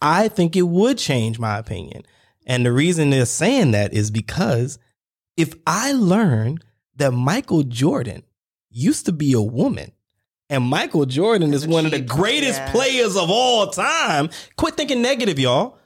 I 0.01 0.27
think 0.27 0.55
it 0.55 0.63
would 0.63 0.97
change 0.97 1.39
my 1.39 1.57
opinion. 1.57 2.03
And 2.45 2.65
the 2.65 2.71
reason 2.71 3.09
they're 3.09 3.25
saying 3.25 3.71
that 3.71 3.93
is 3.93 4.11
because 4.11 4.77
if 5.35 5.53
I 5.65 5.93
learn 5.93 6.59
that 6.97 7.11
Michael 7.11 7.63
Jordan 7.63 8.23
used 8.69 9.05
to 9.07 9.11
be 9.11 9.33
a 9.33 9.41
woman 9.41 9.91
and 10.49 10.63
Michael 10.63 11.05
Jordan 11.05 11.53
is 11.53 11.65
one 11.67 11.85
of 11.85 11.91
the 11.91 11.99
greatest 11.99 12.59
Yeah. 12.59 12.71
players 12.71 13.15
of 13.15 13.29
all 13.31 13.67
time, 13.67 14.29
quit 14.57 14.77
thinking 14.77 15.01
negative, 15.01 15.39
y'all. 15.39 15.77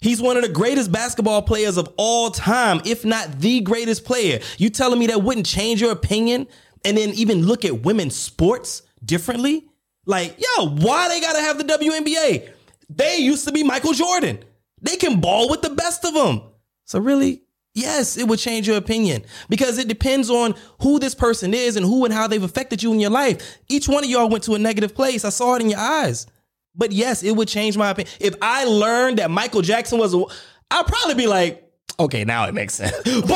He's 0.00 0.22
one 0.22 0.36
of 0.36 0.44
the 0.44 0.48
greatest 0.48 0.92
basketball 0.92 1.42
players 1.42 1.76
of 1.76 1.92
all 1.96 2.30
time, 2.30 2.80
if 2.84 3.04
not 3.04 3.40
the 3.40 3.60
greatest 3.60 4.04
player. 4.04 4.38
You 4.56 4.70
telling 4.70 5.00
me 5.00 5.08
that 5.08 5.24
wouldn't 5.24 5.46
change 5.46 5.80
your 5.80 5.90
opinion 5.90 6.46
and 6.84 6.96
then 6.96 7.10
even 7.10 7.46
look 7.46 7.64
at 7.64 7.82
women's 7.82 8.16
sports 8.16 8.82
differently? 9.04 9.68
Like, 10.06 10.38
yo, 10.38 10.68
why 10.68 11.08
they 11.08 11.20
gotta 11.20 11.40
have 11.40 11.58
the 11.58 11.64
WNBA? 11.64 12.50
They 12.88 13.18
used 13.18 13.46
to 13.46 13.52
be 13.52 13.62
Michael 13.62 13.92
Jordan. 13.92 14.38
They 14.80 14.96
can 14.96 15.20
ball 15.20 15.50
with 15.50 15.62
the 15.62 15.70
best 15.70 16.04
of 16.04 16.14
them. 16.14 16.42
So 16.84 16.98
really, 16.98 17.42
yes, 17.74 18.16
it 18.16 18.26
would 18.26 18.38
change 18.38 18.66
your 18.66 18.78
opinion 18.78 19.24
because 19.48 19.78
it 19.78 19.88
depends 19.88 20.30
on 20.30 20.54
who 20.80 20.98
this 20.98 21.14
person 21.14 21.52
is 21.52 21.76
and 21.76 21.84
who 21.84 22.04
and 22.04 22.14
how 22.14 22.26
they've 22.26 22.42
affected 22.42 22.82
you 22.82 22.92
in 22.92 23.00
your 23.00 23.10
life. 23.10 23.58
Each 23.68 23.88
one 23.88 24.04
of 24.04 24.10
y'all 24.10 24.28
went 24.28 24.44
to 24.44 24.54
a 24.54 24.58
negative 24.58 24.94
place. 24.94 25.24
I 25.24 25.30
saw 25.30 25.54
it 25.56 25.62
in 25.62 25.70
your 25.70 25.78
eyes. 25.78 26.26
But 26.74 26.92
yes, 26.92 27.22
it 27.22 27.32
would 27.32 27.48
change 27.48 27.76
my 27.76 27.90
opinion. 27.90 28.14
If 28.20 28.34
I 28.40 28.64
learned 28.64 29.18
that 29.18 29.30
Michael 29.30 29.62
Jackson 29.62 29.98
was 29.98 30.14
a, 30.14 30.24
I'd 30.70 30.86
probably 30.86 31.14
be 31.14 31.26
like, 31.26 31.67
okay, 32.00 32.24
now 32.24 32.46
it 32.46 32.54
makes 32.54 32.74
sense. 32.74 32.92
But 33.04 33.26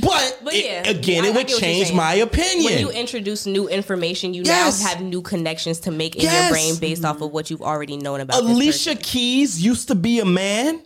but, 0.00 0.38
But 0.44 0.54
it- 0.54 0.86
again, 0.86 1.24
I- 1.24 1.28
it 1.28 1.34
would 1.34 1.46
get 1.46 1.46
what 1.46 1.50
you're 1.50 1.60
change 1.60 1.92
my 1.92 2.14
opinion. 2.14 2.64
When 2.72 2.78
you 2.80 2.90
introduce 2.90 3.46
new 3.46 3.68
information, 3.68 4.34
you 4.34 4.42
Yes. 4.44 4.80
now 4.82 4.88
have 4.88 5.00
new 5.00 5.22
connections 5.22 5.80
to 5.80 5.90
make 5.90 6.16
in 6.16 6.22
Yes. 6.22 6.34
your 6.42 6.50
brain 6.50 6.76
based 6.76 7.04
off 7.04 7.20
of 7.20 7.30
what 7.32 7.50
you've 7.50 7.62
already 7.62 7.96
known 7.96 8.20
about. 8.20 8.40
Alicia. 8.40 8.94
Keys 8.96 9.60
used 9.64 9.88
to 9.88 9.94
be 9.94 10.20
a 10.20 10.24
man. 10.24 10.80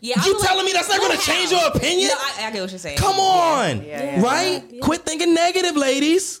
yeah, 0.00 0.22
you 0.24 0.34
I'm 0.36 0.42
telling 0.46 0.64
me 0.64 0.72
that's 0.72 0.88
not 0.88 1.00
gonna 1.00 1.18
change 1.18 1.50
your 1.50 1.66
opinion? 1.66 2.08
No, 2.08 2.14
I, 2.18 2.46
I 2.46 2.50
get 2.50 2.62
what 2.62 2.70
you're 2.70 2.78
saying. 2.78 2.96
Come 2.98 3.18
on, 3.20 3.84
yeah, 3.84 4.20
right? 4.22 4.62
Quit 4.80 5.02
thinking 5.02 5.34
negative, 5.34 5.76
ladies. 5.76 6.40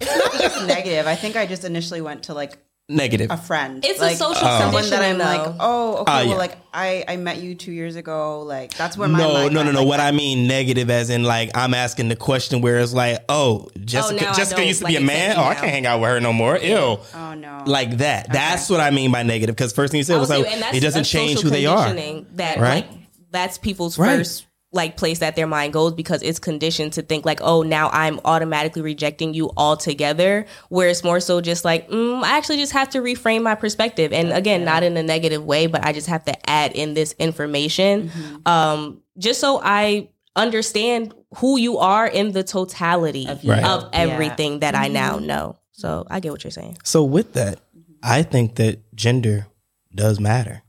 It's 0.00 0.16
not 0.24 0.32
just 0.40 0.66
negative. 0.66 1.06
I 1.06 1.16
think 1.16 1.34
I 1.36 1.46
just 1.46 1.64
initially 1.64 2.00
went 2.00 2.24
to 2.24 2.34
like 2.34 2.58
Negative. 2.86 3.30
a 3.30 3.38
friend. 3.38 3.82
It's 3.82 3.98
a 3.98 4.02
like, 4.02 4.16
social 4.18 4.34
someone 4.46 4.90
that 4.90 5.00
I'm 5.00 5.16
conditioning, 5.16 5.18
like, 5.18 5.44
though. 5.44 5.56
oh, 5.58 5.92
okay, 6.02 6.04
Ah, 6.06 6.20
yeah. 6.20 6.28
well, 6.28 6.36
like 6.36 6.56
I 6.74 7.02
I 7.08 7.16
met 7.16 7.38
you 7.38 7.54
two 7.54 7.72
years 7.72 7.96
ago. 7.96 8.42
Like 8.42 8.74
that's 8.74 8.98
where 8.98 9.08
my 9.08 9.16
No, 9.18 9.32
mind 9.32 9.54
no, 9.54 9.60
no, 9.60 9.64
went. 9.64 9.74
no. 9.74 9.80
Like, 9.80 9.88
What 9.88 10.00
I 10.00 10.10
mean 10.12 10.46
negative, 10.46 10.90
as 10.90 11.08
in 11.08 11.24
like 11.24 11.50
I'm 11.54 11.72
asking 11.72 12.08
the 12.10 12.16
question 12.16 12.60
where 12.60 12.78
it's 12.80 12.92
like, 12.92 13.24
oh, 13.30 13.68
Jessica, 13.82 14.22
now 14.22 14.30
I 14.32 14.34
Jessica 14.34 14.60
know, 14.60 14.66
used 14.66 14.80
to 14.80 14.84
like, 14.84 14.92
be 14.92 14.96
a 14.96 15.00
man. 15.00 15.30
accept 15.30 15.38
Oh, 15.38 15.48
I 15.48 15.54
now. 15.54 15.60
can't 15.60 15.72
hang 15.72 15.86
out 15.86 16.00
with 16.02 16.10
her 16.10 16.20
no 16.20 16.34
more. 16.34 16.58
Ew. 16.58 16.76
Oh 16.76 17.34
no. 17.34 17.62
Like 17.64 17.96
that. 17.98 18.30
That's 18.30 18.68
what 18.68 18.80
I 18.80 18.90
mean 18.90 19.10
by 19.10 19.22
negative. 19.22 19.56
Because 19.56 19.72
first 19.72 19.90
thing 19.90 19.98
you 19.98 20.04
said 20.04 20.16
I 20.16 20.18
was 20.18 20.28
was 20.28 20.38
like, 20.40 20.46
you, 20.48 20.52
and 20.52 20.62
that's 20.62 20.76
it 20.76 20.80
doesn't 20.80 21.02
a 21.02 21.04
change 21.08 21.36
social 21.36 21.50
who 21.50 21.56
they 21.56 21.64
are. 21.64 21.86
conditioning 21.86 22.26
That 22.34 22.58
Right? 22.58 22.90
like 22.90 22.98
that's 23.30 23.56
people's 23.56 23.98
Right. 23.98 24.18
first 24.18 24.44
like 24.74 24.96
place 24.96 25.20
that 25.20 25.36
their 25.36 25.46
mind 25.46 25.72
goes 25.72 25.92
because 25.92 26.22
it's 26.22 26.38
conditioned 26.38 26.92
to 26.94 27.02
think 27.02 27.24
like, 27.24 27.40
oh, 27.42 27.62
now 27.62 27.88
I'm 27.92 28.20
automatically 28.24 28.82
rejecting 28.82 29.32
you 29.34 29.50
altogether. 29.56 30.46
Where 30.68 30.88
it's 30.88 31.04
more 31.04 31.20
so 31.20 31.40
just 31.40 31.64
like, 31.64 31.88
mm, 31.88 32.22
I 32.22 32.36
actually 32.36 32.56
just 32.58 32.72
have 32.72 32.90
to 32.90 32.98
reframe 32.98 33.42
my 33.42 33.54
perspective, 33.54 34.12
and 34.12 34.32
again, 34.32 34.64
not 34.64 34.82
in 34.82 34.96
a 34.96 35.02
negative 35.02 35.44
way, 35.44 35.66
but 35.66 35.84
I 35.84 35.92
just 35.92 36.08
have 36.08 36.24
to 36.26 36.50
add 36.50 36.72
in 36.72 36.94
this 36.94 37.14
information, 37.18 38.10
um, 38.46 39.00
just 39.18 39.40
so 39.40 39.60
I 39.62 40.08
understand 40.36 41.14
who 41.36 41.56
you 41.58 41.78
are 41.78 42.06
in 42.06 42.32
the 42.32 42.42
totality 42.42 43.28
of, 43.28 43.44
Right. 43.44 43.84
everything 43.92 44.60
that 44.60 44.74
I 44.74 44.88
now 44.88 45.18
know. 45.18 45.56
So 45.72 46.06
I 46.10 46.20
get 46.20 46.32
what 46.32 46.44
you're 46.44 46.50
saying. 46.50 46.78
So 46.84 47.04
with 47.04 47.32
that, 47.34 47.60
I 48.02 48.22
think 48.22 48.56
that 48.56 48.94
gender 48.94 49.46
does 49.94 50.20
matter. 50.20 50.62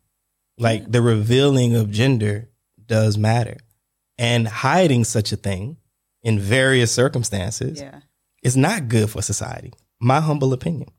Like 0.57 0.91
the 0.91 1.01
revealing 1.01 1.75
of 1.75 1.91
gender 1.91 2.49
does 2.85 3.17
matter. 3.17 3.57
And 4.17 4.47
hiding 4.47 5.03
such 5.03 5.31
a 5.31 5.35
thing 5.35 5.77
in 6.23 6.39
various 6.39 6.91
circumstances 6.91 7.79
Yeah. 7.79 7.99
is 8.43 8.55
not 8.55 8.87
good 8.87 9.09
for 9.09 9.21
society. 9.21 9.73
My 9.99 10.21
humble 10.21 10.53
opinion. 10.53 10.89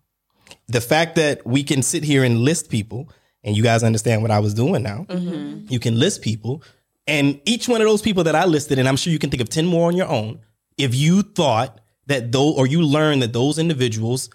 The 0.69 0.81
fact 0.81 1.17
that 1.17 1.47
we 1.47 1.62
can 1.62 1.83
sit 1.83 2.05
here 2.05 2.23
and 2.25 2.39
list 2.41 2.69
people, 2.71 3.11
and 3.43 3.57
you 3.57 3.62
guys 3.62 3.83
understand 3.83 4.23
what 4.23 4.31
I 4.31 4.39
was 4.41 4.55
doing 4.55 4.83
now. 4.83 5.07
Mm-hmm. 5.09 5.29
Mm-hmm. 5.29 5.67
You 5.73 5.79
can 5.81 5.99
list 5.99 6.23
people, 6.23 6.62
and 7.07 7.41
each 7.45 7.69
one 7.69 7.81
of 7.81 7.87
those 7.87 8.03
people 8.03 8.25
that 8.25 8.35
I 8.35 8.45
listed, 8.45 8.79
and 8.79 8.89
I'm 8.89 8.97
sure 8.97 9.12
you 9.12 9.19
can 9.19 9.31
think 9.31 9.41
of 9.41 9.49
10 9.49 9.67
more 9.67 9.89
on 9.89 9.97
your 9.97 10.09
own, 10.09 10.41
if 10.77 10.95
you 10.95 11.23
thought 11.23 11.81
that 12.07 12.33
though, 12.33 12.53
or 12.55 12.67
you 12.67 12.83
learned 12.83 13.23
that 13.23 13.33
those 13.33 13.59
individuals, 13.59 14.29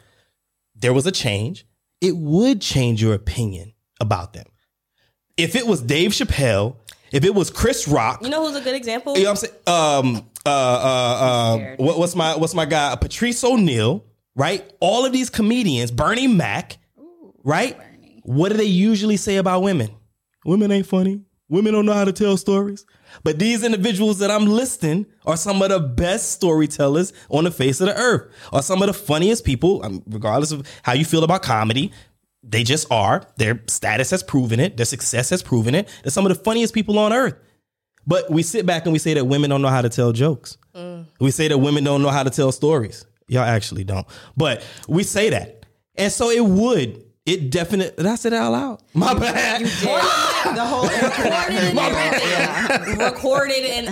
there 0.75 0.93
was 0.93 1.05
a 1.05 1.11
change, 1.11 1.65
it 2.01 2.15
would 2.17 2.61
change 2.61 3.01
your 3.01 3.13
opinion 3.13 3.73
about 3.99 4.33
them. 4.33 4.45
If 5.37 5.55
it 5.55 5.65
was 5.67 5.81
Dave 5.81 6.11
Chappelle, 6.11 6.75
if 7.11 7.23
it 7.25 7.33
was 7.35 7.49
Chris 7.49 7.87
Rock, 7.87 8.21
You 8.23 8.29
know 8.29 8.45
who's 8.47 8.55
a 8.55 8.61
good 8.61 8.75
example? 8.75 9.17
you 9.17 9.23
know 9.23 9.31
what 9.31 9.43
I'm 9.67 10.05
saying? 10.05 10.15
Um, 10.17 10.25
uh, 10.45 10.49
uh, 10.49 11.25
uh, 11.25 11.75
what, 11.77 11.99
what's 11.99 12.15
my 12.15 12.35
what's 12.35 12.53
my 12.53 12.65
guy? 12.65 12.95
Patrice 12.95 13.43
O'Neal, 13.43 14.03
right? 14.35 14.69
All 14.79 15.05
of 15.05 15.11
these 15.13 15.29
comedians, 15.29 15.91
Bernie 15.91 16.27
Mac, 16.27 16.77
right? 17.43 17.77
What 18.23 18.49
do 18.49 18.57
they 18.57 18.63
usually 18.65 19.17
say 19.17 19.37
about 19.37 19.61
women? 19.61 19.89
Women 20.45 20.71
ain't 20.71 20.85
funny. 20.87 21.21
Women 21.49 21.73
don't 21.73 21.85
know 21.85 21.93
how 21.93 22.05
to 22.05 22.13
tell 22.13 22.37
stories. 22.37 22.85
But 23.23 23.37
these 23.37 23.63
individuals 23.65 24.19
that 24.19 24.31
I'm 24.31 24.45
listing 24.45 25.05
are 25.25 25.35
some 25.35 25.61
of 25.61 25.69
the 25.69 25.79
best 25.81 26.31
storytellers 26.31 27.11
on 27.29 27.43
the 27.43 27.51
face 27.51 27.81
of 27.81 27.87
the 27.87 27.95
earth, 27.95 28.31
are 28.53 28.61
some 28.61 28.81
of 28.81 28.87
the 28.87 28.93
funniest 28.93 29.43
people, 29.43 29.83
um, 29.85 30.01
regardless 30.07 30.51
of 30.53 30.65
how 30.83 30.93
you 30.93 31.03
feel 31.03 31.23
about 31.25 31.41
comedy. 31.43 31.91
They 32.43 32.63
just 32.63 32.91
are. 32.91 33.23
Their 33.37 33.61
status 33.67 34.09
has 34.11 34.23
proven 34.23 34.59
it. 34.59 34.77
Their 34.77 34.85
success 34.85 35.29
has 35.29 35.43
proven 35.43 35.75
it. 35.75 35.87
They're 36.03 36.11
some 36.11 36.25
of 36.25 36.35
the 36.35 36.43
funniest 36.43 36.73
people 36.73 36.97
on 36.97 37.13
earth. 37.13 37.35
But 38.07 38.31
we 38.31 38.41
sit 38.41 38.65
back 38.65 38.85
and 38.85 38.93
we 38.93 38.99
say 38.99 39.13
that 39.13 39.25
women 39.25 39.49
don't 39.49 39.61
know 39.61 39.67
how 39.67 39.81
to 39.81 39.89
tell 39.89 40.11
jokes. 40.11 40.57
Mm. 40.75 41.05
We 41.19 41.29
say 41.31 41.47
that 41.47 41.57
women 41.59 41.83
don't 41.83 42.01
know 42.01 42.09
how 42.09 42.23
to 42.23 42.31
tell 42.31 42.51
stories. 42.51 43.05
Y'all 43.27 43.43
actually 43.43 43.83
don't. 43.83 44.07
But 44.35 44.65
we 44.87 45.03
say 45.03 45.29
that. 45.29 45.65
And 45.95 46.11
so 46.11 46.29
it 46.31 46.43
would, 46.43 47.03
it 47.25 47.51
definitely, 47.51 47.95
did 47.95 48.05
I 48.07 48.15
say 48.15 48.29
that 48.29 48.41
out 48.41 48.51
loud? 48.51 48.81
My 48.93 49.13
bad. 49.13 49.61
the 50.55 50.65
whole 50.65 50.85
internet. 50.85 51.11
recorded 51.31 51.63
and 51.65 52.67
everything. 52.73 52.99
recorded 52.99 53.63
and 53.63 53.87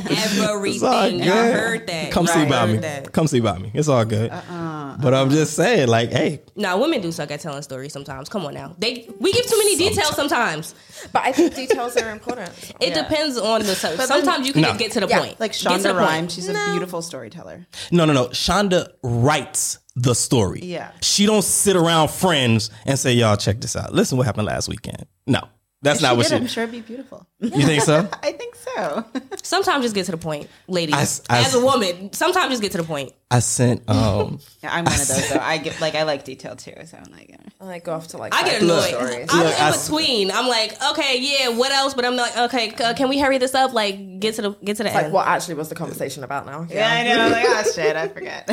everything. 1.22 1.22
I 1.30 1.52
heard 1.52 1.88
that. 1.88 2.12
Come 2.12 2.28
see 2.28 2.40
I 2.40 2.44
about 2.46 2.70
me. 2.70 2.78
that. 2.78 3.12
Come 3.12 3.28
see 3.28 3.38
about 3.40 3.62
me. 3.62 3.72
It's 3.74 3.88
all 3.88 4.06
good. 4.06 4.32
Uh-uh. 4.32 4.98
but 4.98 5.14
I'm 5.14 5.28
uh-uh. 5.28 5.36
just 5.36 5.56
saying, 5.56 5.88
like, 5.88 6.12
hey, 6.12 6.42
Now, 6.56 6.80
women 6.80 7.02
do 7.02 7.12
suck 7.12 7.32
at 7.32 7.40
telling 7.40 7.62
stories 7.62 7.94
sometimes. 7.94 8.30
Come 8.30 8.46
on 8.46 8.54
now. 8.54 8.76
They 8.78 9.10
we 9.20 9.32
give 9.34 9.46
too 9.46 9.58
many 9.58 9.76
details 9.78 10.16
sometimes. 10.16 10.76
But 11.14 11.24
I 11.24 11.32
think 11.32 11.56
details 11.56 11.96
are 11.98 12.12
important. 12.12 12.52
It 12.82 12.94
depends 12.94 13.38
on 13.38 13.62
the 13.62 13.76
sub- 13.76 14.00
sometimes 14.00 14.48
you 14.48 14.54
can 14.54 14.62
No. 14.62 14.70
just 14.70 14.80
get 14.80 14.92
to 14.94 15.00
the 15.02 15.08
Yeah, 15.08 15.20
point. 15.20 15.40
Like 15.40 15.52
Shonda 15.52 15.84
the 15.84 15.90
point. 15.90 15.98
Rhimes, 15.98 16.34
she's 16.34 16.48
a 16.50 16.54
beautiful 16.54 17.02
storyteller. 17.02 17.68
no, 17.92 18.06
no, 18.06 18.14
no. 18.14 18.28
Shonda 18.28 18.88
writes 19.04 19.80
the 19.96 20.14
story. 20.16 20.62
Yeah. 20.64 20.92
She 21.02 21.26
don't 21.26 21.44
sit 21.44 21.76
around 21.76 22.10
friends 22.10 22.70
and 22.86 22.98
say, 22.98 23.14
y'all, 23.14 23.36
check 23.36 23.60
this 23.60 23.76
out. 23.76 23.94
Listen 23.94 24.18
what 24.18 24.26
happened 24.26 24.48
last 24.48 24.70
weekend. 24.70 25.06
No. 25.28 25.42
That's 25.82 26.02
not 26.02 26.12
she 26.12 26.18
what 26.18 26.24
did, 26.24 26.30
she 26.30 26.36
I'm 26.36 26.48
sure 26.48 26.64
it'd 26.64 26.74
be 26.74 26.82
beautiful. 26.82 27.26
You 27.40 27.50
think 27.66 27.84
so? 27.84 28.00
I 28.24 28.34
think 28.34 28.56
so. 28.56 29.06
Sometimes 29.44 29.84
just 29.86 29.96
get 29.96 30.06
to 30.08 30.12
the 30.12 30.18
point, 30.18 30.50
ladies. 30.68 30.94
I 30.96 31.02
s- 31.04 31.22
I 31.30 31.40
As 31.40 31.56
a 31.56 31.64
woman, 31.64 32.12
sometimes 32.12 32.50
just 32.52 32.62
get 32.62 32.74
to 32.74 32.80
the 32.80 32.84
point. 32.84 33.14
I 33.32 33.40
sent 33.40 33.88
um 33.90 34.40
Yeah, 34.64 34.74
I'm 34.74 34.84
one 34.86 34.94
of 35.00 35.08
those 35.08 35.30
though. 35.30 35.40
I 35.40 35.58
get 35.60 35.80
like 35.80 35.96
I 35.96 36.04
like 36.04 36.26
detail 36.26 36.56
too, 36.58 36.74
so 36.86 36.98
I'm 36.98 37.12
like, 37.12 37.34
uh, 37.40 37.50
I 37.62 37.66
like 37.66 37.84
go 37.86 37.94
off 37.94 38.10
to 38.10 38.18
like 38.18 38.34
I 38.34 38.44
get 38.44 38.62
annoyed. 38.62 38.84
stories. 38.90 39.28
I'm 39.32 39.44
Look, 39.46 39.56
in 39.56 39.62
I- 39.62 39.72
between. 39.72 40.32
I'm 40.32 40.48
like, 40.50 40.74
okay, 40.92 41.20
yeah, 41.22 41.50
what 41.50 41.72
else? 41.72 41.94
But 41.94 42.04
I'm 42.06 42.16
like, 42.18 42.36
okay, 42.38 42.72
c- 42.72 42.94
can 42.96 43.08
we 43.08 43.20
hurry 43.20 43.38
this 43.38 43.54
up? 43.56 43.72
Like, 43.74 44.20
get 44.20 44.36
to 44.36 44.42
the 44.42 44.52
get 44.64 44.78
to 44.78 44.84
the 44.84 44.90
Like 44.90 45.06
end. 45.06 45.14
what 45.14 45.28
actually 45.28 45.56
was 45.56 45.70
the 45.70 45.76
conversation 45.76 46.24
about 46.26 46.46
now? 46.46 46.68
yeah, 46.70 46.92
I 46.92 47.04
know. 47.04 47.26
I'm 47.26 47.32
like, 47.32 47.46
oh 47.48 47.72
shit, 47.74 47.96
I 47.96 48.08
forget. 48.10 48.50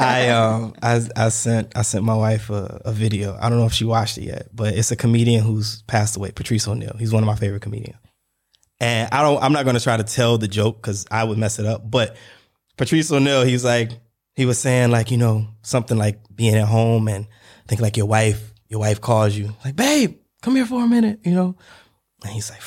I 0.00 0.28
um 0.30 0.74
I 0.82 1.00
I 1.16 1.28
sent 1.30 1.72
I 1.76 1.82
sent 1.82 2.04
my 2.04 2.16
wife 2.16 2.50
a, 2.50 2.82
a 2.84 2.92
video. 2.92 3.38
I 3.40 3.48
don't 3.48 3.58
know 3.58 3.66
if 3.66 3.72
she 3.72 3.84
watched 3.86 4.18
it 4.18 4.24
yet, 4.24 4.48
but 4.54 4.74
it's 4.74 4.90
a 4.90 4.96
comedian 4.96 5.42
who's 5.42 5.82
passed 5.82 6.16
away, 6.16 6.32
Patrice 6.32 6.65
O'Neal. 6.68 6.96
He's 6.98 7.12
one 7.12 7.22
of 7.22 7.26
my 7.26 7.36
favorite 7.36 7.62
comedians. 7.62 7.98
And 8.78 9.08
I 9.12 9.22
don't 9.22 9.42
I'm 9.42 9.52
not 9.52 9.64
gonna 9.64 9.80
try 9.80 9.96
to 9.96 10.04
tell 10.04 10.38
the 10.38 10.48
joke 10.48 10.82
because 10.82 11.06
I 11.10 11.24
would 11.24 11.38
mess 11.38 11.58
it 11.58 11.66
up. 11.66 11.90
But 11.90 12.16
Patrice 12.76 13.10
O'Neal, 13.10 13.42
he's 13.42 13.64
like 13.64 13.92
he 14.34 14.44
was 14.44 14.58
saying 14.58 14.90
like, 14.90 15.10
you 15.10 15.16
know, 15.16 15.48
something 15.62 15.96
like 15.96 16.20
being 16.34 16.54
at 16.54 16.68
home 16.68 17.08
and 17.08 17.26
think 17.66 17.80
like 17.80 17.96
your 17.96 18.06
wife, 18.06 18.52
your 18.68 18.80
wife 18.80 19.00
calls 19.00 19.34
you, 19.34 19.54
like, 19.64 19.74
babe, 19.74 20.18
come 20.42 20.54
here 20.56 20.66
for 20.66 20.84
a 20.84 20.86
minute, 20.86 21.20
you 21.24 21.32
know? 21.32 21.56
And 22.22 22.32
he's 22.32 22.50
like, 22.50 22.60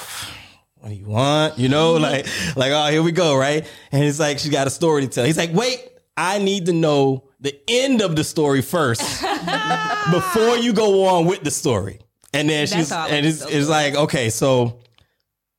what 0.79 0.89
do 0.89 0.95
you 0.95 1.05
want? 1.05 1.59
You 1.59 1.69
know, 1.69 1.93
like, 1.97 2.25
like, 2.55 2.71
oh, 2.71 2.87
here 2.87 3.03
we 3.03 3.11
go, 3.11 3.37
right? 3.37 3.69
And 3.91 4.03
it's 4.03 4.19
like 4.19 4.39
she 4.39 4.49
got 4.49 4.65
a 4.65 4.71
story 4.71 5.03
to 5.03 5.07
tell. 5.07 5.25
He's 5.25 5.37
like, 5.37 5.53
wait, 5.53 5.79
I 6.17 6.39
need 6.39 6.65
to 6.65 6.73
know 6.73 7.29
the 7.39 7.57
end 7.67 8.01
of 8.01 8.15
the 8.15 8.23
story 8.23 8.61
first 8.61 9.01
before 10.11 10.57
you 10.57 10.73
go 10.73 11.05
on 11.05 11.25
with 11.25 11.43
the 11.43 11.51
story. 11.51 11.99
And 12.33 12.49
then 12.49 12.67
she's 12.67 12.89
how 12.89 13.05
I 13.05 13.07
and 13.09 13.25
like 13.25 13.53
it's, 13.53 13.69
like, 13.69 13.95
okay, 13.95 14.29
so 14.29 14.79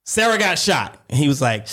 Sarah 0.05 0.39
got 0.39 0.59
shot. 0.59 0.99
And 1.09 1.19
he 1.19 1.29
was 1.29 1.41
like, 1.43 1.67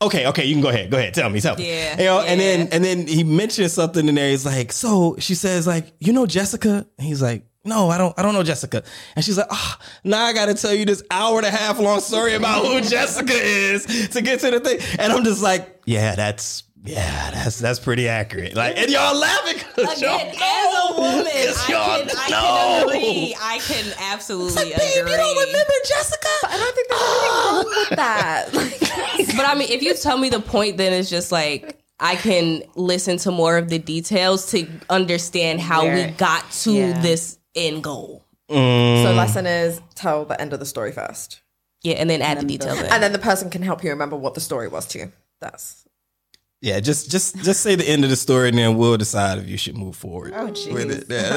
Okay, 0.00 0.28
okay, 0.28 0.44
you 0.44 0.54
can 0.54 0.62
go 0.62 0.68
ahead. 0.68 0.90
Go 0.90 0.96
ahead. 0.96 1.12
Tell 1.12 1.28
me, 1.28 1.40
tell 1.40 1.56
me. 1.56 1.68
Yeah, 1.68 1.98
You 1.98 2.04
know, 2.04 2.20
and 2.20 2.40
yeah. 2.40 2.56
then 2.56 2.68
and 2.70 2.84
then 2.84 3.06
he 3.08 3.24
mentioned 3.24 3.70
something 3.70 4.06
in 4.06 4.14
there. 4.14 4.30
He's 4.30 4.46
like, 4.46 4.70
so 4.70 5.16
she 5.18 5.34
says, 5.34 5.66
like, 5.66 5.92
you 5.98 6.12
know 6.12 6.24
Jessica? 6.24 6.86
And 6.98 7.06
he's 7.06 7.20
like, 7.20 7.44
no, 7.64 7.90
I 7.90 7.98
don't 7.98 8.16
I 8.16 8.22
don't 8.22 8.32
know 8.32 8.44
Jessica. 8.44 8.84
And 9.16 9.24
she's 9.24 9.36
like, 9.36 9.48
ah, 9.50 9.78
now 10.04 10.24
I 10.24 10.32
gotta 10.32 10.54
tell 10.54 10.72
you 10.72 10.84
this 10.84 11.02
hour 11.10 11.38
and 11.38 11.46
a 11.46 11.50
half 11.50 11.80
long 11.80 11.98
story 12.00 12.34
about 12.34 12.64
who 12.64 12.80
Jessica 12.88 13.32
is 13.32 14.08
to 14.10 14.22
get 14.22 14.38
to 14.40 14.52
the 14.52 14.60
thing. 14.60 14.78
And 15.00 15.12
I'm 15.12 15.24
just 15.24 15.42
like, 15.42 15.82
yeah, 15.84 16.14
that's 16.14 16.62
yeah, 16.84 17.30
that's 17.32 17.58
that's 17.58 17.78
pretty 17.78 18.08
accurate. 18.08 18.54
Like, 18.54 18.78
and 18.78 18.90
y'all 18.90 19.16
laughing 19.18 19.58
'cause 19.74 20.00
y'all 20.00 20.16
Again, 20.16 20.28
as 20.28 20.38
a 20.38 20.72
know. 20.72 20.94
woman, 20.98 21.24
'Cause 21.24 21.64
I 21.68 21.72
y'all 21.72 21.98
can, 22.06 22.16
I 22.16 22.28
know. 22.30 22.38
can 22.38 22.82
agree. 22.88 23.36
I 23.40 23.58
can 23.58 23.92
absolutely 24.12 24.64
Babe, 24.64 24.72
agree. 24.74 25.10
you 25.12 25.16
don't 25.16 25.46
remember 25.46 25.72
Jessica? 25.86 26.28
I 26.44 26.56
don't 26.56 26.74
think 26.74 26.88
there's 26.88 27.02
anything 27.02 27.54
wrong 27.54 27.64
with 27.66 27.88
that. 27.96 28.48
Like, 29.18 29.36
But 29.36 29.46
I 29.46 29.54
mean, 29.54 29.68
if 29.70 29.82
you 29.82 29.94
tell 29.94 30.16
me 30.18 30.28
the 30.30 30.40
point, 30.40 30.76
then 30.76 30.92
it's 30.92 31.10
just 31.10 31.30
like 31.32 31.78
I 32.00 32.14
can 32.16 32.62
listen 32.76 33.16
to 33.18 33.30
more 33.32 33.56
of 33.56 33.68
the 33.68 33.78
details 33.78 34.50
to 34.52 34.66
understand 34.88 35.60
how 35.60 35.84
we 35.84 36.04
got 36.12 36.50
to 36.62 36.72
yeah. 36.72 37.00
this 37.00 37.38
end 37.54 37.82
goal. 37.84 38.24
Mm. 38.50 39.02
so 39.02 39.12
lesson 39.12 39.46
is 39.46 39.80
tell 39.94 40.24
the 40.24 40.40
end 40.40 40.52
of 40.54 40.58
the 40.60 40.64
story 40.66 40.90
first, 40.92 41.42
Yeah, 41.82 41.94
and 41.96 42.08
then 42.08 42.22
add 42.22 42.40
the 42.40 42.46
details. 42.46 42.80
in. 42.80 42.86
and 42.86 43.02
then 43.02 43.12
the 43.12 43.18
person 43.18 43.50
can 43.50 43.62
help 43.62 43.84
you 43.84 43.90
remember 43.90 44.16
what 44.16 44.32
the 44.34 44.40
story 44.40 44.68
was 44.68 44.86
too. 44.86 45.12
That's 45.40 45.84
Yeah, 46.60 46.80
just 46.80 47.08
just 47.10 47.36
just 47.44 47.60
say 47.60 47.76
the 47.76 47.88
end 47.88 48.02
of 48.02 48.10
the 48.10 48.16
story, 48.16 48.48
and 48.48 48.58
then 48.58 48.76
we'll 48.76 48.96
decide 48.96 49.38
if 49.38 49.48
you 49.48 49.56
should 49.56 49.76
move 49.76 49.94
forward 49.94 50.32
Oh, 50.34 50.46
with 50.46 50.54
jeez. 50.56 50.90
it. 50.90 51.06
Yeah, 51.08 51.28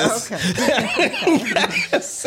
that's, 1.92 2.24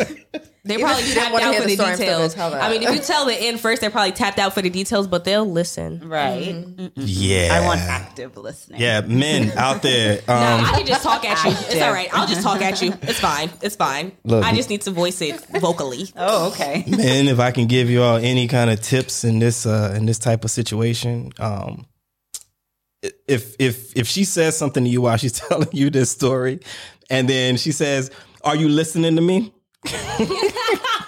They 0.67 0.77
probably 0.79 1.03
if 1.03 1.09
you 1.09 1.13
tapped 1.13 1.31
wanna 1.33 1.45
out 1.45 1.55
for 1.55 1.61
the 1.61 1.67
the 1.67 1.73
story, 1.75 1.89
I'm 1.89 1.95
still 1.95 2.07
gonna 2.17 2.27
details. 2.29 2.53
I 2.55 2.69
mean, 2.71 2.81
if 2.83 2.95
you 2.95 2.99
tell 3.01 3.25
the 3.25 3.35
end 3.35 3.59
first, 3.59 3.81
they're 3.81 3.91
probably 3.91 4.13
tapped 4.13 4.39
out 4.39 4.53
for 4.55 4.63
the 4.63 4.69
details, 4.71 5.07
but 5.07 5.23
they'll 5.23 5.45
listen. 5.45 6.07
right. 6.09 6.65
yeah. 6.95 7.49
I 7.61 7.65
want 7.67 7.81
active 7.81 8.35
listening. 8.35 8.81
Yeah, 8.81 9.01
men 9.01 9.51
out 9.57 9.81
there. 9.83 10.21
Nah, 10.27 10.55
Um, 10.55 10.65
I 10.65 10.77
can 10.77 10.87
just 10.87 11.03
talk 11.03 11.23
at 11.23 11.43
you. 11.45 11.51
It's 11.51 11.81
all 11.81 11.91
right. 11.93 12.09
I'll 12.13 12.25
just 12.27 12.41
talk 12.41 12.61
at 12.61 12.81
you. 12.81 12.93
It's 13.03 13.19
fine. 13.19 13.49
It's 13.61 13.75
fine. 13.75 14.13
Look. 14.23 14.43
I 14.43 14.55
just 14.55 14.69
need 14.71 14.81
to 14.83 14.91
voice 14.91 15.21
it 15.21 15.39
vocally. 15.59 16.07
Oh, 16.15 16.47
okay. 16.49 16.83
men, 16.87 17.27
if 17.27 17.39
I 17.39 17.51
can 17.51 17.67
give 17.67 17.89
you 17.89 18.01
all 18.01 18.17
any 18.17 18.47
kind 18.47 18.69
of 18.71 18.81
tips 18.81 19.23
in 19.23 19.37
this 19.39 19.65
uh, 19.67 19.93
in 19.95 20.05
this 20.07 20.17
type 20.17 20.43
of 20.45 20.49
situation, 20.51 21.31
um, 21.39 21.85
if 23.27 23.55
if 23.59 23.95
if 23.95 24.07
she 24.07 24.23
says 24.23 24.57
something 24.57 24.83
to 24.83 24.89
you 24.89 25.01
while 25.01 25.17
she's 25.17 25.39
telling 25.47 25.69
you 25.71 25.89
this 25.89 26.11
story, 26.11 26.59
and 27.09 27.29
then 27.29 27.57
she 27.57 27.71
says, 27.71 28.11
"Are 28.43 28.55
you 28.55 28.69
listening 28.69 29.15
to 29.15 29.21
me?" 29.21 29.53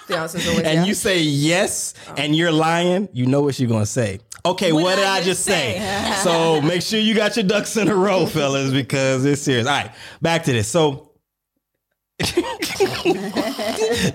the 0.08 0.18
always 0.18 0.66
and 0.66 0.86
you 0.86 0.94
say 0.94 1.20
yes, 1.20 1.94
oh. 2.08 2.14
and 2.16 2.34
you're 2.34 2.52
lying, 2.52 3.08
you 3.12 3.26
know 3.26 3.42
what 3.42 3.54
she's 3.54 3.68
gonna 3.68 3.86
say. 3.86 4.20
Okay, 4.44 4.72
what, 4.72 4.84
What 4.84 4.96
did 4.96 5.04
I 5.04 5.16
I 5.16 5.22
just 5.22 5.44
just 5.44 5.44
say? 5.44 6.14
so 6.22 6.60
make 6.62 6.82
sure 6.82 6.98
you 6.98 7.14
got 7.14 7.36
your 7.36 7.44
ducks 7.44 7.76
in 7.76 7.88
a 7.88 7.94
row, 7.94 8.26
fellas, 8.34 8.72
because 8.72 9.24
it's 9.24 9.42
serious. 9.42 9.66
All 9.66 9.74
right, 9.74 9.92
back 10.22 10.44
to 10.44 10.52
this. 10.52 10.68
So 10.68 11.12
this 12.18 12.34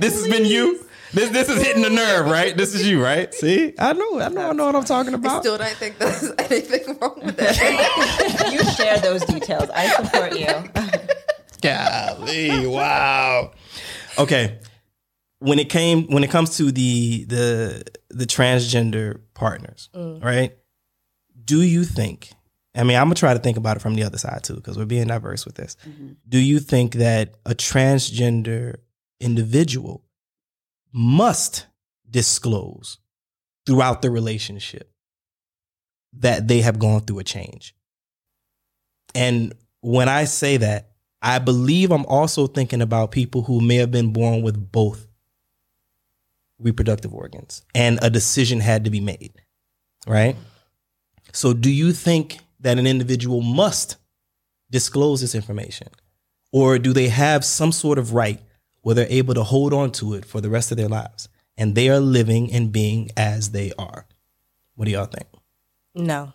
has 0.02 0.28
been 0.28 0.46
you. 0.46 0.86
This 1.14 1.30
this 1.30 1.50
is 1.50 1.62
hitting 1.62 1.84
the 1.84 1.90
nerve, 1.90 2.26
right? 2.26 2.56
This 2.58 2.74
is 2.74 2.88
you, 2.88 3.04
right? 3.04 3.34
See, 3.34 3.74
I 3.78 3.94
know, 3.94 4.20
I 4.20 4.30
know, 4.30 4.50
I 4.50 4.54
know 4.54 4.66
what 4.66 4.76
I'm 4.76 4.84
talking 4.84 5.14
I 5.14 5.18
about. 5.18 5.44
still 5.44 5.58
don't 5.58 5.72
think 5.74 5.98
there's 6.00 6.32
anything 6.40 6.98
wrong 7.00 7.20
with 7.24 7.36
it. 7.40 8.52
you 8.54 8.64
share 8.72 8.98
those 9.00 9.24
details. 9.26 9.70
I 9.74 9.88
support 9.90 10.38
you. 10.38 10.48
Golly, 11.62 12.68
wow. 12.68 13.52
Okay, 14.18 14.60
when 15.40 15.60
it 15.60 15.70
came 15.70 16.08
when 16.08 16.24
it 16.24 16.32
comes 16.32 16.58
to 16.58 16.72
the 16.72 17.26
the 17.26 17.84
the 18.10 18.26
transgender 18.26 19.22
partners, 19.34 19.90
mm. 19.94 20.24
right? 20.24 20.58
Do 21.46 21.62
you 21.62 21.84
think? 21.84 22.32
I 22.76 22.84
mean, 22.84 22.98
I'm 22.98 23.06
gonna 23.06 23.16
try 23.16 23.34
to 23.34 23.40
think 23.40 23.58
about 23.58 23.78
it 23.78 23.82
from 23.82 23.94
the 23.94 24.04
other 24.04 24.18
side 24.18 24.44
too, 24.44 24.56
because 24.56 24.78
we're 24.78 24.86
being 24.86 25.08
diverse 25.08 25.46
with 25.46 25.56
this. 25.56 25.78
Mm-hmm. 25.88 26.14
Do 26.28 26.40
you 26.40 26.60
think 26.60 26.96
that 26.96 27.36
a 27.46 27.54
transgender 27.54 28.78
individual 29.20 30.04
must 30.94 31.66
disclose 32.10 33.00
throughout 33.66 34.02
the 34.02 34.12
relationship 34.12 34.92
that 36.14 36.48
they 36.48 36.62
have 36.62 36.80
gone 36.80 37.02
through 37.02 37.20
a 37.20 37.24
change? 37.24 37.76
And 39.16 39.54
when 39.82 40.08
I 40.08 40.26
say 40.26 40.58
that, 40.58 40.92
I 41.22 41.40
believe 41.40 41.92
I'm 41.92 42.06
also 42.06 42.48
thinking 42.48 42.82
about 42.82 43.12
people 43.12 43.44
who 43.44 43.62
may 43.62 43.76
have 43.78 43.92
been 43.92 44.12
born 44.12 44.42
with 44.42 44.72
both 44.72 45.08
reproductive 46.60 47.14
organs 47.14 47.64
and 47.74 48.00
a 48.02 48.10
decision 48.10 48.60
had 48.60 48.86
to 48.86 48.90
be 48.90 49.00
made, 49.00 49.34
right? 50.08 50.36
So, 51.32 51.54
do 51.54 51.72
you 51.72 51.94
think 51.94 52.40
that 52.60 52.78
an 52.78 52.88
individual 52.88 53.42
must 53.42 53.98
disclose 54.70 55.22
this 55.22 55.36
information? 55.36 55.88
Or 56.52 56.78
do 56.78 56.94
they 56.94 57.08
have 57.08 57.44
some 57.44 57.72
sort 57.72 57.98
of 57.98 58.14
right 58.14 58.40
where 58.84 58.94
they're 58.96 59.08
able 59.10 59.34
to 59.34 59.44
hold 59.44 59.74
on 59.74 59.92
to 59.94 60.14
it 60.14 60.24
for 60.26 60.40
the 60.40 60.50
rest 60.50 60.72
of 60.72 60.78
their 60.78 60.88
lives 60.88 61.28
and 61.58 61.74
they 61.76 61.90
are 61.90 62.00
living 62.00 62.52
and 62.54 62.72
being 62.72 63.10
as 63.18 63.50
they 63.52 63.72
are? 63.78 64.06
What 64.76 64.86
do 64.86 64.92
y'all 64.92 65.06
think? 65.06 65.28
No. 65.96 66.34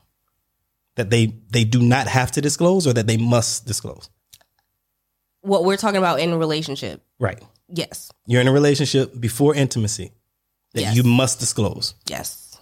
That 0.97 1.11
they 1.11 1.27
they 1.51 1.63
do 1.65 1.81
not 1.81 2.09
have 2.09 2.33
to 2.33 2.41
disclose 2.41 2.87
or 2.87 2.93
that 2.95 3.07
they 3.07 3.17
must 3.17 3.67
disclose? 3.67 4.11
What 5.43 5.65
we're 5.65 5.77
talking 5.77 5.99
about 5.99 6.19
in 6.21 6.31
a 6.33 6.37
relationship. 6.39 7.03
Right. 7.21 7.41
Yes. 7.69 8.11
You're 8.27 8.41
in 8.41 8.49
a 8.49 8.53
relationship 8.53 9.19
before 9.21 9.55
intimacy 9.55 10.13
that 10.75 10.81
Yes. 10.83 10.97
you 10.97 11.03
must 11.05 11.39
disclose. 11.39 11.95
Yes. 12.09 12.59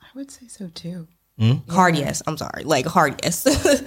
I 0.00 0.06
would 0.14 0.30
say 0.30 0.48
so 0.48 0.68
too. 0.68 1.08
Hmm? 1.38 1.54
Hard 1.70 1.96
yes. 1.96 2.22
I'm 2.26 2.36
sorry. 2.36 2.64
Like 2.64 2.86
hard 2.86 3.20
yes. 3.22 3.46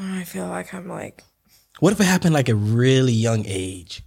I 0.00 0.24
feel 0.24 0.46
like 0.46 0.72
I'm 0.74 0.88
like, 0.88 1.24
What 1.80 1.92
if 1.92 2.00
it 2.00 2.04
happened 2.04 2.34
like 2.34 2.48
a 2.48 2.54
really 2.54 3.12
young 3.12 3.44
age? 3.46 4.02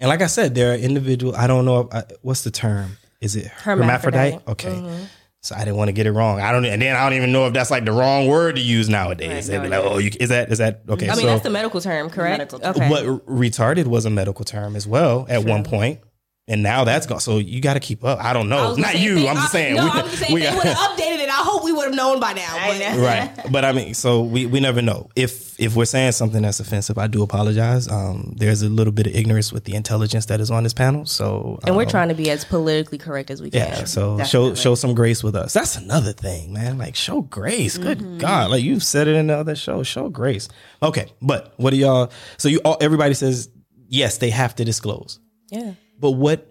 And 0.00 0.08
like 0.08 0.22
I 0.22 0.26
said, 0.26 0.54
there 0.54 0.72
are 0.72 0.76
individual. 0.76 1.36
I 1.36 1.46
don't 1.46 1.64
know 1.64 1.80
if 1.80 1.94
I, 1.94 2.02
what's 2.22 2.42
the 2.42 2.50
term. 2.50 2.96
Is 3.20 3.36
it 3.36 3.46
hermaphrodite? 3.46 4.32
Hermaphrodite. 4.32 4.48
Okay. 4.48 4.68
Mm-hmm. 4.70 5.04
So 5.42 5.56
I 5.56 5.60
didn't 5.60 5.76
want 5.76 5.88
to 5.88 5.92
get 5.92 6.06
it 6.06 6.12
wrong. 6.12 6.40
I 6.40 6.52
don't, 6.52 6.64
and 6.64 6.80
then 6.80 6.94
I 6.94 7.02
don't 7.02 7.16
even 7.16 7.32
know 7.32 7.46
if 7.46 7.52
that's 7.52 7.70
like 7.70 7.84
the 7.84 7.90
wrong 7.90 8.28
word 8.28 8.56
to 8.56 8.62
use 8.62 8.88
nowadays. 8.88 9.50
Right, 9.50 9.68
no, 9.68 9.82
like, 9.82 9.92
"Oh, 9.92 9.98
you, 9.98 10.10
is 10.20 10.28
that 10.28 10.52
is 10.52 10.58
that 10.58 10.82
okay?" 10.88 11.06
I 11.08 11.14
mean, 11.14 11.22
so 11.22 11.26
that's 11.26 11.42
the 11.42 11.50
medical 11.50 11.80
term, 11.80 12.10
correct? 12.10 12.38
Medical 12.38 12.58
term. 12.60 12.76
Okay. 12.76 12.88
what 12.88 13.26
retarded 13.26 13.86
was 13.86 14.04
a 14.04 14.10
medical 14.10 14.44
term 14.44 14.76
as 14.76 14.86
well 14.86 15.26
at 15.28 15.44
one 15.44 15.64
point, 15.64 15.98
and 16.52 16.62
now 16.62 16.84
that's 16.84 17.06
gone. 17.06 17.20
So 17.20 17.38
you 17.38 17.60
got 17.60 17.74
to 17.74 17.80
keep 17.80 18.04
up. 18.04 18.18
I 18.22 18.32
don't 18.32 18.48
know. 18.48 18.68
was 18.68 18.76
gonna 18.76 18.92
Not 18.92 18.98
you. 19.00 19.14
they- 19.16 19.28
I'm 19.28 19.36
just 19.36 19.48
I- 19.48 19.58
saying. 19.58 19.74
No, 19.76 19.84
we, 19.84 19.90
I'm 19.90 20.04
just 20.06 20.18
saying 20.18 20.34
we 20.34 20.42
if 20.42 20.48
they 20.50 20.54
got- 20.56 20.64
would 20.64 20.72
have 20.74 20.90
updated 20.98 21.18
it. 21.24 21.28
I 21.28 21.42
hope 21.44 21.64
we 21.64 21.72
would 21.72 21.86
have 21.86 21.94
known 21.94 22.20
by 22.20 22.32
now. 22.34 22.54
But- 22.68 22.78
know. 22.78 23.04
right 23.04 23.30
but 23.50 23.64
i 23.64 23.72
mean 23.72 23.94
so 23.94 24.22
we, 24.22 24.46
we 24.46 24.60
never 24.60 24.80
know 24.82 25.08
if 25.16 25.58
if 25.60 25.74
we're 25.76 25.84
saying 25.84 26.12
something 26.12 26.42
that's 26.42 26.58
offensive 26.60 26.96
i 26.98 27.06
do 27.06 27.22
apologize 27.22 27.88
um 27.88 28.34
there's 28.36 28.62
a 28.62 28.68
little 28.68 28.92
bit 28.92 29.06
of 29.06 29.14
ignorance 29.14 29.52
with 29.52 29.64
the 29.64 29.74
intelligence 29.74 30.26
that 30.26 30.40
is 30.40 30.50
on 30.50 30.62
this 30.62 30.72
panel 30.72 31.04
so 31.06 31.58
And 31.64 31.76
we're 31.76 31.82
um, 31.84 31.88
trying 31.88 32.08
to 32.08 32.14
be 32.14 32.30
as 32.30 32.44
politically 32.44 32.98
correct 32.98 33.30
as 33.30 33.40
we 33.42 33.50
can. 33.50 33.60
yeah 33.60 33.84
so 33.84 34.22
show 34.24 34.54
show 34.54 34.74
some 34.74 34.94
grace 34.94 35.22
with 35.22 35.34
us 35.36 35.52
that's 35.52 35.76
another 35.76 36.12
thing 36.12 36.52
man 36.52 36.78
like 36.78 36.94
show 36.96 37.22
grace 37.22 37.78
good 37.78 37.98
Mm-hmm. 37.98 38.18
god 38.18 38.50
like 38.50 38.62
you've 38.62 38.82
said 38.84 39.06
it 39.08 39.16
in 39.16 39.26
the 39.28 39.36
other 39.36 39.54
show 39.54 39.82
show 39.82 40.08
grace 40.08 40.48
okay 40.82 41.12
but 41.20 41.52
what 41.56 41.70
do 41.70 41.76
y'all 41.76 42.10
so 42.38 42.48
you 42.48 42.60
all 42.64 42.76
everybody 42.80 43.14
says 43.14 43.48
yes 43.88 44.18
they 44.18 44.30
have 44.30 44.54
to 44.56 44.64
disclose 44.64 45.18
Yeah. 45.50 45.72
But 46.02 46.10
what 46.12 46.48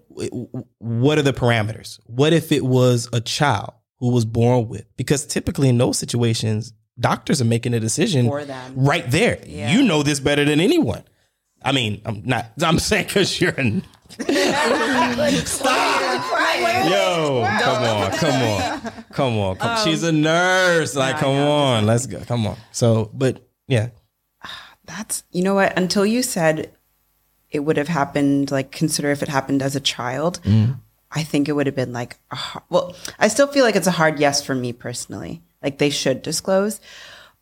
what 0.79 1.17
are 1.17 1.21
the 1.21 1.33
parameters? 1.33 1.99
What 2.05 2.33
if 2.33 2.51
it 2.51 2.65
was 2.65 3.09
a 3.13 3.21
child 3.21 3.73
who 3.99 4.11
was 4.11 4.25
born 4.25 4.67
with? 4.69 4.85
Because 4.97 5.25
typically 5.25 5.69
in 5.69 5.77
those 5.77 5.99
situations, 5.99 6.73
doctors 6.99 7.41
are 7.41 7.45
making 7.45 7.73
a 7.73 7.79
decision 7.79 8.27
For 8.27 8.45
them. 8.45 8.73
right 8.75 9.09
there. 9.11 9.39
You 9.45 9.83
know 9.83 10.03
this 10.03 10.19
better 10.19 10.45
than 10.45 10.59
anyone. 10.59 11.03
I 11.63 11.73
mean, 11.73 12.01
I'm 12.05 12.23
not. 12.25 12.51
I'm 12.63 12.79
saying 12.79 13.07
because 13.07 13.39
you're. 13.39 13.51
An, 13.51 13.83
Yo, 16.89 17.47
come 17.61 17.83
on, 17.83 18.11
come 18.11 18.41
on, 18.43 19.03
come 19.13 19.37
on. 19.37 19.55
Come, 19.57 19.85
she's 19.85 20.03
a 20.03 20.11
nurse. 20.11 20.95
Like, 20.95 21.17
come 21.17 21.35
on, 21.35 21.85
let's 21.85 22.07
go. 22.07 22.19
Come 22.21 22.47
on. 22.47 22.57
So, 22.71 23.11
but 23.13 23.47
yeah, 23.67 23.89
That's 24.85 25.23
you 25.31 25.43
know 25.43 25.55
what? 25.55 25.77
Until 25.77 26.05
you 26.05 26.23
said 26.23 26.71
it 27.51 27.59
would 27.59 27.77
have 27.77 27.87
happened, 27.87 28.51
like 28.51 28.71
consider 28.71 29.11
if 29.11 29.21
it 29.21 29.29
happened 29.29 29.61
as 29.61 29.75
a 29.75 29.79
child. 29.79 30.41
Mm. 30.43 30.79
I 31.11 31.23
think 31.23 31.49
it 31.49 31.53
would 31.53 31.65
have 31.65 31.75
been 31.75 31.93
like, 31.93 32.17
a 32.31 32.37
well, 32.69 32.95
I 33.19 33.27
still 33.27 33.47
feel 33.47 33.65
like 33.65 33.75
it's 33.75 33.87
a 33.87 33.91
hard 33.91 34.19
yes 34.19 34.43
for 34.43 34.55
me 34.55 34.71
personally. 34.73 35.41
Like 35.61 35.77
they 35.77 35.89
should 35.89 36.21
disclose, 36.21 36.79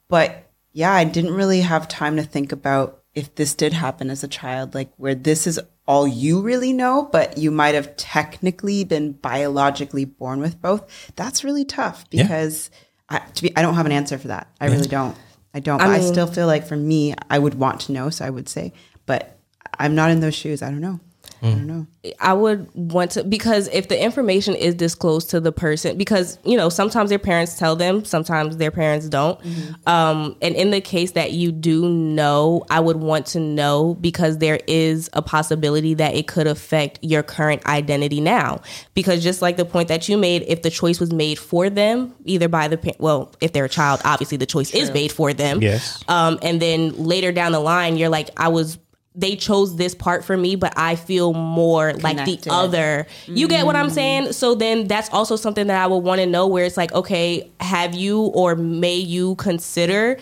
but 0.07 0.49
yeah, 0.73 0.91
I 0.91 1.03
didn't 1.03 1.33
really 1.33 1.61
have 1.61 1.87
time 1.87 2.17
to 2.17 2.23
think 2.23 2.51
about 2.51 3.03
if 3.15 3.33
this 3.35 3.53
did 3.53 3.73
happen 3.73 4.09
as 4.09 4.23
a 4.23 4.27
child, 4.27 4.75
like 4.75 4.91
where 4.97 5.15
this 5.15 5.47
is 5.47 5.59
all 5.87 6.07
you 6.07 6.41
really 6.41 6.73
know, 6.73 7.09
but 7.11 7.37
you 7.37 7.49
might 7.49 7.75
have 7.75 7.95
technically 7.97 8.83
been 8.83 9.13
biologically 9.13 10.05
born 10.05 10.39
with 10.39 10.61
both. 10.61 11.11
That's 11.15 11.43
really 11.43 11.65
tough 11.65 12.05
Yeah. 12.11 12.23
because 12.23 12.69
I, 13.09 13.19
to 13.19 13.41
be, 13.43 13.55
I 13.57 13.61
don't 13.61 13.73
have 13.73 13.87
an 13.87 13.91
answer 13.91 14.17
for 14.17 14.27
that. 14.27 14.47
I 14.61 14.67
really 14.67 14.87
don't. 14.87 15.17
I 15.53 15.59
don't. 15.59 15.81
I 15.81 15.87
but 15.87 15.95
I 15.95 15.99
still 16.01 16.27
feel 16.27 16.45
like 16.45 16.67
for 16.67 16.75
me, 16.77 17.15
I 17.29 17.39
would 17.39 17.55
want 17.55 17.81
to 17.81 17.91
know, 17.91 18.11
so 18.11 18.23
I 18.23 18.29
would 18.29 18.47
say, 18.47 18.73
but 19.07 19.38
I'm 19.79 19.95
not 19.95 20.11
in 20.11 20.19
those 20.19 20.35
shoes. 20.35 20.61
I 20.61 20.69
don't 20.69 20.81
know. 20.81 20.99
I 21.41 21.45
don't 21.51 21.67
know. 21.67 21.87
I 22.19 22.33
would 22.33 22.69
want 22.73 23.11
to 23.11 23.23
because 23.23 23.69
if 23.69 23.87
the 23.87 24.01
information 24.01 24.55
is 24.55 24.75
disclosed 24.75 25.29
to 25.29 25.39
the 25.39 25.53
person, 25.53 25.97
because 25.97 26.37
you 26.43 26.57
know 26.57 26.67
sometimes 26.67 27.09
their 27.09 27.19
parents 27.19 27.57
tell 27.57 27.77
them, 27.77 28.03
sometimes 28.03 28.57
their 28.57 28.71
parents 28.71 29.07
don't. 29.07 29.39
Um, 29.87 30.35
and 30.41 30.53
in 30.55 30.71
the 30.71 30.81
case 30.81 31.11
that 31.11 31.31
you 31.31 31.53
do 31.53 31.87
know, 31.87 32.65
I 32.69 32.81
would 32.81 32.97
want 32.97 33.25
to 33.27 33.39
know 33.39 33.93
because 34.01 34.39
there 34.39 34.59
is 34.67 35.09
a 35.13 35.21
possibility 35.21 35.93
that 35.93 36.13
it 36.13 36.27
could 36.27 36.45
affect 36.47 36.99
your 37.03 37.23
current 37.23 37.65
identity 37.65 38.19
now. 38.19 38.59
Because 38.93 39.23
just 39.23 39.41
like 39.41 39.55
the 39.55 39.63
point 39.65 39.87
that 39.87 40.09
you 40.09 40.17
made, 40.17 40.43
if 40.45 40.61
the 40.61 40.69
choice 40.69 40.99
was 40.99 41.13
made 41.13 41.39
for 41.39 41.69
them, 41.69 42.13
either 42.25 42.49
by 42.49 42.67
the 42.67 42.77
pa- 42.77 42.97
well, 42.99 43.33
if 43.39 43.53
they're 43.53 43.65
a 43.65 43.69
child, 43.69 44.01
obviously 44.03 44.37
the 44.37 44.45
choice 44.45 44.73
is 44.73 44.91
made 44.91 45.13
for 45.13 45.31
them. 45.31 45.61
Yes. 45.61 46.03
Um, 46.09 46.37
and 46.41 46.61
then 46.61 46.91
later 46.97 47.31
down 47.31 47.53
the 47.53 47.61
line, 47.61 47.95
you're 47.95 48.09
like, 48.09 48.29
I 48.35 48.49
was. 48.49 48.77
They 49.19 49.35
chose 49.35 49.75
this 49.75 49.93
part 49.93 50.23
for 50.23 50.37
me, 50.37 50.55
but 50.55 50.73
I 50.77 50.95
feel 50.95 51.33
more 51.33 51.93
like 51.93 52.17
Connected. 52.17 52.43
the 52.43 52.53
other. 52.53 53.07
You 53.25 53.47
get 53.47 53.65
what 53.65 53.75
I'm 53.75 53.89
saying? 53.89 54.31
So 54.31 54.55
then 54.55 54.87
that's 54.87 55.09
also 55.09 55.35
something 55.35 55.67
that 55.67 55.81
I 55.81 55.87
would 55.87 55.97
want 55.97 56.21
to 56.21 56.25
know 56.25 56.47
where 56.47 56.63
it's 56.63 56.77
like, 56.77 56.93
okay, 56.93 57.51
have 57.59 57.93
you 57.93 58.21
or 58.21 58.55
may 58.55 58.95
you 58.95 59.35
consider 59.35 60.17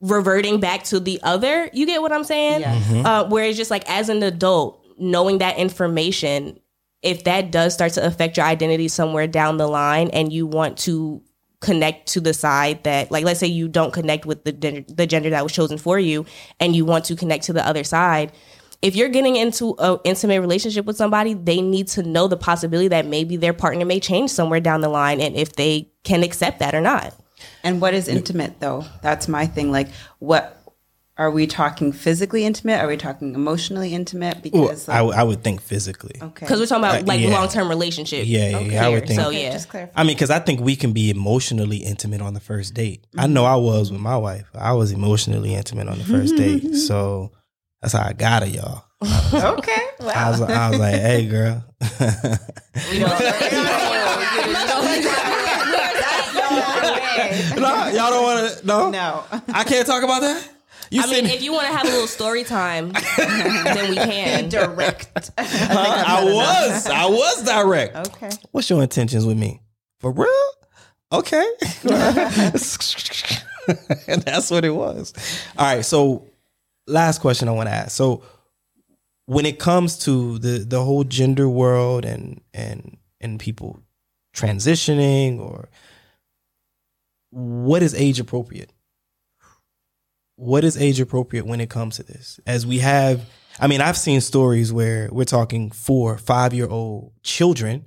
reverting 0.00 0.58
back 0.58 0.82
to 0.84 0.98
the 0.98 1.20
other? 1.22 1.70
You 1.72 1.86
get 1.86 2.02
what 2.02 2.10
I'm 2.10 2.24
saying? 2.24 2.62
Yes. 2.62 3.06
Uh, 3.06 3.28
where 3.28 3.44
it's 3.44 3.56
just 3.56 3.70
like 3.70 3.88
as 3.88 4.08
an 4.08 4.22
adult, 4.24 4.84
knowing 4.98 5.38
that 5.38 5.56
information, 5.58 6.58
if 7.02 7.24
that 7.24 7.52
does 7.52 7.74
start 7.74 7.92
to 7.92 8.04
affect 8.04 8.36
your 8.36 8.46
identity 8.46 8.88
somewhere 8.88 9.26
down 9.28 9.56
the 9.56 9.68
line 9.68 10.10
and 10.10 10.32
you 10.32 10.46
want 10.46 10.78
to 10.78 11.22
connect 11.62 12.08
to 12.08 12.20
the 12.20 12.34
side 12.34 12.84
that 12.84 13.10
like 13.10 13.24
let's 13.24 13.40
say 13.40 13.46
you 13.46 13.68
don't 13.68 13.92
connect 13.92 14.26
with 14.26 14.44
the 14.44 14.52
gender, 14.52 14.82
the 14.88 15.06
gender 15.06 15.30
that 15.30 15.42
was 15.42 15.52
chosen 15.52 15.78
for 15.78 15.98
you 15.98 16.26
and 16.60 16.76
you 16.76 16.84
want 16.84 17.06
to 17.06 17.16
connect 17.16 17.44
to 17.44 17.52
the 17.52 17.66
other 17.66 17.84
side 17.84 18.30
if 18.82 18.96
you're 18.96 19.08
getting 19.08 19.36
into 19.36 19.74
an 19.78 19.98
intimate 20.04 20.40
relationship 20.40 20.84
with 20.84 20.96
somebody 20.96 21.32
they 21.34 21.62
need 21.62 21.88
to 21.88 22.02
know 22.02 22.28
the 22.28 22.36
possibility 22.36 22.88
that 22.88 23.06
maybe 23.06 23.36
their 23.36 23.54
partner 23.54 23.84
may 23.86 24.00
change 24.00 24.30
somewhere 24.30 24.60
down 24.60 24.82
the 24.82 24.88
line 24.88 25.20
and 25.20 25.36
if 25.36 25.54
they 25.54 25.88
can 26.04 26.22
accept 26.22 26.58
that 26.58 26.74
or 26.74 26.80
not 26.82 27.14
And 27.64 27.80
what 27.80 27.94
is 27.94 28.08
intimate 28.08 28.60
though? 28.60 28.84
That's 29.02 29.28
my 29.28 29.46
thing. 29.46 29.70
Like, 29.72 29.88
what 30.18 30.61
are 31.18 31.30
we 31.30 31.46
talking 31.46 31.92
physically 31.92 32.44
intimate? 32.44 32.80
Are 32.80 32.86
we 32.88 32.96
talking 32.96 33.34
emotionally 33.34 33.92
intimate? 33.92 34.38
Well, 34.52 34.62
Because 34.68 34.88
I, 34.88 34.96
w- 34.98 35.14
I 35.16 35.22
would 35.22 35.44
think 35.44 35.60
physically. 35.60 36.14
okay, 36.22 36.46
because 36.46 36.58
we're 36.58 36.66
talking 36.66 36.84
about 36.84 37.02
Uh, 37.02 37.06
like 37.06 37.20
yeah. 37.20 37.28
long-term 37.28 37.68
relationship 37.68 38.24
Yeah, 38.26 38.48
yeah, 38.48 38.58
yeah, 38.60 38.86
I 38.86 38.88
would 38.88 39.06
think- 39.06 39.20
so 39.20 39.28
Okay, 39.28 39.42
yeah 39.44 39.52
just 39.52 39.68
clarify. 39.68 39.92
I 39.94 40.04
mean, 40.04 40.14
because 40.16 40.30
I 40.30 40.38
think 40.38 40.60
we 40.60 40.74
can 40.74 40.92
be 40.92 41.10
emotionally 41.10 41.78
intimate 41.78 42.22
on 42.22 42.32
the 42.34 42.40
first 42.40 42.72
date. 42.74 43.06
I 43.18 43.26
know 43.26 43.44
I 43.44 43.56
was 43.56 43.92
with 43.92 44.00
my 44.00 44.16
wife. 44.16 44.46
I 44.54 44.72
was 44.72 44.90
emotionally 44.92 45.54
intimate 45.54 45.88
on 45.88 45.98
the 45.98 46.04
first 46.04 46.34
date. 46.36 46.74
So 46.88 47.32
that's 47.82 47.92
how 47.94 48.04
I 48.08 48.12
got 48.14 48.42
her, 48.42 48.48
y'all. 48.48 48.84
okay, 49.58 49.82
I 50.14 50.30
was, 50.30 50.40
I 50.40 50.70
was 50.70 50.78
like, 50.78 50.94
hey, 50.94 51.26
girl. 51.26 51.64
no, 56.52 57.86
y'all 57.88 58.10
don't 58.10 58.22
want 58.22 58.58
to, 58.58 58.66
no? 58.66 58.90
No. 58.90 59.24
I 59.52 59.64
can't 59.64 59.86
talk 59.86 60.02
about 60.02 60.20
that? 60.22 60.48
You 60.92 61.02
I 61.02 61.06
mean, 61.06 61.24
if 61.24 61.42
you 61.42 61.54
want 61.54 61.66
to 61.68 61.72
have 61.72 61.86
a 61.86 61.90
little 61.90 62.06
story 62.06 62.44
time, 62.44 62.92
then 63.16 63.88
we 63.88 63.96
can. 63.96 64.50
Direct. 64.50 65.30
I 65.38 66.22
was. 66.22 66.86
I 66.86 67.06
was 67.06 67.42
direct. 67.44 67.96
Okay. 68.08 68.28
What's 68.50 68.68
your 68.68 68.82
intentions 68.82 69.24
with 69.24 69.38
me? 69.38 69.62
For 70.00 70.12
real? 70.12 70.28
Okay. 71.10 71.50
and 74.06 74.20
that's 74.22 74.50
what 74.50 74.66
it 74.66 74.74
was. 74.74 75.14
All 75.56 75.64
right. 75.74 75.82
So, 75.82 76.28
last 76.86 77.22
question 77.22 77.48
I 77.48 77.52
want 77.52 77.70
to 77.70 77.74
ask. 77.74 77.92
So, 77.92 78.22
when 79.24 79.46
it 79.46 79.58
comes 79.58 79.96
to 80.00 80.38
the 80.40 80.58
the 80.58 80.84
whole 80.84 81.04
gender 81.04 81.48
world 81.48 82.04
and 82.04 82.42
and 82.52 82.98
and 83.18 83.40
people 83.40 83.80
transitioning 84.36 85.40
or 85.40 85.70
what 87.30 87.82
is 87.82 87.94
age 87.94 88.20
appropriate? 88.20 88.70
What 90.36 90.64
is 90.64 90.76
age 90.76 91.00
appropriate 91.00 91.46
when 91.46 91.60
it 91.60 91.70
comes 91.70 91.96
to 91.96 92.02
this? 92.02 92.40
As 92.46 92.66
we 92.66 92.78
have, 92.78 93.28
I 93.60 93.66
mean, 93.66 93.80
I've 93.80 93.98
seen 93.98 94.20
stories 94.20 94.72
where 94.72 95.08
we're 95.12 95.24
talking 95.24 95.70
four, 95.70 96.18
five 96.18 96.54
year 96.54 96.68
old 96.68 97.12
children 97.22 97.86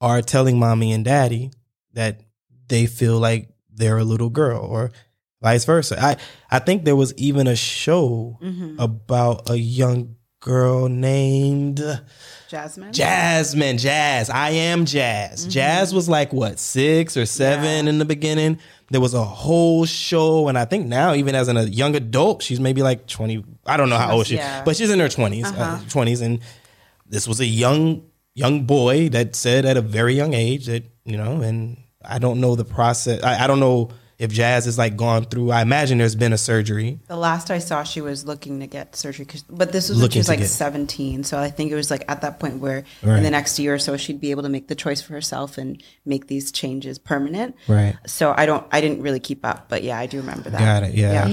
are 0.00 0.22
telling 0.22 0.58
mommy 0.58 0.92
and 0.92 1.04
daddy 1.04 1.50
that 1.92 2.20
they 2.68 2.86
feel 2.86 3.18
like 3.18 3.50
they're 3.72 3.98
a 3.98 4.04
little 4.04 4.30
girl 4.30 4.60
or 4.60 4.92
vice 5.42 5.64
versa. 5.64 6.00
I, 6.00 6.16
I 6.50 6.58
think 6.58 6.84
there 6.84 6.96
was 6.96 7.14
even 7.14 7.46
a 7.46 7.56
show 7.56 8.38
mm-hmm. 8.40 8.78
about 8.78 9.50
a 9.50 9.56
young 9.56 10.16
girl 10.40 10.88
named 10.88 11.82
Jasmine. 12.48 12.92
Jasmine, 12.92 13.78
Jazz. 13.78 14.30
I 14.30 14.50
am 14.50 14.86
Jazz. 14.86 15.46
Jazz 15.46 15.88
mm-hmm. 15.88 15.96
was 15.96 16.08
like 16.08 16.32
what, 16.32 16.58
six 16.58 17.16
or 17.16 17.26
seven 17.26 17.88
in 17.88 17.98
the 17.98 18.04
beginning. 18.04 18.58
There 18.90 19.00
was 19.00 19.14
a 19.14 19.24
whole 19.24 19.86
show, 19.86 20.48
and 20.48 20.58
I 20.58 20.64
think 20.64 20.86
now, 20.86 21.14
even 21.14 21.34
as 21.36 21.46
an, 21.48 21.56
a 21.56 21.62
young 21.62 21.94
adult, 21.94 22.42
she's 22.42 22.58
maybe 22.58 22.82
like 22.82 23.06
20. 23.06 23.44
I 23.64 23.76
don't 23.76 23.88
know 23.88 23.96
how 23.96 24.16
old 24.16 24.26
she 24.26 24.34
is, 24.34 24.40
yeah. 24.40 24.64
but 24.64 24.76
she's 24.76 24.90
in 24.90 24.98
her 24.98 25.06
20s, 25.06 25.46
uh 25.46 25.78
20s. 25.78 26.22
And 26.22 26.40
this 27.06 27.28
was 27.28 27.38
a 27.40 27.46
young, 27.46 28.02
young 28.34 28.64
boy 28.64 29.08
that 29.10 29.36
said 29.36 29.64
at 29.64 29.76
a 29.76 29.80
very 29.80 30.14
young 30.14 30.34
age 30.34 30.66
that, 30.66 30.84
you 31.04 31.16
know, 31.16 31.40
and 31.40 31.76
I 32.04 32.18
don't 32.18 32.40
know 32.40 32.56
the 32.56 32.64
process. 32.64 33.22
I, 33.22 33.44
I 33.44 33.46
don't 33.46 33.60
know 33.60 33.90
if 34.20 34.30
Jazz 34.30 34.66
is 34.66 34.76
like 34.78 34.96
gone 34.96 35.24
through, 35.24 35.50
I 35.50 35.62
imagine 35.62 35.98
there's 35.98 36.14
been 36.14 36.32
a 36.32 36.38
surgery. 36.38 37.00
The 37.08 37.16
last 37.16 37.50
I 37.50 37.58
saw, 37.58 37.82
she 37.82 38.00
was 38.00 38.26
looking 38.26 38.60
to 38.60 38.66
get 38.66 38.94
surgery, 38.94 39.24
'cause- 39.24 39.44
but 39.48 39.72
this 39.72 39.88
was 39.88 39.98
when 40.00 40.10
she 40.10 40.18
was 40.18 40.28
like 40.28 40.40
get- 40.40 40.48
17. 40.48 41.24
So 41.24 41.38
I 41.38 41.50
think 41.50 41.72
it 41.72 41.74
was 41.74 41.90
like 41.90 42.04
at 42.06 42.20
that 42.20 42.38
point 42.38 42.58
where 42.60 42.84
Right. 43.02 43.16
in 43.16 43.22
the 43.22 43.30
next 43.30 43.58
year 43.58 43.74
or 43.74 43.78
so, 43.78 43.96
she'd 43.96 44.20
be 44.20 44.30
able 44.30 44.42
to 44.42 44.48
make 44.50 44.68
the 44.68 44.74
choice 44.74 45.00
for 45.00 45.14
herself 45.14 45.56
and 45.58 45.82
make 46.04 46.26
these 46.26 46.52
changes 46.52 46.98
permanent. 46.98 47.54
Right. 47.66 47.96
So 48.06 48.34
I 48.36 48.44
don't, 48.46 48.64
I 48.70 48.80
didn't 48.80 49.00
really 49.02 49.20
keep 49.20 49.44
up, 49.44 49.66
but 49.70 49.82
yeah, 49.82 49.98
I 49.98 50.06
do 50.06 50.18
remember 50.18 50.50
that. 50.50 50.58
Got 50.60 50.82
it. 50.82 50.94
Yeah. 50.94 51.26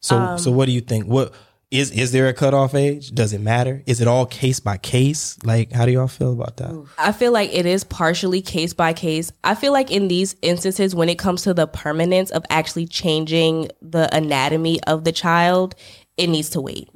So 0.00 0.36
so 0.36 0.50
um, 0.50 0.56
what 0.56 0.66
do 0.66 0.72
you 0.72 0.80
think? 0.80 1.04
What 1.06 1.32
is 1.70 1.90
is 1.92 2.12
there 2.12 2.28
a 2.28 2.32
cutoff 2.32 2.74
age? 2.74 3.12
Does 3.12 3.32
it 3.32 3.40
matter? 3.40 3.82
Is 3.86 4.00
it 4.00 4.08
all 4.08 4.26
case 4.26 4.60
by 4.60 4.76
case? 4.76 5.38
Like 5.44 5.72
how 5.72 5.86
do 5.86 5.92
y'all 5.92 6.08
feel 6.08 6.32
about 6.32 6.56
that? 6.56 6.86
I 6.98 7.12
feel 7.12 7.32
like 7.32 7.54
it 7.54 7.66
is 7.66 7.84
partially 7.84 8.42
case 8.42 8.74
by 8.74 8.92
case. 8.92 9.32
I 9.44 9.54
feel 9.54 9.72
like 9.72 9.90
in 9.90 10.08
these 10.08 10.34
instances, 10.42 10.94
when 10.94 11.08
it 11.08 11.18
comes 11.18 11.42
to 11.42 11.54
the 11.54 11.66
permanence 11.66 12.30
of 12.30 12.44
actually 12.50 12.86
changing 12.86 13.70
the 13.80 14.14
anatomy 14.14 14.82
of 14.84 15.04
the 15.04 15.12
child, 15.12 15.74
it 16.16 16.26
needs 16.26 16.50
to 16.50 16.60
wait. 16.60 16.90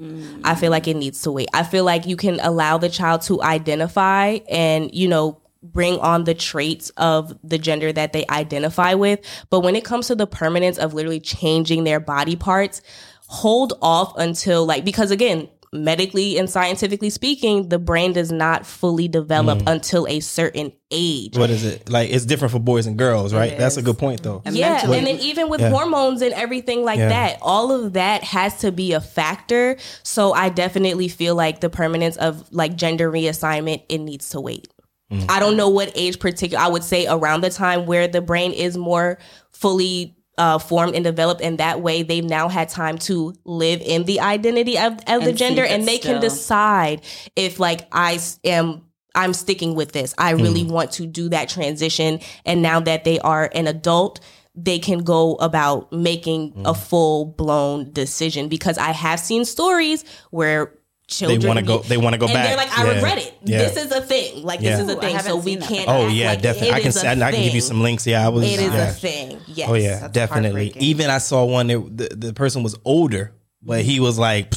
I 0.44 0.54
feel 0.54 0.70
like 0.70 0.86
it 0.88 0.96
needs 0.96 1.22
to 1.22 1.32
wait. 1.32 1.48
I 1.54 1.62
feel 1.62 1.84
like 1.84 2.06
you 2.06 2.16
can 2.16 2.40
allow 2.40 2.76
the 2.76 2.90
child 2.90 3.22
to 3.22 3.42
identify 3.42 4.38
and, 4.50 4.94
you 4.94 5.08
know, 5.08 5.40
bring 5.62 5.98
on 6.00 6.24
the 6.24 6.34
traits 6.34 6.90
of 6.98 7.34
the 7.42 7.56
gender 7.56 7.90
that 7.90 8.12
they 8.12 8.26
identify 8.28 8.92
with. 8.92 9.20
But 9.48 9.60
when 9.60 9.76
it 9.76 9.84
comes 9.84 10.08
to 10.08 10.14
the 10.14 10.26
permanence 10.26 10.76
of 10.76 10.92
literally 10.92 11.20
changing 11.20 11.84
their 11.84 12.00
body 12.00 12.36
parts, 12.36 12.82
hold 13.26 13.72
off 13.82 14.14
until 14.16 14.66
like, 14.66 14.84
because 14.84 15.10
again, 15.10 15.48
medically 15.72 16.38
and 16.38 16.48
scientifically 16.48 17.10
speaking, 17.10 17.68
the 17.68 17.80
brain 17.80 18.12
does 18.12 18.30
not 18.30 18.64
fully 18.64 19.08
develop 19.08 19.60
until 19.66 20.06
a 20.06 20.20
certain 20.20 20.72
age. 20.92 21.36
What 21.36 21.50
is 21.50 21.64
it? 21.64 21.88
Like 21.88 22.10
it's 22.10 22.24
different 22.24 22.52
for 22.52 22.60
boys 22.60 22.86
and 22.86 22.96
girls, 22.96 23.34
right? 23.34 23.58
That's 23.58 23.76
a 23.76 23.82
good 23.82 23.98
point 23.98 24.22
though. 24.22 24.40
Yeah, 24.48 24.74
mentally- 24.74 24.98
and 24.98 25.06
then 25.08 25.18
even 25.18 25.48
with 25.48 25.60
Yeah. 25.60 25.70
hormones 25.70 26.22
and 26.22 26.32
everything 26.32 26.84
like 26.84 26.98
Yeah. 27.00 27.08
that, 27.08 27.38
all 27.42 27.72
of 27.72 27.94
that 27.94 28.22
has 28.22 28.60
to 28.60 28.70
be 28.70 28.92
a 28.92 29.00
factor. 29.00 29.76
So 30.04 30.32
I 30.32 30.48
definitely 30.48 31.08
feel 31.08 31.34
like 31.34 31.60
the 31.60 31.70
permanence 31.70 32.16
of 32.18 32.44
like 32.52 32.76
gender 32.76 33.10
reassignment, 33.10 33.82
it 33.88 33.98
needs 33.98 34.28
to 34.28 34.40
wait. 34.40 34.68
Mm. 35.12 35.26
I 35.28 35.40
don't 35.40 35.56
know 35.56 35.70
what 35.70 35.90
age 35.96 36.20
particular. 36.20 36.62
I 36.62 36.68
would 36.68 36.84
say 36.84 37.06
around 37.08 37.40
the 37.40 37.50
time 37.50 37.86
where 37.86 38.06
the 38.06 38.20
brain 38.20 38.52
is 38.52 38.76
more 38.78 39.18
fully 39.50 40.14
uh, 40.38 40.58
formed 40.58 40.94
and 40.94 41.04
developed, 41.04 41.40
and 41.40 41.58
that 41.58 41.80
way 41.80 42.02
they've 42.02 42.24
now 42.24 42.48
had 42.48 42.68
time 42.68 42.98
to 42.98 43.34
live 43.44 43.80
in 43.80 44.04
the 44.04 44.20
identity 44.20 44.78
of, 44.78 44.98
of 45.06 45.24
the 45.24 45.32
gender, 45.32 45.64
and 45.64 45.86
they 45.86 45.98
can 45.98 46.20
decide 46.20 47.02
if 47.36 47.58
like 47.60 47.86
i 47.92 48.18
am. 48.44 48.82
I'm 49.16 49.32
sticking 49.32 49.76
with 49.76 49.92
this. 49.92 50.12
I 50.18 50.32
really 50.32 50.64
want 50.64 50.90
to 50.94 51.06
do 51.06 51.28
that 51.28 51.48
transition. 51.48 52.18
And 52.44 52.62
now 52.62 52.80
that 52.80 53.04
they 53.04 53.20
are 53.20 53.48
an 53.54 53.68
adult, 53.68 54.18
they 54.56 54.80
can 54.80 55.04
go 55.04 55.36
about 55.36 55.92
making 55.92 56.62
a 56.64 56.74
full 56.74 57.26
blown 57.26 57.92
decision 57.92 58.48
because 58.48 58.76
I 58.76 58.90
have 58.90 59.20
seen 59.20 59.44
stories 59.44 60.04
where 60.30 60.72
children 61.06 61.46
wanna 61.46 61.62
go- 61.62 61.80
they 61.80 61.96
wanna 61.96 62.18
go 62.18 62.26
and 62.26 62.34
back. 62.34 62.46
They're 62.48 62.56
like, 62.56 62.78
I 62.78 62.84
Yeah. 62.84 62.92
regret 62.94 63.18
it. 63.18 63.34
Yeah. 63.44 63.58
This 63.58 63.76
is 63.76 63.92
a 63.92 64.00
thing. 64.00 64.42
Like 64.42 64.60
Yeah. 64.60 64.76
this 64.76 64.86
is 64.88 64.94
a 64.94 65.00
thing. 65.00 65.18
So 65.20 65.36
we 65.36 65.56
can't. 65.56 65.88
Oh 65.88 66.08
yeah, 66.08 66.30
like 66.30 66.42
definitely. 66.42 66.72
I 66.72 66.80
can 66.80 66.88
is 66.88 66.96
a 66.96 67.08
I, 67.08 67.12
I 67.12 67.32
can 67.32 67.42
give 67.42 67.54
you 67.54 67.60
some 67.60 67.82
links. 67.82 68.06
Yeah, 68.06 68.24
I 68.24 68.28
was. 68.30 68.44
It 68.44 68.60
is 68.60 68.72
yeah. 68.72 68.88
a 68.88 68.92
thing. 68.92 69.40
Yes. 69.46 69.68
Oh 69.70 69.74
yeah, 69.74 69.98
That's 70.00 70.12
definitely. 70.12 70.72
Even 70.78 71.10
I 71.10 71.18
saw 71.18 71.44
one 71.44 71.66
that 71.68 71.96
the, 71.96 72.08
the 72.16 72.32
person 72.32 72.62
was 72.62 72.74
older, 72.84 73.32
but 73.62 73.82
he 73.82 74.00
was 74.00 74.18
like, 74.18 74.54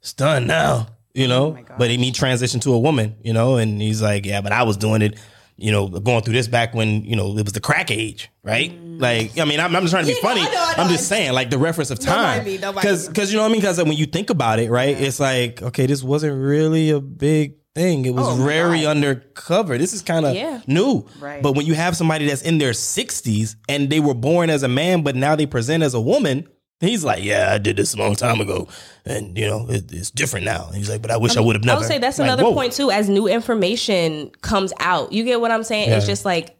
stunned 0.00 0.46
now," 0.46 0.86
you 1.14 1.28
know. 1.28 1.58
but 1.78 1.90
he 1.90 1.98
me 1.98 2.12
transitioned 2.12 2.62
to 2.62 2.72
a 2.72 2.78
woman, 2.78 3.16
you 3.22 3.32
know, 3.32 3.56
and 3.56 3.80
he's 3.80 4.00
like, 4.02 4.24
"Yeah, 4.26 4.40
but 4.40 4.52
I 4.52 4.62
was 4.62 4.76
doing 4.76 5.02
it." 5.02 5.18
You 5.60 5.70
know, 5.72 5.88
going 5.88 6.22
through 6.22 6.32
this 6.34 6.48
back 6.48 6.74
when 6.74 7.04
you 7.04 7.16
know 7.16 7.36
it 7.36 7.44
was 7.44 7.52
the 7.52 7.60
crack 7.60 7.90
age, 7.90 8.30
right? 8.42 8.70
Mm. 8.72 9.00
Like, 9.00 9.38
I 9.38 9.44
mean, 9.44 9.60
I'm, 9.60 9.74
I'm 9.76 9.82
just 9.82 9.92
trying 9.92 10.04
to 10.04 10.08
be 10.10 10.14
Yeah, 10.14 10.22
funny. 10.28 10.42
Know, 10.42 10.48
I 10.50 10.74
know. 10.76 10.82
I'm 10.84 10.90
just 10.90 11.08
saying, 11.08 11.32
like 11.32 11.50
the 11.50 11.58
reference 11.58 11.90
of 11.90 11.98
time, 11.98 12.38
mind 12.38 12.44
me, 12.46 12.56
don't 12.58 12.74
mind 12.74 12.82
because 12.82 13.08
because 13.08 13.30
you 13.30 13.36
know 13.36 13.42
what 13.44 13.48
I 13.50 13.52
mean. 13.52 13.60
Because 13.60 13.78
when 13.78 13.92
you 13.92 14.06
think 14.06 14.30
about 14.30 14.58
it, 14.58 14.70
right, 14.70 14.98
it's 15.00 15.20
like, 15.20 15.62
okay, 15.62 15.86
this 15.86 16.02
wasn't 16.02 16.40
really 16.42 16.90
a 16.90 17.00
big 17.00 17.56
thing. 17.74 18.04
It 18.04 18.14
was 18.14 18.26
Oh, 18.28 18.42
very 18.44 18.82
God. 18.82 18.90
undercover. 18.96 19.78
This 19.78 19.92
is 19.92 20.02
kind 20.02 20.26
of 20.26 20.34
Yeah. 20.34 20.60
new, 20.66 21.06
Right. 21.20 21.42
But 21.42 21.54
when 21.54 21.66
you 21.66 21.74
have 21.74 21.96
somebody 21.96 22.26
that's 22.26 22.42
in 22.42 22.58
their 22.58 22.72
60s 22.72 23.54
and 23.68 23.88
they 23.90 24.00
were 24.00 24.14
born 24.14 24.50
as 24.50 24.62
a 24.64 24.68
man, 24.68 25.02
but 25.02 25.14
now 25.14 25.36
they 25.36 25.46
present 25.46 25.82
as 25.84 25.94
a 25.94 26.00
woman, 26.00 26.48
he's 26.88 27.04
like, 27.04 27.22
Yeah, 27.22 27.50
I 27.52 27.58
did 27.58 27.76
this 27.76 27.94
a 27.94 27.98
long 27.98 28.14
time 28.14 28.40
ago. 28.40 28.68
And, 29.04 29.36
you 29.36 29.46
know, 29.46 29.66
it, 29.68 29.92
it's 29.92 30.10
different 30.10 30.44
now. 30.46 30.66
And 30.66 30.76
he's 30.76 30.88
like, 30.90 31.02
But 31.02 31.10
I 31.10 31.16
wish 31.16 31.36
I, 31.36 31.40
um, 31.40 31.46
would 31.46 31.56
have 31.56 31.64
never. 31.64 31.72
I 31.78 31.80
never. 31.80 31.84
would 31.84 31.92
say 31.92 31.98
that's 31.98 32.18
Like, 32.18 32.26
another 32.26 32.44
whoa. 32.44 32.54
point 32.54 32.72
too. 32.72 32.90
As 32.90 33.08
new 33.08 33.26
information 33.28 34.30
comes 34.42 34.72
out, 34.80 35.12
you 35.12 35.24
get 35.24 35.40
what 35.40 35.50
I'm 35.50 35.64
saying. 35.64 35.90
It's 35.90 36.06
just 36.06 36.24
like 36.24 36.56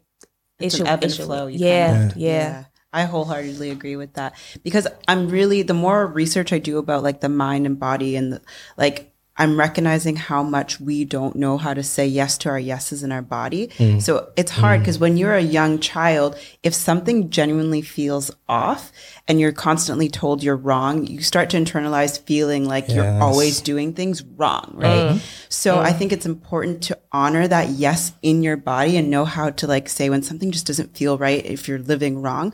it 0.59 0.65
It's 0.65 0.75
should, 0.75 0.81
an 0.87 0.87
ebb 0.93 1.03
and 1.03 1.11
should- 1.11 1.25
flow. 1.25 1.47
You 1.47 1.59
Yeah, 1.59 1.93
kind 2.09 2.13
yeah, 2.17 2.63
I 2.93 3.05
wholeheartedly 3.05 3.69
agree 3.71 3.95
with 3.95 4.13
that 4.13 4.35
because 4.63 4.87
I'm 5.07 5.29
really 5.29 5.61
the 5.63 5.73
more 5.73 6.05
research 6.05 6.51
I 6.53 6.59
do 6.59 6.77
about 6.77 7.03
like 7.03 7.21
the 7.21 7.29
mind 7.29 7.65
and 7.65 7.79
body 7.79 8.15
and 8.15 8.33
the, 8.33 8.41
like 8.77 9.10
I'm 9.37 9.57
recognizing 9.57 10.17
how 10.17 10.43
much 10.43 10.79
we 10.81 11.05
don't 11.05 11.37
know 11.37 11.57
how 11.57 11.73
to 11.73 11.83
say 11.83 12.05
yes 12.05 12.37
to 12.39 12.49
our 12.49 12.59
yeses 12.59 13.01
in 13.01 13.11
our 13.11 13.21
body. 13.21 13.67
Mm. 13.77 14.01
So 14.01 14.29
it's 14.35 14.51
hard 14.51 14.79
mm. 14.79 14.83
because 14.83 14.99
when 14.99 15.15
you're 15.15 15.33
a 15.33 15.41
young 15.41 15.79
child, 15.79 16.37
if 16.63 16.73
something 16.73 17.29
genuinely 17.29 17.81
feels 17.81 18.29
off 18.49 18.91
and 19.27 19.39
you're 19.39 19.53
constantly 19.53 20.09
told 20.09 20.43
you're 20.43 20.57
wrong, 20.57 21.07
you 21.07 21.21
start 21.21 21.49
to 21.51 21.57
internalize 21.57 22.21
feeling 22.25 22.65
like 22.65 22.87
Yes. 22.87 22.95
you're 22.95 23.21
always 23.21 23.61
doing 23.61 23.93
things 23.93 24.21
wrong, 24.23 24.73
right? 24.75 25.15
Mm. 25.15 25.21
So 25.49 25.79
I 25.79 25.93
think 25.93 26.11
it's 26.11 26.25
important 26.25 26.83
to 26.83 26.99
honor 27.11 27.47
that 27.47 27.69
yes 27.69 28.13
in 28.21 28.43
your 28.43 28.57
body 28.57 28.97
and 28.97 29.09
know 29.09 29.23
how 29.23 29.49
to 29.51 29.67
like 29.67 29.87
say 29.87 30.09
when 30.09 30.23
something 30.23 30.51
just 30.51 30.67
doesn't 30.67 30.97
feel 30.97 31.17
right 31.17 31.45
if 31.45 31.67
you're 31.67 31.79
living 31.79 32.21
wrong. 32.21 32.53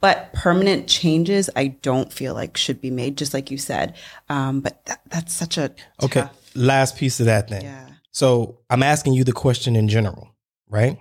But 0.00 0.32
permanent 0.32 0.88
changes, 0.88 1.50
I 1.54 1.68
don't 1.68 2.10
feel 2.12 2.32
like 2.34 2.56
should 2.56 2.80
be 2.80 2.90
made, 2.90 3.16
just 3.18 3.34
like 3.34 3.50
you 3.50 3.58
said. 3.58 3.94
Um, 4.28 4.60
but 4.60 4.84
that, 4.86 5.00
that's 5.10 5.34
such 5.34 5.58
a 5.58 5.72
Okay. 6.02 6.22
tough- 6.22 6.32
Last 6.54 6.96
piece 6.96 7.20
of 7.20 7.26
that 7.26 7.48
then. 7.48 7.62
Yeah. 7.62 7.86
So 8.10 8.58
I'm 8.70 8.82
asking 8.82 9.12
you 9.12 9.24
the 9.24 9.32
question 9.34 9.76
in 9.76 9.88
general, 9.88 10.30
right? 10.70 10.98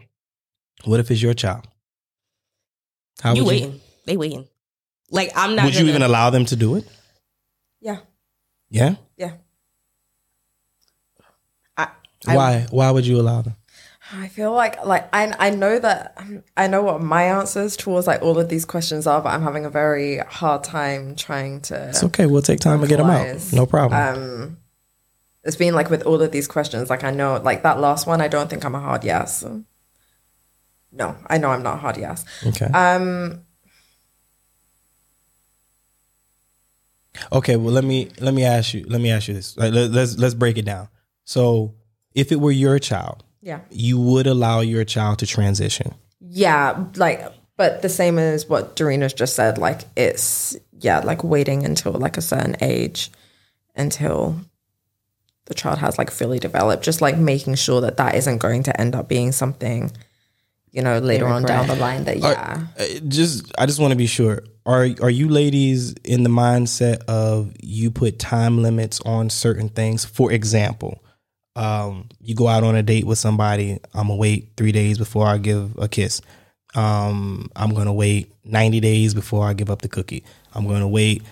What 0.84 1.00
if 1.00 1.10
it's 1.10 1.22
your 1.22 1.34
child? 1.34 1.66
How 3.22 3.34
you 3.34 3.46
would 3.46 3.50
waiting? 3.50 3.82
They 4.06 4.18
waiting. 4.18 4.46
Like 5.10 5.32
I'm 5.36 5.56
not. 5.56 5.64
Would 5.66 5.76
you 5.76 5.80
gonna- 5.82 5.90
even 5.92 6.02
allow 6.02 6.30
them 6.30 6.46
to 6.48 6.56
do 6.58 6.76
it? 6.76 6.86
Yeah. 7.80 8.00
Yeah. 8.70 8.96
Yeah. 9.16 9.32
I, 11.78 11.88
I- 12.28 12.36
Why? 12.36 12.68
Why 12.72 12.92
would 12.92 13.08
you 13.08 13.20
allow 13.22 13.42
them? 13.42 13.56
I 14.14 14.28
feel 14.28 14.52
like 14.54 14.86
like 14.86 15.10
I 15.14 15.34
I 15.40 15.50
know 15.50 15.80
that 15.80 16.14
um, 16.18 16.44
I 16.56 16.68
know 16.68 16.84
what 16.84 17.02
my 17.02 17.24
answers 17.24 17.76
towards 17.76 18.06
like 18.06 18.22
all 18.22 18.38
of 18.38 18.50
these 18.50 18.64
questions 18.66 19.08
are, 19.08 19.22
but 19.22 19.30
I'm 19.30 19.42
having 19.42 19.66
a 19.66 19.70
very 19.70 20.20
hard 20.20 20.64
time 20.64 21.16
trying 21.16 21.62
to. 21.62 21.90
It's 21.90 22.04
okay. 22.04 22.26
We'll 22.28 22.44
take 22.44 22.60
time 22.60 22.82
to 22.82 22.88
get 22.88 22.98
them 22.98 23.10
out. 23.10 23.40
No 23.52 23.66
problem. 23.66 24.00
Um, 24.00 24.58
it's 25.44 25.56
been 25.56 25.74
like 25.74 25.90
with 25.90 26.04
all 26.04 26.22
of 26.22 26.32
these 26.32 26.48
questions, 26.48 26.90
like 26.90 27.04
I 27.04 27.12
know, 27.12 27.38
like 27.44 27.64
that 27.64 27.80
last 27.80 28.06
one, 28.08 28.22
I 28.22 28.28
don't 28.28 28.50
think 28.50 28.64
I'm 28.64 28.76
a 28.76 28.80
hard 28.80 29.04
yes. 29.04 29.44
No, 30.92 31.18
I 31.28 31.38
know 31.38 31.50
I'm 31.50 31.64
not 31.64 31.76
a 31.76 31.78
hard 31.78 31.98
yes. 31.98 32.24
okay. 32.46 32.66
Um, 32.68 33.42
Okay, 37.32 37.56
well 37.56 37.74
let 37.74 37.84
me 37.84 38.12
let 38.20 38.34
me 38.34 38.44
ask 38.44 38.74
you 38.74 38.86
let 38.88 39.02
me 39.02 39.10
ask 39.10 39.28
you 39.28 39.34
this. 39.34 39.58
Like, 39.58 39.74
let, 39.74 39.92
let's 39.92 40.18
let's 40.18 40.34
break 40.34 40.58
it 40.58 40.66
down. 40.66 40.90
So, 41.24 41.74
if 42.14 42.32
it 42.32 42.40
were 42.40 42.52
your 42.52 42.78
child, 42.80 43.24
Yeah. 43.46 43.60
you 43.70 44.00
would 44.00 44.26
allow 44.26 44.62
your 44.62 44.84
child 44.84 45.20
to 45.20 45.28
transition. 45.28 45.94
Yeah, 46.20 46.86
like, 46.96 47.22
but 47.58 47.84
the 47.84 47.90
same 47.90 48.18
as 48.18 48.50
what 48.50 48.76
Doreena's 48.76 49.14
just 49.14 49.36
said. 49.36 49.60
Like, 49.60 49.82
it's 49.96 50.58
yeah, 50.80 51.00
like 51.00 51.24
waiting 51.24 51.64
until 51.64 51.92
like 51.92 52.18
a 52.18 52.22
certain 52.22 52.56
age, 52.60 53.12
until 53.76 54.36
the 55.46 55.54
child 55.54 55.78
has 55.78 56.00
like 56.00 56.10
fully 56.10 56.40
developed. 56.40 56.84
Just 56.84 57.02
like 57.02 57.18
making 57.20 57.54
sure 57.54 57.82
that 57.82 57.98
that 57.98 58.16
isn't 58.16 58.40
going 58.40 58.64
to 58.64 58.82
end 58.82 58.96
up 58.96 59.08
being 59.08 59.32
something, 59.32 59.92
you 60.72 60.82
know, 60.82 60.98
later 60.98 61.28
on 61.28 61.44
down 61.44 61.68
the 61.68 61.76
line. 61.76 62.06
That 62.06 62.18
yeah, 62.18 62.66
Uh, 62.80 62.84
Just 63.08 63.52
I 63.60 63.68
just 63.68 63.80
want 63.80 63.92
to 63.92 63.98
be 63.98 64.08
sure. 64.08 64.42
Are 64.66 64.88
are 65.04 65.12
you 65.12 65.30
ladies 65.30 65.94
in 66.04 66.24
the 66.24 66.32
mindset 66.32 67.04
of 67.08 67.54
you 67.62 67.92
put 67.92 68.18
time 68.18 68.64
limits 68.64 69.00
on 69.02 69.30
certain 69.30 69.70
things? 69.70 70.04
For 70.04 70.32
example, 70.32 71.04
um, 71.56 72.10
you 72.22 72.36
go 72.36 72.48
out 72.48 72.64
on 72.64 72.76
a 72.76 72.84
date 72.84 73.06
with 73.06 73.18
somebody. 73.18 73.80
I'm 73.94 74.08
gonna 74.08 74.16
wait 74.16 74.50
three 74.58 74.72
days 74.72 74.98
before 74.98 75.28
I 75.28 75.38
give 75.38 75.78
a 75.78 75.88
kiss. 75.88 76.22
Um, 76.76 77.50
I'm 77.56 77.74
gonna 77.74 77.94
wait 77.94 78.32
90 78.44 78.80
days 78.82 79.14
before 79.14 79.48
I 79.48 79.54
give 79.54 79.70
up 79.70 79.82
the 79.82 79.88
cookie. 79.88 80.24
I'm 80.54 80.68
gonna 80.68 80.88
wait 80.88 81.24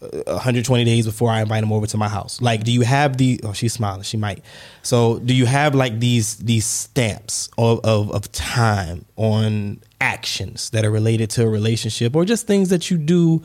uh, 0.00 0.22
120 0.26 0.84
days 0.84 1.06
before 1.06 1.30
I 1.30 1.40
invite 1.40 1.62
them 1.62 1.72
over 1.72 1.86
to 1.88 1.96
my 1.96 2.08
house. 2.08 2.40
Like, 2.40 2.62
do 2.62 2.70
you 2.70 2.82
have 2.82 3.16
the? 3.16 3.40
Oh, 3.42 3.52
she's 3.52 3.72
smiling. 3.72 4.02
She 4.02 4.16
might. 4.16 4.44
So, 4.82 5.18
do 5.18 5.34
you 5.34 5.46
have 5.46 5.74
like 5.74 5.98
these 5.98 6.36
these 6.36 6.64
stamps 6.64 7.50
of 7.58 7.80
of, 7.84 8.12
of 8.12 8.30
time 8.30 9.04
on 9.16 9.80
actions 10.00 10.70
that 10.70 10.84
are 10.84 10.90
related 10.90 11.30
to 11.30 11.42
a 11.42 11.48
relationship, 11.48 12.14
or 12.14 12.24
just 12.24 12.46
things 12.46 12.68
that 12.68 12.90
you 12.90 12.98
do? 12.98 13.42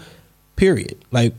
Period. 0.55 1.03
Like, 1.09 1.34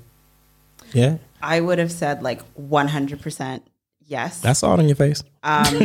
yeah, 0.93 1.19
I 1.41 1.61
would 1.61 1.79
have 1.79 1.93
said 1.93 2.25
like 2.25 2.43
100% 2.57 3.61
yes. 4.07 4.41
that's 4.41 4.63
all 4.63 4.79
on 4.79 4.87
your 4.87 4.97
face. 4.97 5.23
Um, 5.43 5.65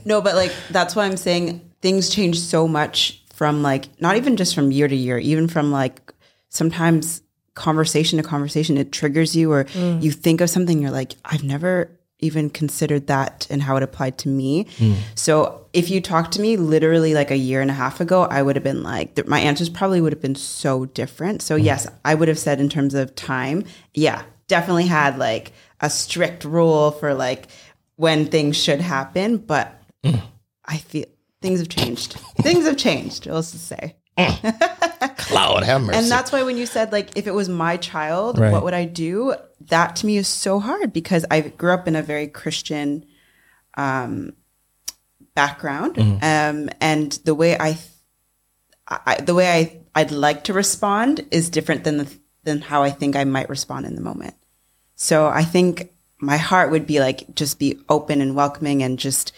no, 0.04 0.20
but 0.20 0.34
like 0.34 0.52
that's 0.70 0.96
why 0.96 1.04
I'm 1.04 1.16
saying 1.16 1.70
things 1.80 2.08
change 2.10 2.38
so 2.38 2.66
much 2.66 3.22
from 3.34 3.62
like 3.62 3.88
not 4.00 4.16
even 4.16 4.36
just 4.36 4.54
from 4.54 4.72
year 4.72 4.88
to 4.88 4.96
year, 4.96 5.18
even 5.18 5.48
from 5.48 5.70
like 5.70 6.12
sometimes 6.48 7.22
conversation 7.54 8.16
to 8.16 8.22
conversation, 8.22 8.78
it 8.78 8.92
triggers 8.92 9.36
you 9.36 9.52
or 9.52 9.64
mm. 9.64 10.02
you 10.02 10.10
think 10.10 10.40
of 10.40 10.48
something, 10.48 10.80
you're 10.80 10.90
like, 10.90 11.14
I've 11.24 11.44
never 11.44 11.90
even 12.20 12.50
considered 12.50 13.06
that 13.06 13.46
and 13.50 13.62
how 13.62 13.76
it 13.76 13.82
applied 13.82 14.18
to 14.18 14.28
me. 14.28 14.64
Mm. 14.78 14.96
So 15.14 15.66
if 15.72 15.90
you 15.90 16.00
talked 16.00 16.32
to 16.32 16.40
me 16.40 16.56
literally 16.56 17.14
like 17.14 17.30
a 17.30 17.36
year 17.36 17.60
and 17.60 17.70
a 17.70 17.74
half 17.74 18.00
ago, 18.00 18.22
I 18.22 18.42
would 18.42 18.56
have 18.56 18.64
been 18.64 18.82
like, 18.82 19.14
th- 19.14 19.28
my 19.28 19.38
answers 19.38 19.68
probably 19.68 20.00
would 20.00 20.12
have 20.12 20.22
been 20.22 20.34
so 20.34 20.86
different. 20.86 21.42
So 21.42 21.56
mm. 21.56 21.62
yes, 21.62 21.86
I 22.04 22.14
would 22.14 22.28
have 22.28 22.38
said 22.38 22.60
in 22.60 22.68
terms 22.68 22.94
of 22.94 23.14
time, 23.14 23.64
yeah, 23.94 24.22
definitely 24.48 24.86
had 24.86 25.18
like 25.18 25.52
a 25.80 25.88
strict 25.90 26.44
rule 26.44 26.90
for 26.90 27.14
like 27.14 27.46
when 27.96 28.26
things 28.26 28.56
should 28.56 28.80
happen, 28.80 29.36
but 29.38 29.72
I 30.64 30.78
feel 30.78 31.06
things 31.42 31.58
have 31.60 31.68
changed. 31.68 32.12
things 32.42 32.64
have 32.66 32.76
changed, 32.76 33.26
let's 33.26 33.52
just 33.52 33.66
say. 33.68 33.96
cloud 35.16 35.62
have 35.62 35.82
mercy. 35.82 35.98
And 35.98 36.10
that's 36.10 36.32
why 36.32 36.42
when 36.42 36.56
you 36.56 36.66
said 36.66 36.90
like 36.92 37.16
if 37.16 37.26
it 37.26 37.32
was 37.34 37.48
my 37.48 37.76
child, 37.76 38.38
Right. 38.38 38.52
what 38.52 38.64
would 38.64 38.74
I 38.74 38.84
do? 38.84 39.34
That 39.68 39.96
to 39.96 40.06
me 40.06 40.16
is 40.16 40.28
so 40.28 40.58
hard 40.60 40.92
because 40.92 41.24
I 41.30 41.40
grew 41.40 41.72
up 41.72 41.86
in 41.88 41.94
a 41.96 42.02
very 42.02 42.26
Christian 42.28 43.04
um, 43.76 44.32
background, 45.34 45.94
Mm-hmm. 45.96 46.24
um, 46.24 46.70
and 46.80 47.12
the 47.24 47.34
way 47.34 47.56
I, 47.58 47.78
I 48.88 49.20
the 49.20 49.34
way 49.34 49.48
I 49.48 49.80
I'd 50.00 50.10
like 50.10 50.44
to 50.44 50.52
respond 50.52 51.26
is 51.30 51.50
different 51.50 51.84
than 51.84 51.98
the 51.98 52.12
than 52.44 52.60
how 52.60 52.82
I 52.82 52.90
think 52.90 53.14
I 53.16 53.24
might 53.24 53.48
respond 53.48 53.86
in 53.86 53.94
the 53.94 54.00
moment. 54.00 54.34
So 54.98 55.28
I 55.28 55.44
think 55.44 55.92
my 56.18 56.36
heart 56.36 56.72
would 56.72 56.86
be 56.86 56.98
like 56.98 57.34
just 57.34 57.58
be 57.58 57.78
open 57.88 58.20
and 58.20 58.34
welcoming 58.34 58.82
and 58.82 58.98
just 58.98 59.32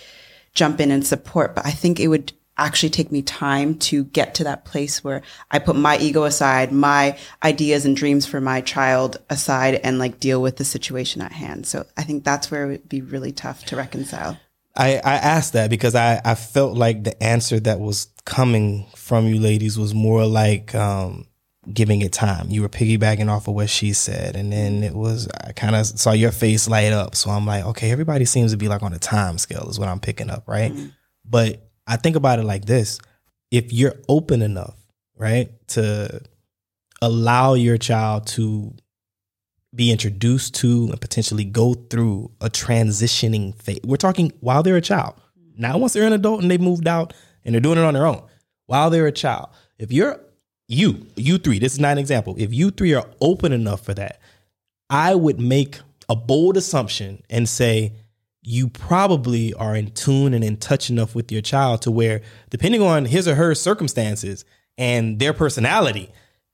jump 0.54 0.80
in 0.80 0.90
and 0.90 1.06
support. 1.06 1.54
But 1.54 1.66
I 1.66 1.70
think 1.70 2.00
it 2.00 2.08
would 2.08 2.32
actually 2.56 2.90
take 2.90 3.12
me 3.12 3.22
time 3.22 3.74
to 3.74 4.04
get 4.04 4.34
to 4.34 4.44
that 4.44 4.64
place 4.64 5.04
where 5.04 5.22
I 5.50 5.58
put 5.58 5.76
my 5.76 5.98
ego 5.98 6.24
aside, 6.24 6.72
my 6.72 7.18
ideas 7.42 7.84
and 7.84 7.94
dreams 7.94 8.26
for 8.26 8.40
my 8.40 8.62
child 8.62 9.18
aside 9.28 9.74
and 9.76 9.98
like 9.98 10.18
deal 10.18 10.40
with 10.40 10.56
the 10.56 10.64
situation 10.64 11.20
at 11.20 11.32
hand. 11.32 11.66
So 11.66 11.86
I 11.96 12.04
think 12.04 12.24
that's 12.24 12.50
where 12.50 12.64
it 12.64 12.68
would 12.68 12.88
be 12.88 13.02
really 13.02 13.32
tough 13.32 13.64
to 13.66 13.76
reconcile. 13.76 14.38
I, 14.76 14.94
I 14.96 15.14
asked 15.14 15.52
that 15.52 15.68
because 15.68 15.94
I, 15.94 16.22
I 16.24 16.34
felt 16.34 16.76
like 16.76 17.04
the 17.04 17.20
answer 17.22 17.61
that 17.61 17.80
was 17.80 18.08
coming 18.24 18.86
from 18.94 19.26
you 19.26 19.40
ladies 19.40 19.78
was 19.78 19.94
more 19.94 20.26
like 20.26 20.74
um, 20.74 21.26
giving 21.74 22.02
it 22.02 22.12
time. 22.12 22.50
You 22.50 22.62
were 22.62 22.68
piggybacking 22.68 23.28
off 23.28 23.48
of 23.48 23.54
what 23.54 23.70
she 23.70 23.92
said, 23.92 24.36
and 24.36 24.52
then 24.52 24.82
it 24.82 24.94
was 24.94 25.28
I 25.44 25.52
kind 25.52 25.76
of 25.76 25.86
saw 25.86 26.12
your 26.12 26.32
face 26.32 26.68
light 26.68 26.92
up. 26.92 27.14
So 27.14 27.30
I'm 27.30 27.46
like, 27.46 27.64
okay, 27.66 27.90
everybody 27.90 28.24
seems 28.24 28.52
to 28.52 28.56
be 28.56 28.68
like 28.68 28.82
on 28.82 28.92
a 28.92 28.98
time 28.98 29.38
scale 29.38 29.68
is 29.68 29.78
what 29.78 29.88
I'm 29.88 30.00
picking 30.00 30.30
up, 30.30 30.46
right? 30.46 30.72
Mm-hmm. 30.72 30.86
But 31.24 31.68
I 31.86 31.96
think 31.96 32.16
about 32.16 32.38
it 32.38 32.44
like 32.44 32.64
this: 32.64 32.98
if 33.50 33.72
you're 33.72 33.94
open 34.08 34.42
enough, 34.42 34.76
right, 35.16 35.50
to 35.68 36.20
allow 37.02 37.54
your 37.54 37.78
child 37.78 38.26
to 38.26 38.74
be 39.74 39.90
introduced 39.90 40.54
to 40.56 40.88
and 40.90 41.00
potentially 41.00 41.44
go 41.44 41.74
through 41.74 42.30
a 42.40 42.50
transitioning 42.50 43.54
phase. 43.62 43.80
We're 43.84 43.96
talking 43.96 44.32
while 44.40 44.62
they're 44.62 44.76
a 44.76 44.80
child. 44.80 45.14
Now, 45.56 45.78
once 45.78 45.92
they're 45.92 46.06
an 46.06 46.12
adult 46.12 46.42
and 46.42 46.50
they've 46.50 46.60
moved 46.60 46.88
out 46.88 47.12
and 47.44 47.54
they're 47.54 47.60
doing 47.60 47.78
it 47.78 47.84
on 47.84 47.94
their 47.94 48.06
own, 48.06 48.22
while 48.66 48.90
they're 48.90 49.06
a 49.06 49.12
child, 49.12 49.50
if 49.78 49.92
you're 49.92 50.20
you, 50.70 51.04
you 51.16 51.36
three, 51.36 51.58
this 51.58 51.72
is 51.72 51.80
not 51.80 51.92
an 51.92 51.98
example. 51.98 52.36
If 52.38 52.54
you 52.54 52.70
three 52.70 52.94
are 52.94 53.06
open 53.20 53.50
enough 53.50 53.84
for 53.84 53.92
that, 53.94 54.20
I 54.88 55.16
would 55.16 55.40
make 55.40 55.80
a 56.08 56.14
bold 56.14 56.56
assumption 56.56 57.24
and 57.28 57.48
say 57.48 57.92
you 58.42 58.68
probably 58.68 59.52
are 59.54 59.74
in 59.74 59.90
tune 59.90 60.32
and 60.32 60.44
in 60.44 60.56
touch 60.56 60.88
enough 60.88 61.16
with 61.16 61.32
your 61.32 61.42
child 61.42 61.82
to 61.82 61.90
where, 61.90 62.22
depending 62.50 62.82
on 62.82 63.04
his 63.04 63.26
or 63.26 63.34
her 63.34 63.52
circumstances 63.52 64.44
and 64.78 65.18
their 65.18 65.32
personality, 65.32 66.08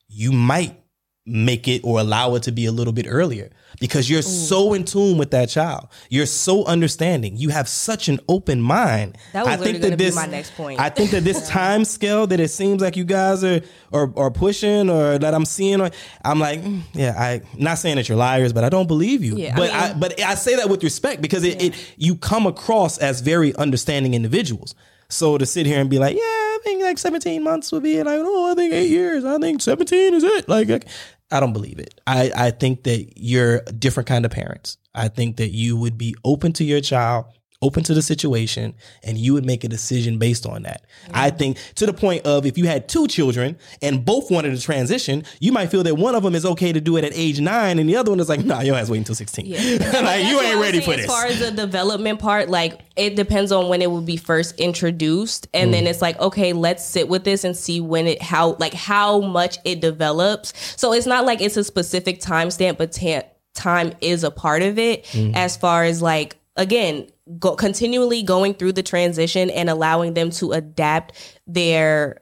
you 0.09 0.33
might 0.33 0.81
make 1.27 1.67
it 1.67 1.83
or 1.85 1.99
allow 1.99 2.35
it 2.37 2.45
to 2.45 2.53
be 2.53 2.67
a 2.67 2.73
little 2.73 2.93
bit 2.93 3.07
earlier 3.09 3.51
because 3.81 4.09
you're 4.09 4.23
so 4.23 4.73
in 4.75 4.85
tune 4.85 5.19
with 5.19 5.33
that 5.33 5.49
child. 5.49 5.89
You're 6.09 6.27
so 6.27 6.65
understanding. 6.65 7.37
You 7.37 7.49
have 7.49 7.69
such 7.69 8.09
an 8.09 8.21
open 8.29 8.61
mind. 8.61 9.19
That 9.33 9.45
was 9.45 9.59
literally 9.59 9.81
gonna 9.81 9.97
be 9.97 10.11
my 10.13 10.27
next 10.27 10.55
point. 10.55 10.81
I 10.81 10.89
think 10.89 11.11
that 11.11 11.25
this 11.25 11.49
time 11.51 11.85
scale 11.85 12.27
that 12.29 12.39
it 12.39 12.49
seems 12.49 12.81
like 12.81 12.97
you 12.97 13.05
guys 13.05 13.43
are 13.43 13.61
are, 13.93 14.13
are 14.17 14.31
pushing 14.31 14.89
or 14.89 15.19
that 15.19 15.35
I'm 15.35 15.45
seeing, 15.45 15.81
or, 15.81 15.91
I'm 16.25 16.39
like, 16.39 16.63
mm, 16.63 16.81
yeah, 16.93 17.15
I 17.19 17.43
not 17.59 17.79
saying 17.79 17.97
that 17.97 18.09
you're 18.09 18.19
liars, 18.19 18.53
but 18.53 18.63
I 18.65 18.69
don't 18.69 18.87
believe 18.87 19.25
you. 19.25 19.37
Yeah, 19.37 19.55
I 19.55 19.57
but 19.57 19.73
mean- 19.73 19.77
I, 19.77 19.95
but 19.95 20.21
I 20.23 20.35
say 20.37 20.57
that 20.57 20.71
with 20.71 20.83
respect 20.85 21.21
because 21.21 21.45
it, 21.45 21.61
it 21.61 21.95
you 21.97 22.17
come 22.17 22.47
across 22.47 22.99
as 22.99 23.21
very 23.21 23.55
understanding 23.57 24.15
individuals. 24.15 24.75
So 25.09 25.39
to 25.39 25.47
sit 25.47 25.67
here 25.67 25.81
and 25.81 25.89
be 25.89 25.99
like, 26.01 26.17
yeah, 26.17 26.21
I 26.23 26.59
think 26.65 26.83
like 26.83 26.99
17 26.99 27.43
months 27.43 27.71
would 27.71 27.85
be 27.85 28.03
like, 28.03 28.19
oh, 28.21 28.51
I 28.51 28.55
think 28.55 28.73
eight 28.73 28.91
years. 28.91 29.25
I 29.25 29.39
think 29.39 29.63
17 29.63 30.15
is 30.15 30.25
it. 30.25 30.49
Like, 30.49 30.69
like, 30.69 30.89
I 31.31 31.41
don't 31.41 31.53
believe 31.53 31.79
it. 31.79 32.01
I, 32.07 32.31
I 32.35 32.51
think 32.51 32.85
that 32.85 33.15
you're 33.17 33.63
a 33.67 33.73
different 33.73 34.07
kind 34.07 34.25
of 34.25 34.31
parents. 34.31 34.79
I 34.95 35.09
think 35.09 35.37
that 35.37 35.51
you 35.51 35.77
would 35.77 35.99
be 35.99 36.15
open 36.25 36.53
to 36.55 36.65
your 36.65 36.81
child, 36.81 37.27
open 37.67 37.83
to 37.85 37.95
the 37.95 38.03
situation, 38.03 38.75
and 39.03 39.19
you 39.19 39.35
would 39.35 39.45
make 39.45 39.65
a 39.65 39.69
decision 39.69 40.19
based 40.19 40.47
on 40.47 40.63
that. 40.63 40.81
I 41.13 41.31
think 41.31 41.59
to 41.77 41.87
the 41.87 41.93
point 41.93 42.25
of 42.27 42.47
if 42.47 42.57
you 42.59 42.67
had 42.67 42.89
two 42.89 43.07
children 43.09 43.57
and 43.83 44.05
both 44.05 44.31
wanted 44.31 44.55
to 44.57 44.61
transition, 44.63 45.25
you 45.41 45.53
might 45.53 45.67
feel 45.71 45.83
that 45.83 45.97
one 45.97 46.15
of 46.15 46.23
them 46.23 46.35
is 46.35 46.45
okay 46.47 46.73
to 46.73 46.81
do 46.81 46.97
it 46.97 47.05
at 47.05 47.13
age 47.15 47.41
nine, 47.41 47.79
and 47.79 47.89
the 47.89 47.97
other 47.97 48.11
one 48.11 48.21
is 48.21 48.29
like, 48.29 48.45
nah, 48.45 48.61
your 48.61 48.77
ass 48.77 48.89
wait 48.89 48.99
until 48.99 49.15
16. 49.15 49.51
like, 49.81 50.25
you 50.27 50.41
ain't 50.41 50.61
ready 50.61 50.81
for 50.81 50.93
As 50.93 50.97
this. 50.99 51.05
As 51.07 51.11
far 51.11 51.27
as 51.27 51.41
the 51.41 51.51
development 51.51 52.19
part, 52.21 52.49
like 52.49 52.81
it 52.97 53.17
depends 53.17 53.51
on 53.53 53.69
when 53.69 53.83
it 53.83 53.91
would 53.91 54.07
be 54.07 54.17
first 54.17 54.55
introduced, 54.59 55.49
and 55.53 55.69
Mm. 55.69 55.73
then 55.73 55.87
it's 55.89 56.01
like, 56.03 56.19
okay, 56.21 56.53
let's 56.53 56.85
sit 56.85 57.09
with 57.09 57.25
this 57.25 57.43
and 57.45 57.57
see 57.57 57.81
when 57.81 58.07
it 58.07 58.23
how 58.23 58.57
like 58.61 58.73
how 58.75 59.21
much 59.21 59.59
it 59.65 59.81
develops. 59.81 60.53
So 60.81 60.93
it's 60.93 61.07
not 61.07 61.25
like 61.27 61.41
it's 61.41 61.57
a 61.57 61.65
specific 61.65 62.21
timestamp, 62.21 62.79
but 62.79 62.93
ta- 62.93 63.23
time 63.55 63.93
is 64.01 64.23
a 64.23 64.31
part 64.31 64.63
of 64.63 64.79
it. 64.79 65.05
Mm. 65.07 65.35
As 65.35 65.57
far 65.57 65.85
as 65.85 66.01
like 66.03 66.37
again, 66.57 67.09
go, 67.39 67.57
continually 67.57 68.23
going 68.23 68.55
through 68.55 68.73
the 68.73 68.83
transition 68.83 69.51
and 69.51 69.69
allowing 69.71 70.15
them 70.15 70.31
to 70.31 70.53
adapt 70.53 71.13
their 71.47 72.21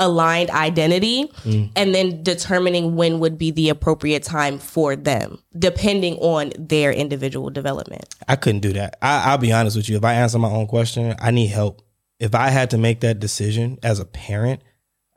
aligned 0.00 0.48
identity 0.50 1.28
Mm. 1.44 1.72
and 1.74 1.92
then 1.92 2.22
determining 2.22 2.94
when 2.94 3.18
would 3.18 3.36
be 3.36 3.50
the 3.50 3.68
appropriate 3.68 4.22
time 4.22 4.58
for 4.60 4.94
them 4.94 5.40
depending 5.58 6.14
on 6.18 6.52
their 6.56 6.92
individual 6.92 7.50
development 7.50 8.14
I 8.28 8.36
couldn't 8.36 8.60
do 8.60 8.72
that. 8.74 8.96
I, 9.02 9.30
I'll 9.30 9.38
be 9.38 9.52
honest 9.52 9.76
with 9.76 9.88
you. 9.88 9.96
If 9.96 10.04
I 10.04 10.14
answer 10.14 10.38
my 10.38 10.50
own 10.50 10.68
question, 10.68 11.16
I 11.20 11.32
need 11.32 11.48
help. 11.48 11.82
If 12.20 12.34
I 12.34 12.50
had 12.50 12.70
to 12.70 12.78
make 12.78 13.00
that 13.00 13.18
decision 13.18 13.78
as 13.82 13.98
a 13.98 14.04
parent, 14.04 14.62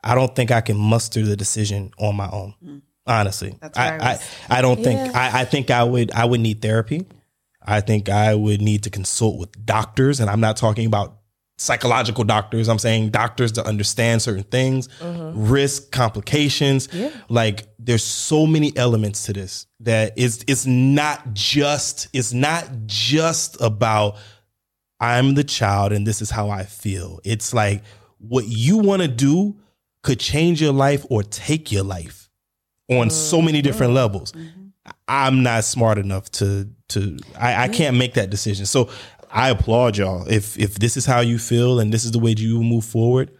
I 0.02 0.14
don't 0.16 0.34
think 0.34 0.50
I 0.50 0.60
can 0.62 0.76
muster 0.76 1.22
the 1.22 1.36
decision 1.36 1.92
on 1.98 2.16
my 2.16 2.28
own. 2.28 2.82
Honestly, 3.06 3.56
That's 3.60 3.78
I 3.78 3.96
I, 3.96 4.10
I, 4.10 4.18
I 4.58 4.62
don't 4.62 4.82
think 4.82 5.14
I, 5.14 5.42
I 5.42 5.44
think 5.44 5.70
I 5.70 5.84
would 5.84 6.10
I 6.12 6.24
would 6.24 6.40
need 6.40 6.60
therapy. 6.62 7.06
I 7.66 7.80
think 7.80 8.08
I 8.08 8.34
would 8.34 8.60
need 8.60 8.82
to 8.84 8.90
consult 8.90 9.38
with 9.38 9.64
doctors, 9.64 10.20
and 10.20 10.28
I'm 10.28 10.40
not 10.40 10.56
talking 10.56 10.86
about 10.86 11.18
psychological 11.58 12.24
doctors. 12.24 12.68
I'm 12.68 12.78
saying 12.78 13.10
doctors 13.10 13.52
to 13.52 13.64
understand 13.64 14.20
certain 14.22 14.42
things, 14.44 14.88
mm-hmm. 14.98 15.48
risk, 15.48 15.92
complications. 15.92 16.88
Like 17.28 17.68
there's 17.78 18.04
so 18.04 18.46
many 18.46 18.76
elements 18.76 19.24
to 19.24 19.32
this 19.32 19.66
that 19.80 20.12
it's 20.16 20.44
it's 20.48 20.66
not 20.66 21.32
just 21.32 22.08
it's 22.12 22.32
not 22.32 22.68
just 22.86 23.60
about 23.60 24.16
I'm 25.00 25.34
the 25.34 25.44
child 25.44 25.92
and 25.92 26.06
this 26.06 26.22
is 26.22 26.30
how 26.30 26.50
I 26.50 26.64
feel. 26.64 27.20
It's 27.24 27.54
like 27.54 27.82
what 28.18 28.46
you 28.46 28.78
want 28.78 29.02
to 29.02 29.08
do 29.08 29.56
could 30.02 30.18
change 30.18 30.60
your 30.60 30.72
life 30.72 31.04
or 31.10 31.22
take 31.22 31.70
your 31.70 31.84
life 31.84 32.28
on 32.90 33.08
so 33.10 33.40
many 33.40 33.62
different 33.62 33.90
mm-hmm. 33.90 33.96
levels. 33.96 34.32
Mm-hmm. 34.32 34.61
I'm 35.12 35.42
not 35.42 35.64
smart 35.64 35.98
enough 35.98 36.30
to 36.32 36.68
to 36.88 37.18
I, 37.38 37.64
I 37.64 37.68
can't 37.68 37.98
make 37.98 38.14
that 38.14 38.30
decision. 38.30 38.64
So 38.64 38.88
I 39.30 39.50
applaud 39.50 39.98
y'all. 39.98 40.26
If 40.26 40.58
if 40.58 40.76
this 40.76 40.96
is 40.96 41.04
how 41.04 41.20
you 41.20 41.38
feel 41.38 41.80
and 41.80 41.92
this 41.92 42.04
is 42.06 42.12
the 42.12 42.18
way 42.18 42.34
you 42.36 42.62
move 42.62 42.84
forward, 42.84 43.30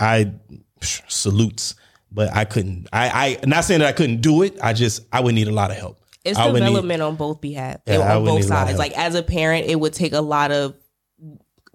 I 0.00 0.32
psh, 0.80 1.02
salutes. 1.10 1.76
But 2.10 2.34
I 2.34 2.44
couldn't. 2.44 2.88
I 2.92 3.38
I 3.42 3.46
not 3.46 3.64
saying 3.64 3.80
that 3.80 3.88
I 3.88 3.92
couldn't 3.92 4.22
do 4.22 4.42
it. 4.42 4.58
I 4.60 4.72
just 4.72 5.02
I 5.12 5.20
would 5.20 5.34
need 5.34 5.46
a 5.48 5.52
lot 5.52 5.70
of 5.70 5.76
help. 5.76 6.00
It's 6.24 6.38
I 6.38 6.46
would 6.46 6.54
need- 6.54 6.66
development 6.66 7.02
on 7.02 7.16
both 7.16 7.40
behalf, 7.40 7.80
Yeah, 7.86 8.16
on 8.16 8.24
both 8.24 8.40
need 8.40 8.46
a 8.46 8.48
lot 8.48 8.62
of 8.62 8.68
sides. 8.70 8.78
Like 8.78 8.98
as 8.98 9.14
a 9.14 9.22
parent, 9.22 9.66
it 9.66 9.78
would 9.78 9.92
take 9.92 10.14
a 10.14 10.20
lot 10.20 10.50
of 10.50 10.74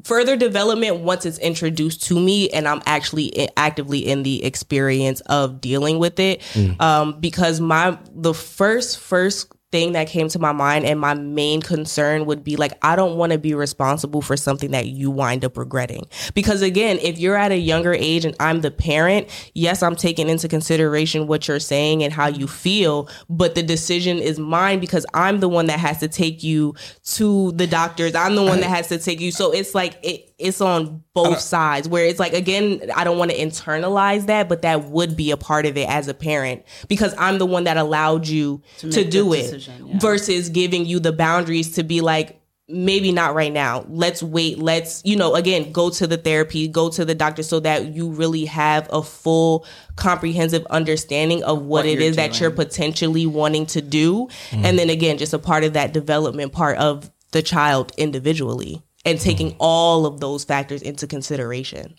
further 0.04 0.36
development 0.36 0.98
once 1.02 1.26
it's 1.26 1.38
introduced 1.40 2.04
to 2.04 2.20
me 2.20 2.50
and 2.50 2.68
I'm 2.68 2.82
actually 2.86 3.50
actively 3.58 4.00
in 4.00 4.24
the 4.24 4.44
experience 4.44 5.22
of 5.22 5.62
dealing 5.62 6.00
with 6.00 6.20
it. 6.20 6.42
Mm. 6.54 6.82
Um, 6.82 7.20
because 7.20 7.60
my 7.60 7.98
the 8.12 8.34
first 8.34 9.00
first 9.00 9.52
thing 9.72 9.92
that 9.92 10.08
came 10.08 10.28
to 10.30 10.40
my 10.40 10.52
mind 10.52 10.86
and 10.86 11.00
my 11.00 11.14
main 11.14 11.62
concern 11.62 12.26
would 12.26 12.44
be 12.44 12.56
like 12.56 12.74
I 12.82 12.96
don't 12.96 13.18
want 13.18 13.32
to 13.34 13.38
be 13.38 13.54
responsible 13.54 14.22
for 14.22 14.36
something 14.36 14.72
that 14.72 14.88
you 14.88 15.12
wind 15.12 15.46
up 15.46 15.58
regretting. 15.58 16.08
Because 16.34 16.62
again, 16.62 16.98
if 17.02 17.20
you're 17.20 17.36
at 17.36 17.52
a 17.52 17.58
younger 17.58 17.94
age 17.94 18.26
and 18.26 18.36
I'm 18.40 18.62
the 18.62 18.72
parent, 18.72 19.28
yes, 19.54 19.84
I'm 19.84 19.96
taking 19.96 20.28
into 20.30 20.48
consideration 20.48 21.28
what 21.28 21.48
you're 21.48 21.60
saying 21.60 22.04
and 22.04 22.12
how 22.12 22.28
you 22.28 22.48
feel, 22.48 23.10
but 23.30 23.56
the 23.56 23.64
decision 23.64 24.18
is 24.18 24.40
mine 24.40 24.80
because 24.80 25.06
I'm 25.14 25.40
the 25.40 25.50
one 25.50 25.68
that 25.68 25.80
has 25.80 26.00
to 26.00 26.08
take 26.08 26.44
you 26.44 26.74
to 27.04 27.52
the 27.52 27.68
doctors. 27.68 28.16
I'm 28.16 28.36
the 28.36 28.44
one 28.44 28.62
that 28.62 28.70
has 28.70 28.88
to 28.88 28.98
take 28.98 29.20
you. 29.20 29.32
So 29.32 29.52
it's 29.52 29.76
like 29.76 30.00
it 30.02 30.29
it's 30.40 30.62
on 30.62 31.04
both 31.14 31.40
sides 31.40 31.88
where 31.88 32.06
it's 32.06 32.20
like 32.20 32.34
again 32.34 32.90
I 32.96 33.04
don't 33.04 33.18
want 33.18 33.32
to 33.32 33.38
internalize 33.38 34.26
that, 34.28 34.50
but 34.50 34.62
that 34.62 34.86
would 34.86 35.16
be 35.16 35.32
a 35.32 35.38
part 35.38 35.66
of 35.66 35.78
it 35.78 35.88
as 35.90 36.08
a 36.08 36.14
parent 36.14 36.64
because 36.88 37.14
I'm 37.18 37.38
the 37.38 37.46
one 37.46 37.66
that 37.66 37.78
allowed 37.78 38.28
you 38.28 38.62
to, 38.78 38.88
make 38.88 39.10
do 39.10 39.34
it 39.34 39.44
decision, 39.44 39.88
yeah. 39.88 40.00
versus 40.00 40.50
giving 40.50 40.86
you 40.86 41.00
the 41.00 41.12
boundaries 41.12 41.74
to 41.74 41.84
be 41.84 42.02
like 42.02 42.38
maybe 42.72 43.12
not 43.12 43.34
right 43.34 43.52
now 43.52 43.84
let's 43.90 44.22
wait 44.22 44.60
let's 44.60 45.02
you 45.04 45.16
know 45.16 45.34
again 45.34 45.72
go 45.72 45.90
to 45.90 46.06
the 46.06 46.18
therapy 46.18 46.68
go 46.68 46.88
to 46.88 47.04
the 47.04 47.16
doctor 47.16 47.42
so 47.42 47.60
that 47.60 47.96
you 47.96 48.12
really 48.12 48.46
have 48.46 48.88
a 48.94 49.02
full 49.02 49.66
comprehensive 49.96 50.64
understanding 50.68 51.44
of 51.44 51.64
what, 51.64 51.80
What 51.80 51.86
it 51.88 52.00
you're 52.00 52.12
that 52.12 52.40
you're 52.40 52.52
potentially 52.52 53.26
wanting 53.26 53.66
to 53.68 53.82
do. 53.82 54.28
Mm-hmm. 54.52 54.66
And 54.66 54.78
then 54.78 54.90
again 54.92 55.18
just 55.18 55.34
a 55.34 55.40
part 55.40 55.64
of 55.64 55.74
that 55.74 55.94
development 55.94 56.52
part 56.52 56.78
of 56.78 57.10
the 57.32 57.42
child 57.42 57.92
individually 57.98 58.84
and 59.06 59.20
taking 59.20 59.56
all 59.60 60.06
of 60.06 60.20
those 60.20 60.44
factors 60.44 60.82
into 60.82 61.08
consideration 61.08 61.96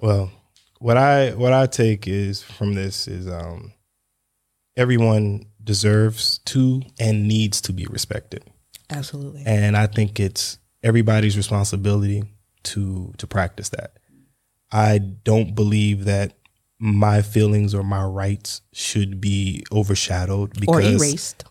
Well, 0.00 0.30
what 0.78 0.96
I 0.96 1.30
what 1.32 1.52
I 1.52 1.66
take 1.66 2.06
is 2.06 2.42
from 2.42 2.74
this 2.74 3.08
is 3.08 3.26
um 3.28 3.72
everyone 4.76 5.46
deserves 5.62 6.38
to 6.38 6.82
and 7.00 7.26
needs 7.26 7.60
to 7.62 7.72
be 7.72 7.86
respected. 7.86 8.44
absolutely 8.90 9.42
And 9.46 9.76
I 9.76 9.86
think 9.86 10.20
it's 10.20 10.58
everybody's 10.82 11.36
responsibility 11.36 12.22
to 12.64 13.12
to 13.18 13.26
practice 13.26 13.70
that. 13.70 13.92
I 14.70 14.98
don't 14.98 15.54
believe 15.54 16.04
that 16.04 16.34
my 16.78 17.22
feelings 17.22 17.74
or 17.74 17.82
my 17.82 18.04
rights 18.04 18.60
should 18.72 19.20
be 19.20 19.64
overshadowed 19.72 20.50
or 20.68 20.80
because 20.80 21.02
erased 21.02 21.44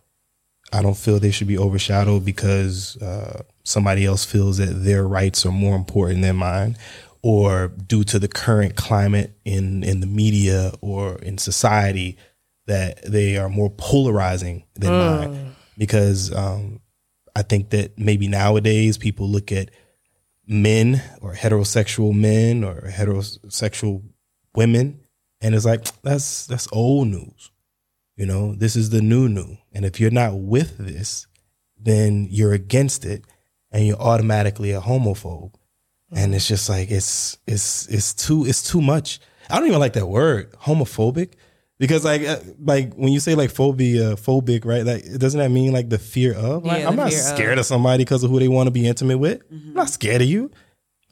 I 0.72 0.82
don't 0.82 0.98
feel 0.98 1.20
they 1.20 1.32
should 1.32 1.48
be 1.48 1.58
overshadowed 1.58 2.26
because 2.26 2.98
uh, 3.02 3.44
somebody 3.66 4.06
else 4.06 4.24
feels 4.24 4.58
that 4.58 4.84
their 4.86 5.06
rights 5.06 5.46
are 5.46 5.52
more 5.52 5.76
important 5.76 6.22
than 6.22 6.38
mine, 6.38 6.78
or 7.22 7.68
due 7.68 8.04
to 8.06 8.20
the 8.20 8.28
current 8.30 8.76
climate 8.76 9.38
in 9.44 9.84
in 9.84 10.00
the 10.00 10.08
media 10.08 10.72
or 10.80 11.18
in 11.18 11.38
society 11.38 12.18
that 12.68 13.04
they 13.04 13.38
are 13.38 13.50
more 13.50 13.70
polarizing 13.70 14.64
than 14.76 14.92
mine. 14.92 15.56
Because 15.78 16.34
um, 16.34 16.80
I 17.36 17.42
think 17.42 17.72
that 17.72 18.00
maybe 18.00 18.30
nowadays 18.30 18.98
people 18.98 19.28
look 19.28 19.52
at 19.52 19.72
men 20.48 21.02
or 21.22 21.34
heterosexual 21.34 22.14
men 22.14 22.64
or 22.64 22.90
heterosexual 22.90 24.04
women, 24.56 25.02
and 25.42 25.54
it's 25.54 25.66
like 25.66 25.84
that's 26.02 26.46
that's 26.46 26.68
old 26.72 27.08
news. 27.08 27.52
You 28.16 28.26
know, 28.26 28.56
this 28.56 28.76
is 28.76 28.92
the 28.92 29.02
new 29.02 29.28
new. 29.28 29.58
And 29.74 29.84
if 29.84 30.00
you're 30.00 30.12
not 30.12 30.38
with 30.38 30.78
this, 30.78 31.28
then 31.78 32.28
you're 32.30 32.54
against 32.54 33.04
it 33.04 33.26
and 33.76 33.86
you're 33.86 34.00
automatically 34.00 34.72
a 34.72 34.80
homophobe. 34.80 35.54
And 36.16 36.34
it's 36.34 36.48
just 36.48 36.70
like 36.70 36.92
it's 36.92 37.38
it's 37.46 37.88
it's 37.88 38.14
too 38.14 38.46
it's 38.46 38.64
too 38.64 38.82
much. 38.82 39.20
I 39.50 39.60
don't 39.60 39.68
even 39.68 39.80
like 39.80 39.94
that 39.94 40.08
word, 40.08 40.54
homophobic. 40.54 41.34
Because 41.78 42.06
like 42.06 42.22
uh, 42.22 42.40
like 42.58 42.94
when 42.94 43.12
you 43.12 43.20
say 43.20 43.36
like 43.36 43.52
phobia 43.52 44.16
phobic, 44.16 44.64
right? 44.64 44.86
Like 44.86 45.04
doesn't 45.18 45.40
that 45.40 45.52
mean 45.52 45.74
like 45.74 45.90
the 45.90 46.00
fear 46.00 46.34
of? 46.34 46.64
Like, 46.64 46.80
Yeah, 46.82 46.88
I'm 46.88 46.96
not 46.96 47.10
fear 47.10 47.20
of. 47.20 47.26
scared 47.26 47.60
of 47.60 47.66
somebody 47.66 48.06
because 48.06 48.24
of 48.24 48.32
who 48.32 48.40
they 48.40 48.48
want 48.48 48.68
to 48.68 48.72
be 48.72 48.88
intimate 48.88 49.18
with. 49.18 49.42
I'm 49.52 49.74
not 49.74 49.90
scared 49.90 50.22
of 50.22 50.28
you. 50.30 50.52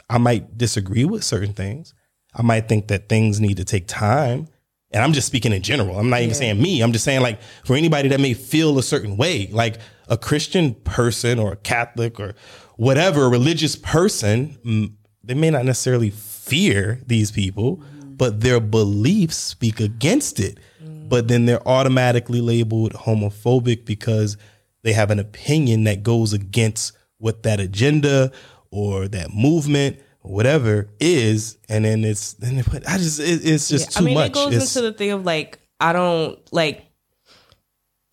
I 0.09 0.19
might 0.19 0.57
disagree 0.57 1.03
with 1.03 1.23
certain 1.25 1.53
things. 1.53 1.93
I 2.33 2.43
might 2.43 2.69
think 2.69 2.87
that 2.87 3.09
things 3.09 3.41
need 3.41 3.57
to 3.57 3.65
take 3.65 3.87
time. 3.87 4.47
And 4.91 5.03
I'm 5.03 5.11
just 5.11 5.27
speaking 5.27 5.51
in 5.51 5.63
general. 5.63 5.97
I'm 5.99 6.09
not 6.09 6.21
even 6.21 6.35
saying 6.35 6.61
me. 6.61 6.81
I'm 6.81 6.93
just 6.93 7.03
saying 7.03 7.21
like 7.21 7.41
for 7.65 7.75
anybody 7.75 8.07
that 8.09 8.21
may 8.21 8.33
feel 8.33 8.77
a 8.77 8.83
certain 8.83 9.17
way, 9.17 9.47
like 9.51 9.79
a 10.07 10.17
Christian 10.17 10.73
person 10.73 11.39
or 11.39 11.53
a 11.53 11.55
Catholic 11.57 12.19
or 12.19 12.33
whatever 12.77 13.29
religious 13.29 13.75
person, 13.75 14.57
mm, 14.65 14.91
they 15.23 15.33
may 15.33 15.49
not 15.49 15.65
necessarily 15.65 16.09
fear 16.09 16.99
these 17.07 17.31
people, 17.31 17.81
but 18.17 18.41
their 18.41 18.59
beliefs 18.59 19.37
speak 19.37 19.79
against 19.79 20.39
it. 20.39 20.57
But 20.81 21.27
then 21.27 21.45
they're 21.45 21.65
automatically 21.67 22.41
labeled 22.41 22.93
homophobic 22.93 23.85
because 23.85 24.35
they 24.83 24.93
have 24.93 25.11
an 25.11 25.19
opinion 25.19 25.83
that 25.85 26.01
goes 26.03 26.33
against 26.33 26.93
what 27.19 27.43
that 27.43 27.59
agenda 27.59 28.31
or 28.71 29.07
that 29.09 29.33
movement 29.33 29.99
or 30.21 30.33
whatever 30.33 30.89
is, 30.99 31.57
and 31.69 31.85
then 31.85 32.03
it's 32.03 32.33
then 32.33 32.61
put, 32.63 32.87
I 32.89 32.97
just 32.97 33.19
it, 33.19 33.45
it's 33.45 33.67
just 33.69 33.85
Yeah, 33.95 33.99
too 33.99 34.03
I 34.03 34.05
mean, 34.05 34.13
much. 34.15 34.27
it 34.31 34.33
goes 34.33 34.47
It's- 34.53 34.75
into 34.75 34.89
the 34.89 34.97
thing 34.97 35.11
of 35.11 35.25
like, 35.25 35.59
I 35.79 35.93
don't 35.93 36.39
like. 36.51 36.85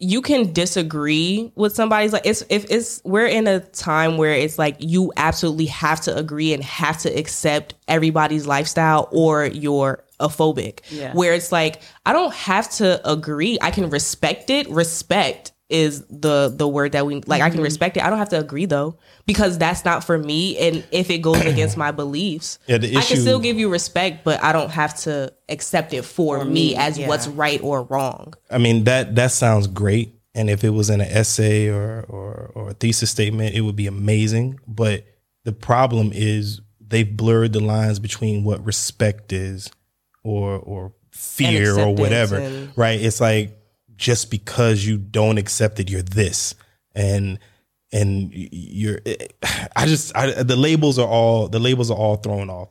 You 0.01 0.22
can 0.22 0.53
disagree 0.53 1.53
with 1.55 1.74
somebody's 1.74 2.12
like 2.12 2.24
it's 2.24 2.42
if 2.48 2.64
it's 2.70 3.03
we're 3.05 3.26
in 3.26 3.46
a 3.46 3.61
time 3.61 4.16
where 4.16 4.32
it's 4.32 4.59
like 4.59 4.76
you 4.78 5.12
absolutely 5.16 5.66
have 5.66 6.01
to 6.03 6.16
agree 6.16 6.55
and 6.55 6.64
have 6.64 6.98
to 6.98 7.11
accept 7.11 7.74
everybody's 7.86 8.46
lifestyle 8.46 9.09
or 9.12 9.44
you're 9.44 10.03
a 10.18 10.28
phobic. 10.28 10.80
Yeah. 10.90 11.12
Where 11.12 11.34
it's 11.34 11.53
like 11.53 11.82
I 12.07 12.12
don't 12.12 12.32
have 12.34 12.70
to 12.72 13.07
agree. 13.09 13.59
I 13.61 13.70
can 13.70 13.90
respect 13.90 14.51
it. 14.51 14.68
Respect 14.70 15.53
is 15.71 16.05
the 16.11 16.53
the 16.55 16.68
word 16.68 16.93
that 16.93 17.07
we 17.07 17.21
like. 17.23 17.41
I 17.41 17.49
can 17.49 17.59
mm-hmm. 17.59 17.64
respect 17.64 17.97
it. 17.97 18.05
I 18.05 18.11
don't 18.11 18.18
have 18.18 18.29
to 18.31 18.39
agree 18.39 18.66
though 18.66 18.97
because 19.25 19.57
that's 19.57 19.85
not 19.85 20.05
for 20.05 20.18
me. 20.18 20.59
And 20.59 20.85
if 20.91 21.11
it 21.11 21.18
goes 21.18 21.41
against 21.47 21.77
my 21.77 21.93
beliefs, 21.93 22.59
Yeah, 22.66 22.79
the 22.79 22.97
I 22.97 23.03
can 23.03 23.16
still 23.16 23.39
give 23.39 23.59
you 23.59 23.68
respect, 23.68 24.25
but 24.25 24.43
I 24.43 24.53
don't 24.53 24.71
have 24.71 24.97
to 25.03 25.33
accept 25.49 25.93
it 25.95 26.05
for, 26.05 26.45
me, 26.45 26.53
me, 26.53 26.77
as 26.77 26.99
yeah. 26.99 27.09
what's 27.09 27.29
right 27.29 27.62
or 27.62 27.83
wrong. 27.85 28.35
I 28.51 28.59
mean 28.59 28.85
that 28.85 29.14
that 29.14 29.33
sounds 29.33 29.66
great, 29.66 30.14
and 30.35 30.51
if 30.51 30.64
it 30.64 30.71
was 30.71 30.91
in 30.91 31.01
an 31.01 31.09
essay 31.09 31.68
or 31.68 32.05
or 32.09 32.51
or 32.55 32.71
a 32.71 32.75
thesis 32.75 33.11
statement, 33.11 33.55
it 33.55 33.61
would 33.62 33.77
be 33.77 33.87
amazing. 33.87 34.59
But 34.66 35.05
the 35.45 35.53
problem 35.53 36.11
is 36.12 36.61
they've 36.81 37.16
blurred 37.16 37.53
the 37.53 37.61
lines 37.61 37.99
between 38.01 38.45
what 38.45 38.64
respect 38.64 39.33
is, 39.33 39.71
or 40.25 40.59
or 40.59 40.93
fear 41.12 41.79
or 41.79 41.95
whatever. 41.95 42.39
and- 42.39 42.73
right? 42.77 43.01
It's 43.01 43.21
like 43.21 43.57
just 44.01 44.30
because 44.30 44.84
you 44.86 44.96
don't 44.96 45.36
accept 45.36 45.78
it, 45.78 45.90
you're 45.90 46.03
this, 46.03 46.55
and 46.94 47.38
and 47.92 48.30
you're. 48.32 49.01
I 49.76 49.86
just 49.86 50.16
I, 50.16 50.42
the 50.42 50.57
labels 50.57 50.98
are 50.98 51.07
all 51.07 51.48
the 51.48 51.61
labels 51.61 51.90
are 51.90 51.96
all 51.96 52.16
thrown 52.16 52.51
off. 52.51 52.70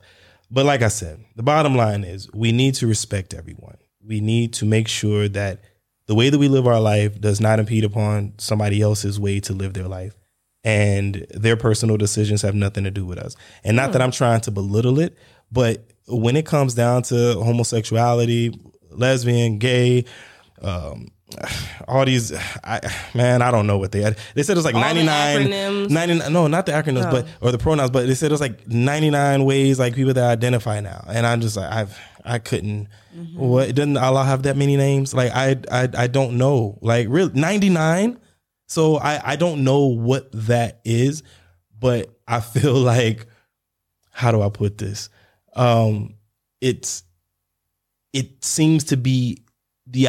But 0.50 0.66
like 0.66 0.82
I 0.82 0.88
said, 0.88 1.24
the 1.36 1.44
bottom 1.44 1.76
line 1.76 2.02
is 2.02 2.30
we 2.34 2.50
need 2.50 2.74
to 2.74 2.88
respect 2.88 3.32
everyone. 3.32 3.76
We 4.04 4.20
need 4.20 4.52
to 4.54 4.66
make 4.66 4.88
sure 4.88 5.28
that 5.28 5.60
the 6.06 6.16
way 6.16 6.28
that 6.28 6.38
we 6.38 6.48
live 6.48 6.66
our 6.66 6.80
life 6.80 7.20
does 7.20 7.40
not 7.40 7.60
impede 7.60 7.84
upon 7.84 8.32
somebody 8.38 8.82
else's 8.82 9.20
way 9.20 9.38
to 9.40 9.52
live 9.52 9.74
their 9.74 9.86
life. 9.86 10.16
And 10.64 11.26
their 11.30 11.56
personal 11.56 11.96
decisions 11.96 12.42
have 12.42 12.54
nothing 12.54 12.82
to 12.84 12.90
do 12.90 13.06
with 13.06 13.18
us. 13.18 13.36
And 13.62 13.76
not 13.76 13.92
that 13.92 14.02
I'm 14.02 14.10
trying 14.10 14.40
to 14.42 14.50
belittle 14.50 14.98
it, 14.98 15.16
but 15.52 15.86
when 16.08 16.36
it 16.36 16.44
comes 16.44 16.74
down 16.74 17.02
to 17.04 17.34
homosexuality, 17.34 18.52
lesbian, 18.90 19.58
gay, 19.58 20.04
um, 20.60 21.08
all 21.88 22.04
these 22.04 22.32
I 22.64 22.80
man, 23.14 23.42
I 23.42 23.50
don't 23.50 23.66
know 23.66 23.78
what 23.78 23.92
they 23.92 24.02
had. 24.02 24.18
They 24.34 24.42
said 24.42 24.52
it 24.54 24.58
was 24.58 24.64
like 24.64 24.74
All 24.74 24.80
99 24.80 25.88
99 25.88 26.32
no, 26.32 26.46
not 26.46 26.66
the 26.66 26.72
acronyms, 26.72 27.04
No. 27.04 27.10
but 27.10 27.26
or 27.40 27.52
the 27.52 27.58
pronouns, 27.58 27.90
but 27.90 28.06
they 28.06 28.14
said 28.14 28.30
it 28.30 28.32
was 28.34 28.40
like 28.40 28.66
99 28.68 29.44
ways 29.44 29.78
like 29.78 29.94
people 29.94 30.12
that 30.14 30.30
identify 30.30 30.80
now. 30.80 31.04
And 31.08 31.26
I'm 31.26 31.40
just 31.40 31.56
like 31.56 31.70
I've 31.70 31.98
I 32.24 32.38
couldn't 32.38 32.88
what 33.34 33.74
doesn't 33.74 33.96
Allah 33.96 34.24
have 34.24 34.44
that 34.44 34.56
many 34.56 34.76
names? 34.76 35.14
Like 35.14 35.32
I 35.34 35.56
I 35.70 35.88
I 35.96 36.06
don't 36.06 36.38
know. 36.38 36.78
Like 36.80 37.06
really 37.10 37.32
99? 37.34 38.18
So 38.66 38.96
I 38.96 39.32
I 39.32 39.36
don't 39.36 39.64
know 39.64 39.86
what 39.86 40.30
that 40.32 40.80
is, 40.84 41.22
but 41.78 42.10
I 42.28 42.40
feel 42.40 42.74
like 42.94 43.26
how 44.10 44.32
do 44.32 44.42
I 44.42 44.48
put 44.50 44.78
this? 44.78 45.08
Um 45.56 46.14
it's 46.60 47.02
it 48.12 48.44
seems 48.44 48.84
to 48.84 48.96
be 48.96 49.42
the 49.86 50.08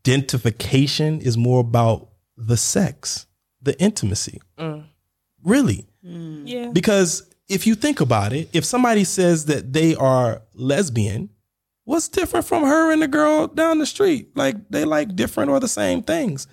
identification 0.00 1.20
is 1.20 1.36
more 1.36 1.60
about 1.60 2.08
the 2.36 2.56
sex, 2.56 3.26
the 3.60 3.78
intimacy. 3.80 4.40
Really. 5.42 5.86
Yeah. 6.02 6.70
Because 6.72 7.22
if 7.48 7.66
you 7.66 7.74
think 7.74 8.00
about 8.00 8.32
it, 8.32 8.48
if 8.52 8.64
somebody 8.64 9.04
says 9.04 9.46
that 9.46 9.72
they 9.72 9.94
are 9.94 10.42
lesbian, 10.54 11.30
what's 11.84 12.08
different 12.08 12.46
from 12.46 12.62
her 12.62 12.92
and 12.92 13.02
the 13.02 13.08
girl 13.08 13.46
down 13.46 13.78
the 13.78 13.86
street? 13.86 14.36
Like 14.36 14.56
they 14.70 14.84
like 14.84 15.16
different 15.16 15.50
or 15.50 15.60
the 15.60 15.68
same 15.68 16.02
things. 16.02 16.46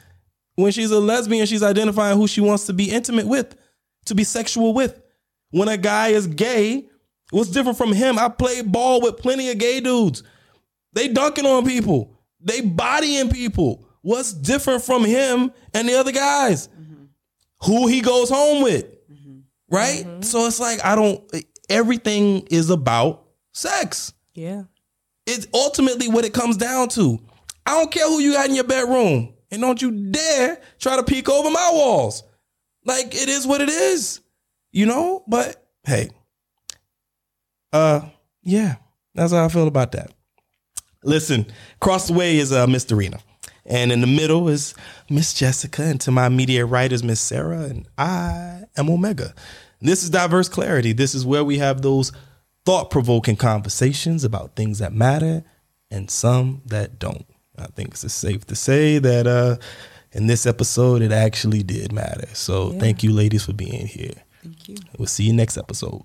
When 0.55 0.71
she's 0.71 0.91
a 0.91 0.99
lesbian, 0.99 1.45
she's 1.45 1.63
identifying 1.63 2.17
who 2.17 2.27
she 2.27 2.41
wants 2.41 2.65
to 2.65 2.73
be 2.73 2.91
intimate 2.91 3.27
with, 3.27 3.55
to 4.05 4.15
be 4.15 4.23
sexual 4.23 4.73
with. 4.73 4.99
When 5.51 5.69
a 5.69 5.77
guy 5.77 6.09
is 6.09 6.27
gay, 6.27 6.87
what's 7.29 7.51
different 7.51 7.77
from 7.77 7.93
him? 7.93 8.17
I 8.17 8.27
played 8.27 8.71
ball 8.71 9.01
with 9.01 9.17
plenty 9.17 9.49
of 9.51 9.59
gay 9.59 9.79
dudes. 9.79 10.23
They 10.93 11.07
dunking 11.07 11.45
on 11.45 11.65
people. 11.65 12.16
They 12.39 12.61
bodying 12.61 13.29
people. 13.29 13.85
What's 14.01 14.33
different 14.33 14.83
from 14.83 15.03
him 15.03 15.51
and 15.73 15.89
the 15.89 15.95
other 15.95 16.11
guys? 16.11 16.69
Who 17.63 17.87
he 17.87 18.01
goes 18.01 18.29
home 18.29 18.63
with. 18.63 18.85
Right? 19.69 20.23
So 20.23 20.45
it's 20.45 20.59
like 20.59 20.83
I 20.85 20.95
don't 20.95 21.21
everything 21.69 22.47
is 22.49 22.69
about 22.69 23.25
sex. 23.53 24.13
Yeah. 24.33 24.63
It's 25.25 25.47
ultimately 25.53 26.07
what 26.07 26.23
it 26.23 26.33
comes 26.33 26.55
down 26.55 26.89
to. 26.89 27.19
I 27.65 27.71
don't 27.71 27.91
care 27.91 28.07
who 28.07 28.19
you 28.19 28.33
got 28.33 28.47
in 28.47 28.55
your 28.55 28.63
bedroom. 28.63 29.33
And 29.51 29.61
don't 29.61 29.81
you 29.81 30.11
dare 30.11 30.61
try 30.79 30.95
to 30.95 31.03
peek 31.03 31.27
over 31.29 31.49
my 31.49 31.69
walls. 31.73 32.23
Like 32.85 33.07
it 33.07 33.27
is 33.27 33.45
what 33.45 33.59
it 33.59 33.69
is. 33.69 34.21
You 34.71 34.85
know? 34.85 35.23
But 35.27 35.67
hey. 35.83 36.11
Uh 37.73 38.01
yeah, 38.41 38.75
that's 39.13 39.33
how 39.33 39.43
I 39.43 39.49
feel 39.49 39.67
about 39.67 39.91
that. 39.91 40.13
Listen, 41.03 41.45
across 41.75 42.07
the 42.07 42.13
way 42.13 42.37
is 42.37 42.51
uh, 42.51 42.67
Miss 42.67 42.85
Dorina. 42.85 43.21
And 43.65 43.91
in 43.91 44.01
the 44.01 44.07
middle 44.07 44.47
is 44.47 44.73
Miss 45.09 45.33
Jessica. 45.33 45.83
And 45.83 45.99
to 46.01 46.11
my 46.11 46.29
media 46.29 46.65
writers, 46.65 47.03
Miss 47.03 47.19
Sarah. 47.19 47.63
And 47.63 47.87
I 47.97 48.63
am 48.77 48.89
Omega. 48.89 49.33
This 49.81 50.03
is 50.03 50.09
Diverse 50.09 50.49
Clarity. 50.49 50.93
This 50.93 51.13
is 51.13 51.25
where 51.25 51.43
we 51.43 51.57
have 51.59 51.81
those 51.81 52.11
thought 52.65 52.89
provoking 52.89 53.35
conversations 53.35 54.23
about 54.23 54.55
things 54.55 54.79
that 54.79 54.93
matter 54.93 55.43
and 55.91 56.09
some 56.09 56.61
that 56.65 56.99
don't. 56.99 57.25
I 57.57 57.67
think 57.67 57.89
it's 57.89 58.13
safe 58.13 58.45
to 58.45 58.55
say 58.55 58.99
that 58.99 59.27
uh, 59.27 59.57
in 60.11 60.27
this 60.27 60.45
episode, 60.45 61.01
it 61.01 61.11
actually 61.11 61.63
did 61.63 61.91
matter. 61.91 62.27
So 62.33 62.71
thank 62.73 63.03
you, 63.03 63.11
ladies, 63.11 63.45
for 63.45 63.53
being 63.53 63.87
here. 63.87 64.13
Thank 64.43 64.69
you. 64.69 64.75
We'll 64.97 65.07
see 65.07 65.23
you 65.23 65.33
next 65.33 65.57
episode. 65.57 66.03